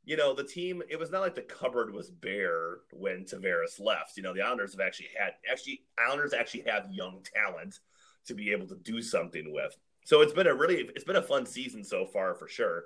you 0.05 0.17
know 0.17 0.35
the 0.35 0.45
team, 0.45 0.83
it 0.89 0.99
was 0.99 1.11
not 1.11 1.21
like 1.21 1.35
the 1.35 1.43
cupboard 1.43 1.93
was 1.93 2.11
bare 2.11 2.79
when 2.93 3.25
Tavares 3.25 3.81
left. 3.81 4.17
You 4.17 4.23
know 4.23 4.35
the 4.35 4.43
Islanders 4.43 4.73
have 4.73 4.87
actually 4.87 5.09
had 5.19 5.35
actually 5.51 5.83
Islanders 5.99 6.35
actually 6.35 6.65
have 6.67 6.93
young 6.93 7.25
talent 7.35 7.79
to 8.27 8.35
be 8.35 8.53
able 8.53 8.67
to 8.69 8.77
do 8.77 9.01
something 9.01 9.53
with. 9.53 9.75
So 10.05 10.21
it's 10.21 10.33
been 10.33 10.47
a 10.47 10.55
really 10.55 10.89
it's 10.95 11.05
been 11.05 11.17
a 11.17 11.23
fun 11.23 11.47
season 11.47 11.85
so 11.85 12.07
far 12.07 12.35
for 12.35 12.49
sure. 12.49 12.85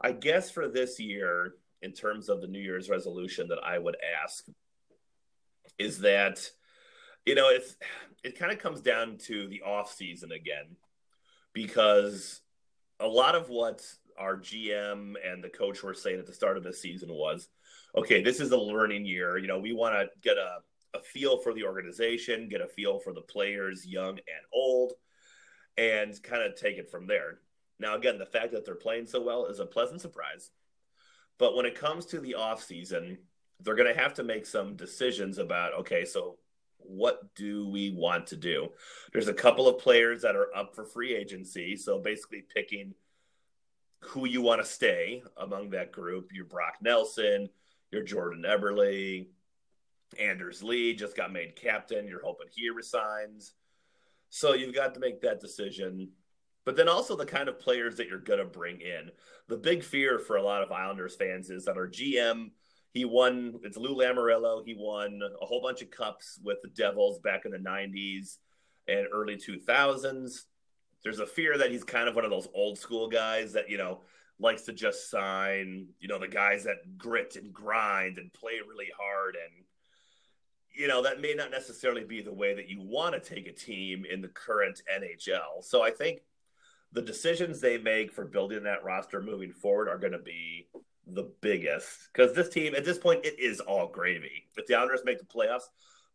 I 0.00 0.12
guess 0.12 0.50
for 0.50 0.68
this 0.68 1.00
year, 1.00 1.54
in 1.82 1.92
terms 1.92 2.28
of 2.28 2.40
the 2.40 2.46
New 2.46 2.60
Year's 2.60 2.88
resolution 2.88 3.48
that 3.48 3.58
I 3.64 3.78
would 3.78 3.96
ask, 4.22 4.46
is 5.78 6.00
that 6.00 6.50
you 7.28 7.34
know 7.34 7.48
it's 7.48 7.76
it 8.24 8.38
kind 8.38 8.50
of 8.50 8.58
comes 8.58 8.80
down 8.80 9.18
to 9.18 9.46
the 9.48 9.62
off 9.62 9.92
season 9.92 10.32
again 10.32 10.76
because 11.52 12.40
a 13.00 13.06
lot 13.06 13.34
of 13.34 13.48
what 13.48 13.84
our 14.18 14.36
GM 14.36 15.14
and 15.24 15.42
the 15.42 15.48
coach 15.48 15.82
were 15.82 15.94
saying 15.94 16.18
at 16.18 16.26
the 16.26 16.32
start 16.32 16.56
of 16.56 16.64
the 16.64 16.72
season 16.72 17.08
was, 17.12 17.48
okay, 17.96 18.22
this 18.22 18.40
is 18.40 18.50
a 18.50 18.58
learning 18.58 19.04
year. 19.04 19.38
You 19.38 19.46
know, 19.46 19.60
we 19.60 19.72
want 19.72 19.94
to 19.94 20.08
get 20.20 20.36
a, 20.36 20.58
a 20.98 21.00
feel 21.00 21.38
for 21.38 21.54
the 21.54 21.64
organization, 21.64 22.48
get 22.48 22.60
a 22.60 22.66
feel 22.66 22.98
for 22.98 23.12
the 23.12 23.20
players, 23.20 23.86
young 23.86 24.18
and 24.18 24.44
old, 24.52 24.94
and 25.76 26.20
kind 26.22 26.42
of 26.42 26.56
take 26.56 26.76
it 26.76 26.90
from 26.90 27.06
there. 27.06 27.38
Now, 27.78 27.94
again, 27.94 28.18
the 28.18 28.26
fact 28.26 28.52
that 28.52 28.64
they're 28.64 28.74
playing 28.74 29.06
so 29.06 29.22
well 29.22 29.46
is 29.46 29.60
a 29.60 29.66
pleasant 29.66 30.00
surprise. 30.00 30.50
But 31.38 31.54
when 31.54 31.66
it 31.66 31.78
comes 31.78 32.06
to 32.06 32.18
the 32.18 32.34
offseason, 32.36 33.18
they're 33.60 33.76
going 33.76 33.92
to 33.92 34.00
have 34.00 34.14
to 34.14 34.24
make 34.24 34.46
some 34.46 34.74
decisions 34.74 35.38
about, 35.38 35.74
okay, 35.74 36.04
so 36.04 36.38
what 36.78 37.34
do 37.34 37.68
we 37.68 37.90
want 37.90 38.26
to 38.28 38.36
do? 38.36 38.68
There's 39.12 39.28
a 39.28 39.34
couple 39.34 39.68
of 39.68 39.78
players 39.78 40.22
that 40.22 40.36
are 40.36 40.54
up 40.56 40.74
for 40.74 40.84
free 40.84 41.14
agency. 41.14 41.76
So 41.76 41.98
basically 41.98 42.44
picking 42.54 42.94
who 44.00 44.26
you 44.26 44.42
want 44.42 44.62
to 44.62 44.66
stay 44.66 45.22
among 45.36 45.70
that 45.70 45.92
group. 45.92 46.30
Your 46.32 46.44
Brock 46.44 46.76
Nelson, 46.80 47.48
your 47.90 48.02
Jordan 48.02 48.44
Eberle, 48.46 49.26
Anders 50.18 50.62
Lee 50.62 50.94
just 50.94 51.16
got 51.16 51.32
made 51.32 51.56
captain. 51.56 52.06
You're 52.06 52.24
hoping 52.24 52.46
he 52.50 52.70
resigns. 52.70 53.52
So 54.30 54.54
you've 54.54 54.74
got 54.74 54.94
to 54.94 55.00
make 55.00 55.20
that 55.22 55.40
decision. 55.40 56.10
But 56.64 56.76
then 56.76 56.88
also 56.88 57.16
the 57.16 57.26
kind 57.26 57.48
of 57.48 57.58
players 57.58 57.96
that 57.96 58.08
you're 58.08 58.18
going 58.18 58.40
to 58.40 58.44
bring 58.44 58.80
in. 58.80 59.10
The 59.48 59.56
big 59.56 59.82
fear 59.82 60.18
for 60.18 60.36
a 60.36 60.42
lot 60.42 60.62
of 60.62 60.72
Islanders 60.72 61.16
fans 61.16 61.50
is 61.50 61.64
that 61.64 61.76
our 61.76 61.88
GM– 61.88 62.50
he 62.92 63.04
won. 63.04 63.60
It's 63.62 63.76
Lou 63.76 63.94
Lamoriello. 63.94 64.64
He 64.64 64.74
won 64.78 65.20
a 65.40 65.46
whole 65.46 65.60
bunch 65.60 65.82
of 65.82 65.90
cups 65.90 66.38
with 66.42 66.58
the 66.62 66.70
Devils 66.70 67.18
back 67.20 67.44
in 67.44 67.52
the 67.52 67.58
'90s 67.58 68.38
and 68.88 69.06
early 69.12 69.36
2000s. 69.36 70.44
There's 71.04 71.20
a 71.20 71.26
fear 71.26 71.58
that 71.58 71.70
he's 71.70 71.84
kind 71.84 72.08
of 72.08 72.14
one 72.14 72.24
of 72.24 72.30
those 72.30 72.48
old 72.54 72.78
school 72.78 73.08
guys 73.08 73.52
that 73.52 73.70
you 73.70 73.78
know 73.78 74.00
likes 74.40 74.62
to 74.62 74.72
just 74.72 75.10
sign. 75.10 75.88
You 76.00 76.08
know, 76.08 76.18
the 76.18 76.28
guys 76.28 76.64
that 76.64 76.96
grit 76.96 77.36
and 77.36 77.52
grind 77.52 78.18
and 78.18 78.32
play 78.32 78.54
really 78.66 78.90
hard 78.98 79.36
and 79.36 79.64
you 80.74 80.86
know 80.86 81.02
that 81.02 81.20
may 81.20 81.34
not 81.34 81.50
necessarily 81.50 82.04
be 82.04 82.22
the 82.22 82.32
way 82.32 82.54
that 82.54 82.68
you 82.68 82.80
want 82.80 83.14
to 83.14 83.20
take 83.34 83.48
a 83.48 83.52
team 83.52 84.04
in 84.10 84.22
the 84.22 84.28
current 84.28 84.80
NHL. 84.90 85.62
So 85.62 85.82
I 85.82 85.90
think 85.90 86.20
the 86.92 87.02
decisions 87.02 87.60
they 87.60 87.78
make 87.78 88.12
for 88.12 88.24
building 88.24 88.62
that 88.62 88.84
roster 88.84 89.20
moving 89.20 89.52
forward 89.52 89.88
are 89.88 89.98
going 89.98 90.12
to 90.12 90.18
be 90.18 90.68
the 91.10 91.30
biggest 91.40 92.08
because 92.12 92.34
this 92.34 92.48
team 92.48 92.74
at 92.74 92.84
this 92.84 92.98
point 92.98 93.24
it 93.24 93.38
is 93.38 93.60
all 93.60 93.88
gravy. 93.88 94.44
If 94.56 94.66
the 94.66 94.74
Islanders 94.74 95.02
make 95.04 95.18
the 95.18 95.24
playoffs, 95.24 95.64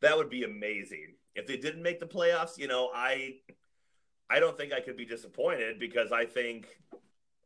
that 0.02 0.18
would 0.18 0.30
be 0.30 0.44
amazing. 0.44 1.16
If 1.36 1.48
they 1.48 1.58
didn't 1.58 1.82
make 1.82 2.00
the 2.00 2.06
playoffs, 2.06 2.58
you 2.58 2.68
know, 2.68 2.91
I 2.94 3.36
I 4.30 4.39
don't 4.39 4.58
think 4.58 4.74
I 4.74 4.82
could 4.82 4.98
be 4.98 5.06
disappointed 5.06 5.80
because 5.80 6.12
I 6.12 6.26
think 6.26 6.68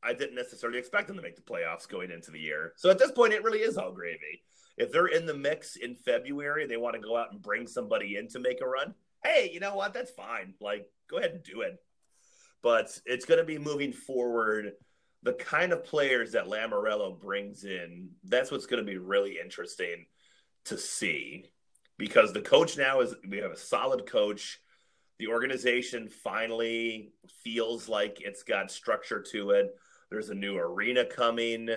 I 0.03 0.13
didn't 0.13 0.35
necessarily 0.35 0.79
expect 0.79 1.07
them 1.07 1.17
to 1.17 1.23
make 1.23 1.35
the 1.35 1.41
playoffs 1.41 1.87
going 1.87 2.11
into 2.11 2.31
the 2.31 2.39
year. 2.39 2.73
So 2.75 2.89
at 2.89 2.99
this 2.99 3.11
point, 3.11 3.33
it 3.33 3.43
really 3.43 3.59
is 3.59 3.77
all 3.77 3.91
gravy. 3.91 4.43
If 4.77 4.91
they're 4.91 5.07
in 5.07 5.25
the 5.25 5.33
mix 5.33 5.75
in 5.75 5.95
February, 5.95 6.61
and 6.61 6.71
they 6.71 6.77
want 6.77 6.95
to 6.95 7.01
go 7.01 7.17
out 7.17 7.31
and 7.31 7.41
bring 7.41 7.67
somebody 7.67 8.15
in 8.15 8.27
to 8.29 8.39
make 8.39 8.61
a 8.61 8.67
run. 8.67 8.93
Hey, 9.23 9.49
you 9.51 9.59
know 9.59 9.75
what? 9.75 9.93
That's 9.93 10.11
fine. 10.11 10.53
Like, 10.61 10.87
go 11.09 11.17
ahead 11.17 11.31
and 11.31 11.43
do 11.43 11.61
it. 11.61 11.77
But 12.61 12.97
it's 13.05 13.25
going 13.25 13.39
to 13.39 13.45
be 13.45 13.57
moving 13.57 13.91
forward 13.91 14.73
the 15.23 15.33
kind 15.33 15.73
of 15.73 15.83
players 15.83 16.31
that 16.33 16.45
Lamoriello 16.45 17.19
brings 17.19 17.63
in, 17.63 18.09
that's 18.23 18.51
what's 18.51 18.65
going 18.65 18.85
to 18.85 18.89
be 18.89 18.97
really 18.97 19.37
interesting 19.41 20.05
to 20.65 20.77
see 20.77 21.45
because 21.97 22.33
the 22.33 22.41
coach 22.41 22.77
now 22.77 23.01
is 23.01 23.15
we 23.27 23.37
have 23.37 23.51
a 23.51 23.57
solid 23.57 24.05
coach. 24.05 24.59
The 25.19 25.27
organization 25.27 26.09
finally 26.09 27.11
feels 27.43 27.89
like 27.89 28.21
it's 28.21 28.43
got 28.43 28.71
structure 28.71 29.23
to 29.31 29.51
it. 29.51 29.75
There's 30.11 30.29
a 30.29 30.35
new 30.35 30.57
arena 30.57 31.05
coming 31.05 31.69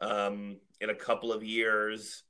um, 0.00 0.56
in 0.80 0.90
a 0.90 0.94
couple 0.94 1.32
of 1.32 1.44
years. 1.44 2.24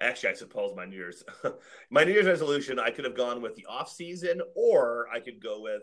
Actually, 0.00 0.30
I 0.30 0.34
suppose 0.34 0.74
my 0.74 0.86
New 0.86 0.96
Year's 0.96 1.24
my 1.90 2.04
New 2.04 2.12
Year's 2.12 2.26
resolution 2.26 2.78
I 2.78 2.90
could 2.90 3.04
have 3.04 3.16
gone 3.16 3.42
with 3.42 3.56
the 3.56 3.66
off 3.66 3.90
season, 3.90 4.40
or 4.54 5.08
I 5.12 5.20
could 5.20 5.42
go 5.42 5.60
with 5.60 5.82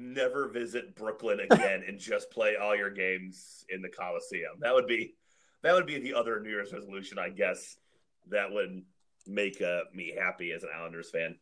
never 0.00 0.48
visit 0.48 0.96
Brooklyn 0.96 1.40
again 1.40 1.84
and 1.86 1.98
just 1.98 2.30
play 2.30 2.56
all 2.56 2.74
your 2.74 2.90
games 2.90 3.64
in 3.68 3.82
the 3.82 3.88
Coliseum. 3.88 4.52
That 4.60 4.74
would 4.74 4.86
be 4.86 5.14
that 5.62 5.74
would 5.74 5.86
be 5.86 5.98
the 5.98 6.14
other 6.14 6.40
New 6.40 6.50
Year's 6.50 6.72
resolution, 6.72 7.18
I 7.18 7.28
guess. 7.28 7.76
That 8.28 8.50
would 8.50 8.82
make 9.26 9.60
uh, 9.60 9.80
me 9.92 10.14
happy 10.18 10.52
as 10.52 10.62
an 10.62 10.70
Islanders 10.74 11.10
fan. 11.10 11.36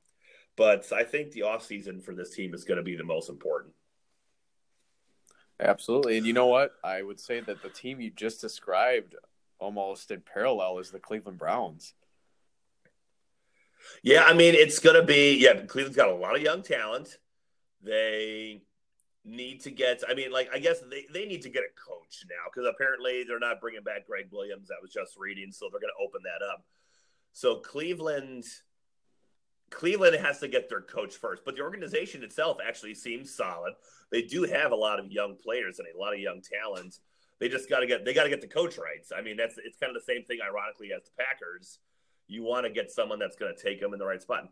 But 0.57 0.93
I 0.93 1.05
think 1.05 1.31
the 1.31 1.43
offseason 1.43 2.03
for 2.03 2.15
this 2.15 2.35
team 2.35 2.53
is 2.53 2.65
going 2.65 2.79
to 2.79 2.83
be 2.83 2.97
the 2.97 3.05
most 3.05 3.29
important. 3.29 3.75
Absolutely. 5.61 6.19
And 6.19 6.27
you 6.27 6.33
know 6.33 6.47
what? 6.47 6.73
I 6.83 7.03
would 7.03 7.21
say 7.21 7.41
that 7.41 7.63
the 7.63 7.69
team 7.69 8.01
you 8.01 8.11
just 8.11 8.41
described 8.41 9.15
almost 9.61 10.11
in 10.11 10.21
parallel 10.21 10.79
is 10.79 10.91
the 10.91 10.99
Cleveland 10.99 11.39
Browns. 11.39 11.95
Yeah, 14.03 14.25
I 14.25 14.35
mean, 14.35 14.55
it's 14.55 14.81
going 14.81 14.97
to 14.97 15.05
be, 15.05 15.37
yeah, 15.39 15.65
Cleveland's 15.67 15.97
got 15.97 16.09
a 16.09 16.15
lot 16.15 16.37
of 16.37 16.43
young 16.43 16.63
talent. 16.63 17.19
They 17.83 18.63
need 19.25 19.61
to 19.63 19.71
get. 19.71 20.03
I 20.09 20.15
mean, 20.15 20.33
like 20.33 20.51
I 20.53 20.59
guess 20.59 20.81
they, 20.91 21.05
they 21.13 21.27
need 21.27 21.43
to 21.43 21.49
get 21.49 21.63
a 21.63 21.81
coach 21.81 22.25
now 22.29 22.51
because 22.53 22.69
apparently 22.69 23.25
they're 23.27 23.39
not 23.39 23.61
bringing 23.61 23.83
back 23.83 24.07
Gregg 24.07 24.29
Williams. 24.31 24.71
I 24.71 24.81
was 24.81 24.93
just 24.93 25.17
reading, 25.17 25.53
so 25.53 25.69
they're 25.71 25.81
going 25.81 25.93
to 25.97 26.05
open 26.05 26.23
that 26.25 26.45
up. 26.45 26.65
So 27.33 27.57
Cleveland, 27.57 28.45
Cleveland 29.71 30.17
has 30.17 30.41
to 30.41 30.49
get 30.49 30.69
their 30.69 30.81
coach 30.81 31.17
first, 31.17 31.45
but 31.45 31.57
the 31.57 31.63
organization 31.63 32.23
itself 32.23 32.59
actually 32.67 32.95
seems 32.95 33.35
solid. 33.35 33.75
They 34.11 34.23
do 34.23 34.45
have 34.45 34.73
a 34.73 34.77
lot 34.77 34.99
of 34.99 35.13
young 35.13 35.37
players 35.37 35.79
and 35.79 35.87
a 35.89 35.99
lot 35.99 36.15
of 36.15 36.21
young 36.21 36.41
talent. 36.41 36.99
They 37.39 37.49
just 37.49 37.69
got 37.69 37.81
to 37.81 37.87
get 37.87 38.05
they 38.05 38.15
got 38.15 38.25
to 38.25 38.31
get 38.31 38.41
the 38.41 38.49
coach 38.49 38.79
right. 38.79 39.05
I 39.17 39.23
mean, 39.23 39.37
that's 39.37 39.57
it's 39.65 39.79
kind 39.79 39.95
of 39.95 40.03
the 40.03 40.13
same 40.13 40.25
thing, 40.25 40.39
ironically, 40.43 40.93
as 40.93 41.03
the 41.05 41.23
Packers. 41.23 41.79
You 42.27 42.43
want 42.43 42.67
to 42.67 42.71
get 42.71 42.91
someone 42.91 43.19
that's 43.19 43.37
going 43.37 43.55
to 43.55 43.63
take 43.63 43.81
them 43.81 43.93
in 43.95 43.99
the 43.99 44.05
right 44.05 44.21
spot. 44.21 44.49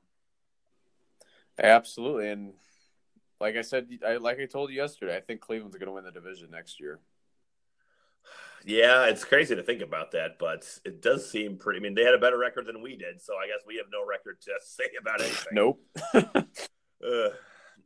Absolutely, 1.59 2.29
and 2.29 2.53
like 3.41 3.57
I 3.57 3.63
said, 3.63 3.89
I, 4.07 4.17
like 4.17 4.39
I 4.39 4.47
told 4.47 4.71
you 4.71 4.77
yesterday, 4.77 5.17
I 5.17 5.21
think 5.21 5.41
Cleveland's 5.41 5.77
going 5.77 5.89
to 5.89 5.93
win 5.93 6.05
the 6.05 6.11
division 6.11 6.51
next 6.51 6.81
year. 6.81 7.01
Yeah, 8.65 9.05
it's 9.05 9.25
crazy 9.25 9.55
to 9.55 9.63
think 9.63 9.81
about 9.81 10.11
that, 10.13 10.39
but 10.41 10.67
it 10.85 11.01
does 11.01 11.31
seem 11.31 11.57
pretty. 11.57 11.79
I 11.79 11.83
mean, 11.83 11.95
they 11.95 12.03
had 12.03 12.15
a 12.15 12.19
better 12.19 12.39
record 12.39 12.67
than 12.67 12.83
we 12.83 12.97
did, 12.97 13.23
so 13.23 13.35
I 13.35 13.47
guess 13.47 13.61
we 13.67 13.77
have 13.77 13.87
no 13.93 14.05
record 14.05 14.41
to 14.43 14.53
say 14.61 14.85
about 15.01 15.21
anything. 15.21 15.53
Nope. 15.53 15.81
uh, 16.15 17.29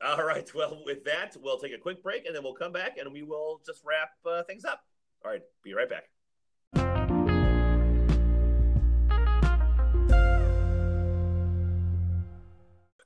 all 0.03 0.25
right. 0.25 0.49
Well, 0.55 0.83
with 0.87 1.05
that, 1.05 1.37
we'll 1.43 1.59
take 1.59 1.75
a 1.75 1.79
quick 1.79 2.03
break 2.03 2.25
and 2.25 2.35
then 2.35 2.43
we'll 2.43 2.55
come 2.55 2.73
back 2.73 2.97
and 2.99 3.13
we 3.13 3.23
will 3.23 3.61
just 3.67 3.83
wrap 3.85 4.11
uh, 4.25 4.43
things 4.45 4.65
up. 4.65 4.81
All 5.25 5.31
right. 5.31 5.43
Be 5.63 5.75
right 5.75 5.91
back. 5.91 6.05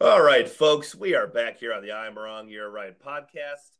All 0.00 0.20
right, 0.20 0.48
folks, 0.48 0.92
we 0.92 1.14
are 1.14 1.28
back 1.28 1.60
here 1.60 1.72
on 1.72 1.80
the 1.80 1.92
I'm 1.92 2.18
Wrong, 2.18 2.48
You're 2.48 2.68
Right 2.68 2.98
podcast. 3.00 3.76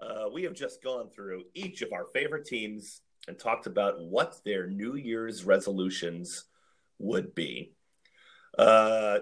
Uh, 0.00 0.28
we 0.28 0.42
have 0.42 0.54
just 0.54 0.82
gone 0.82 1.08
through 1.08 1.44
each 1.54 1.82
of 1.82 1.92
our 1.92 2.06
favorite 2.12 2.46
teams 2.46 3.00
and 3.28 3.38
talked 3.38 3.68
about 3.68 4.02
what 4.02 4.40
their 4.44 4.66
New 4.66 4.96
Year's 4.96 5.44
resolutions 5.44 6.46
would 6.98 7.32
be. 7.36 7.74
Uh, 8.58 9.20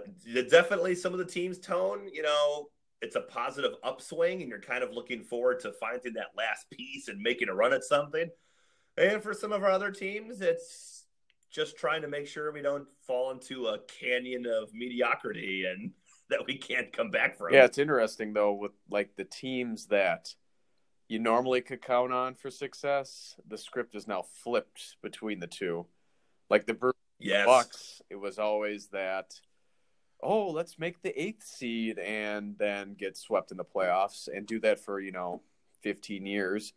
definitely 0.48 0.94
some 0.94 1.12
of 1.12 1.18
the 1.18 1.26
teams' 1.26 1.58
tone, 1.58 2.08
you 2.10 2.22
know, 2.22 2.68
it's 3.02 3.16
a 3.16 3.20
positive 3.20 3.72
upswing, 3.84 4.40
and 4.40 4.48
you're 4.48 4.62
kind 4.62 4.82
of 4.82 4.92
looking 4.92 5.22
forward 5.22 5.60
to 5.60 5.72
finding 5.72 6.14
that 6.14 6.32
last 6.38 6.70
piece 6.70 7.08
and 7.08 7.20
making 7.20 7.50
a 7.50 7.54
run 7.54 7.74
at 7.74 7.84
something. 7.84 8.30
And 8.96 9.22
for 9.22 9.34
some 9.34 9.52
of 9.52 9.62
our 9.62 9.70
other 9.70 9.90
teams, 9.90 10.40
it's 10.40 11.04
just 11.50 11.76
trying 11.76 12.00
to 12.00 12.08
make 12.08 12.26
sure 12.26 12.50
we 12.50 12.62
don't 12.62 12.88
fall 13.06 13.30
into 13.30 13.66
a 13.66 13.80
canyon 14.00 14.46
of 14.46 14.72
mediocrity 14.72 15.66
and 15.66 15.90
that 16.30 16.46
we 16.46 16.56
can't 16.56 16.92
come 16.92 17.10
back 17.10 17.36
from. 17.36 17.52
Yeah, 17.52 17.64
it's 17.64 17.78
interesting 17.78 18.32
though 18.32 18.54
with 18.54 18.72
like 18.90 19.16
the 19.16 19.24
teams 19.24 19.86
that 19.86 20.34
you 21.08 21.18
normally 21.18 21.60
could 21.60 21.82
count 21.82 22.12
on 22.12 22.34
for 22.34 22.50
success. 22.50 23.36
The 23.48 23.58
script 23.58 23.94
is 23.94 24.08
now 24.08 24.22
flipped 24.22 24.96
between 25.02 25.40
the 25.40 25.46
two. 25.46 25.86
Like 26.48 26.66
the 26.66 26.92
yes. 27.18 27.46
Bucks, 27.46 28.02
it 28.08 28.16
was 28.16 28.38
always 28.38 28.86
that. 28.88 29.34
Oh, 30.22 30.50
let's 30.50 30.78
make 30.78 31.02
the 31.02 31.18
eighth 31.20 31.44
seed 31.44 31.98
and 31.98 32.56
then 32.58 32.94
get 32.94 33.16
swept 33.16 33.50
in 33.52 33.56
the 33.56 33.64
playoffs 33.64 34.28
and 34.32 34.46
do 34.46 34.60
that 34.60 34.80
for 34.80 35.00
you 35.00 35.12
know 35.12 35.42
fifteen 35.82 36.26
years. 36.26 36.72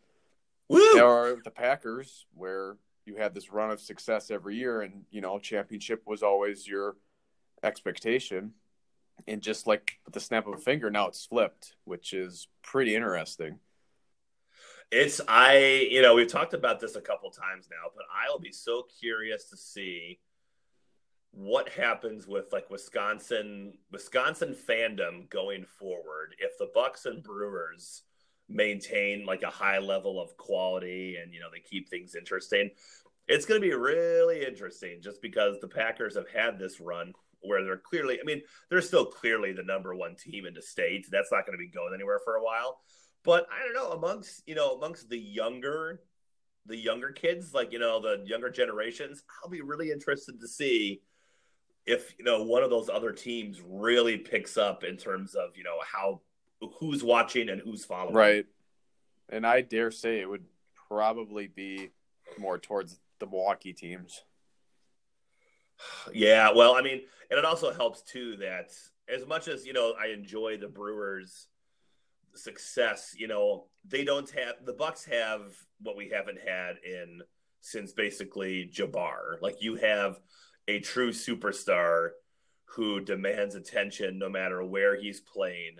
Woo! 0.68 0.98
are 0.98 1.36
the 1.44 1.50
Packers, 1.50 2.26
where 2.34 2.76
you 3.04 3.16
had 3.16 3.34
this 3.34 3.52
run 3.52 3.70
of 3.70 3.80
success 3.80 4.30
every 4.30 4.56
year, 4.56 4.80
and 4.80 5.04
you 5.10 5.20
know 5.20 5.38
championship 5.38 6.02
was 6.06 6.22
always 6.22 6.66
your 6.66 6.96
expectation 7.62 8.52
and 9.26 9.40
just 9.40 9.66
like 9.66 9.98
with 10.04 10.14
the 10.14 10.20
snap 10.20 10.46
of 10.46 10.54
a 10.54 10.58
finger, 10.58 10.90
now 10.90 11.08
it's 11.08 11.24
flipped, 11.24 11.74
which 11.84 12.12
is 12.12 12.48
pretty 12.62 12.94
interesting. 12.94 13.58
It's 14.90 15.20
I, 15.26 15.88
you 15.90 16.02
know, 16.02 16.14
we've 16.14 16.28
talked 16.28 16.54
about 16.54 16.80
this 16.80 16.94
a 16.96 17.00
couple 17.00 17.30
times 17.30 17.68
now, 17.70 17.90
but 17.94 18.04
I'll 18.12 18.38
be 18.38 18.52
so 18.52 18.86
curious 19.00 19.48
to 19.50 19.56
see 19.56 20.20
what 21.36 21.68
happens 21.68 22.28
with 22.28 22.52
like 22.52 22.70
Wisconsin 22.70 23.72
Wisconsin 23.90 24.54
fandom 24.68 25.28
going 25.30 25.64
forward 25.64 26.36
if 26.38 26.56
the 26.58 26.70
Bucks 26.72 27.06
and 27.06 27.22
Brewers 27.22 28.02
maintain 28.48 29.24
like 29.24 29.42
a 29.42 29.50
high 29.50 29.78
level 29.78 30.20
of 30.20 30.36
quality 30.36 31.16
and 31.20 31.32
you 31.32 31.40
know 31.40 31.48
they 31.52 31.60
keep 31.60 31.88
things 31.88 32.14
interesting. 32.14 32.70
It's 33.26 33.46
going 33.46 33.60
to 33.60 33.66
be 33.66 33.74
really 33.74 34.44
interesting 34.44 35.00
just 35.00 35.22
because 35.22 35.58
the 35.60 35.68
Packers 35.68 36.14
have 36.14 36.28
had 36.28 36.58
this 36.58 36.78
run 36.78 37.14
where 37.44 37.62
they're 37.64 37.76
clearly 37.76 38.18
I 38.20 38.24
mean, 38.24 38.42
they're 38.68 38.80
still 38.80 39.06
clearly 39.06 39.52
the 39.52 39.62
number 39.62 39.94
1 39.94 40.16
team 40.16 40.46
in 40.46 40.54
the 40.54 40.62
state. 40.62 41.06
That's 41.10 41.32
not 41.32 41.46
going 41.46 41.58
to 41.58 41.62
be 41.62 41.68
going 41.68 41.94
anywhere 41.94 42.20
for 42.24 42.36
a 42.36 42.42
while. 42.42 42.80
But 43.24 43.46
I 43.50 43.64
don't 43.64 43.74
know 43.74 43.92
amongst, 43.92 44.42
you 44.46 44.54
know, 44.54 44.72
amongst 44.72 45.08
the 45.08 45.18
younger 45.18 46.00
the 46.66 46.76
younger 46.76 47.10
kids, 47.10 47.52
like, 47.52 47.72
you 47.72 47.78
know, 47.78 48.00
the 48.00 48.24
younger 48.26 48.48
generations, 48.48 49.22
I'll 49.42 49.50
be 49.50 49.60
really 49.60 49.90
interested 49.90 50.40
to 50.40 50.48
see 50.48 51.02
if 51.86 52.14
you 52.18 52.24
know 52.24 52.42
one 52.42 52.62
of 52.62 52.70
those 52.70 52.88
other 52.88 53.12
teams 53.12 53.60
really 53.62 54.16
picks 54.16 54.56
up 54.56 54.84
in 54.84 54.96
terms 54.96 55.34
of 55.34 55.56
you 55.56 55.64
know 55.64 55.76
how 55.84 56.20
who's 56.78 57.04
watching 57.04 57.48
and 57.50 57.60
who's 57.60 57.84
following. 57.84 58.14
Right. 58.14 58.46
And 59.28 59.46
I 59.46 59.60
dare 59.60 59.90
say 59.90 60.20
it 60.20 60.28
would 60.28 60.44
probably 60.88 61.46
be 61.46 61.90
more 62.38 62.58
towards 62.58 62.98
the 63.18 63.26
Milwaukee 63.26 63.72
teams. 63.72 64.22
Yeah, 66.12 66.50
well, 66.54 66.74
I 66.74 66.82
mean, 66.82 67.02
and 67.30 67.38
it 67.38 67.44
also 67.44 67.72
helps 67.72 68.02
too 68.02 68.36
that 68.36 68.70
as 69.08 69.26
much 69.26 69.48
as 69.48 69.66
you 69.66 69.72
know 69.72 69.94
I 70.00 70.08
enjoy 70.08 70.56
the 70.56 70.68
Brewers' 70.68 71.48
success, 72.34 73.14
you 73.16 73.28
know 73.28 73.66
they 73.86 74.04
don't 74.04 74.30
have 74.30 74.54
the 74.64 74.72
Bucks 74.72 75.04
have 75.04 75.52
what 75.80 75.96
we 75.96 76.08
haven't 76.08 76.38
had 76.46 76.76
in 76.84 77.20
since 77.60 77.92
basically 77.92 78.70
Jabbar. 78.72 79.40
Like 79.40 79.62
you 79.62 79.76
have 79.76 80.20
a 80.68 80.80
true 80.80 81.10
superstar 81.10 82.10
who 82.66 83.00
demands 83.00 83.54
attention 83.54 84.18
no 84.18 84.28
matter 84.28 84.64
where 84.64 84.96
he's 84.96 85.20
playing 85.20 85.76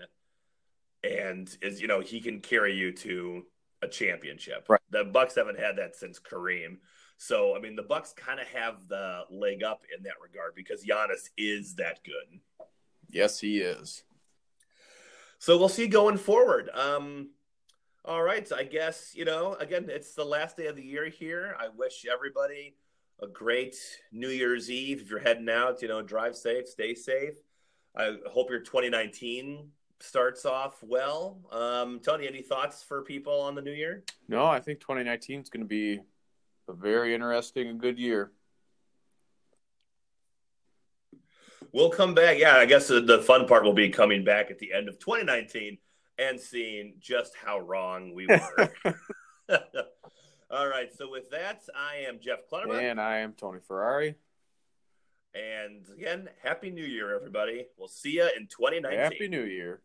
and 1.03 1.55
is 1.61 1.81
you 1.81 1.87
know 1.87 1.99
he 1.99 2.19
can 2.19 2.39
carry 2.39 2.75
you 2.75 2.91
to 2.91 3.43
a 3.81 3.87
championship. 3.87 4.65
Right. 4.69 4.81
The 4.89 5.03
Bucks 5.03 5.35
haven't 5.35 5.59
had 5.59 5.77
that 5.77 5.95
since 5.95 6.19
Kareem. 6.19 6.77
So 7.17 7.55
I 7.55 7.59
mean 7.59 7.75
the 7.75 7.83
Bucks 7.83 8.13
kind 8.13 8.39
of 8.39 8.47
have 8.47 8.87
the 8.87 9.21
leg 9.29 9.63
up 9.63 9.83
in 9.95 10.03
that 10.03 10.15
regard 10.21 10.53
because 10.55 10.83
Giannis 10.85 11.29
is 11.37 11.75
that 11.75 11.99
good. 12.03 12.39
Yes, 13.09 13.39
he 13.39 13.59
is. 13.59 14.03
So 15.39 15.57
we'll 15.57 15.69
see 15.69 15.87
going 15.87 16.17
forward. 16.17 16.69
Um 16.73 17.29
all 18.07 18.21
right, 18.21 18.47
I 18.55 18.63
guess, 18.63 19.13
you 19.15 19.25
know, 19.25 19.55
again, 19.55 19.87
it's 19.89 20.13
the 20.13 20.23
last 20.23 20.57
day 20.57 20.67
of 20.67 20.75
the 20.75 20.83
year 20.83 21.09
here. 21.09 21.55
I 21.59 21.69
wish 21.69 22.05
everybody 22.11 22.75
a 23.21 23.27
great 23.27 23.75
New 24.11 24.29
Year's 24.29 24.69
Eve. 24.69 25.01
If 25.01 25.09
you're 25.09 25.19
heading 25.19 25.49
out, 25.49 25.81
you 25.81 25.87
know, 25.87 26.01
drive 26.01 26.35
safe, 26.35 26.67
stay 26.67 26.93
safe. 26.93 27.35
I 27.95 28.17
hope 28.27 28.49
your 28.49 28.59
2019 28.59 29.69
starts 29.99 30.45
off 30.45 30.83
well. 30.83 31.39
Um, 31.51 31.99
Tony, 31.99 32.27
any 32.27 32.41
thoughts 32.41 32.83
for 32.83 33.01
people 33.01 33.41
on 33.41 33.55
the 33.55 33.61
new 33.61 33.71
year? 33.71 34.03
No, 34.27 34.45
I 34.45 34.59
think 34.59 34.79
2019 34.81 35.41
is 35.41 35.49
going 35.49 35.63
to 35.63 35.67
be 35.67 36.01
a 36.67 36.73
very 36.73 37.13
interesting 37.13 37.67
and 37.67 37.79
good 37.79 37.99
year. 37.99 38.31
We'll 41.71 41.89
come 41.89 42.13
back. 42.13 42.37
Yeah, 42.39 42.55
I 42.55 42.65
guess 42.65 42.87
the 42.87 43.23
fun 43.25 43.47
part 43.47 43.63
will 43.63 43.73
be 43.73 43.89
coming 43.89 44.23
back 44.23 44.49
at 44.49 44.59
the 44.59 44.71
end 44.71 44.87
of 44.87 44.97
2019 44.99 45.77
and 46.17 46.39
seeing 46.39 46.93
just 46.99 47.33
how 47.35 47.59
wrong 47.59 48.13
we 48.13 48.27
were. 48.27 48.71
All 50.49 50.67
right. 50.67 50.89
So 50.95 51.09
with 51.09 51.29
that, 51.31 51.63
I 51.75 52.07
am 52.07 52.19
Jeff 52.21 52.39
Clutterman. 52.51 52.91
And 52.91 53.01
I 53.01 53.17
am 53.17 53.33
Tony 53.33 53.59
Ferrari. 53.67 54.15
And 55.33 55.85
again, 55.93 56.29
Happy 56.41 56.69
New 56.69 56.85
Year, 56.85 57.13
everybody. 57.13 57.65
We'll 57.77 57.89
see 57.89 58.11
you 58.11 58.29
in 58.37 58.47
2019. 58.47 58.97
Happy 58.97 59.27
New 59.27 59.43
Year. 59.43 59.81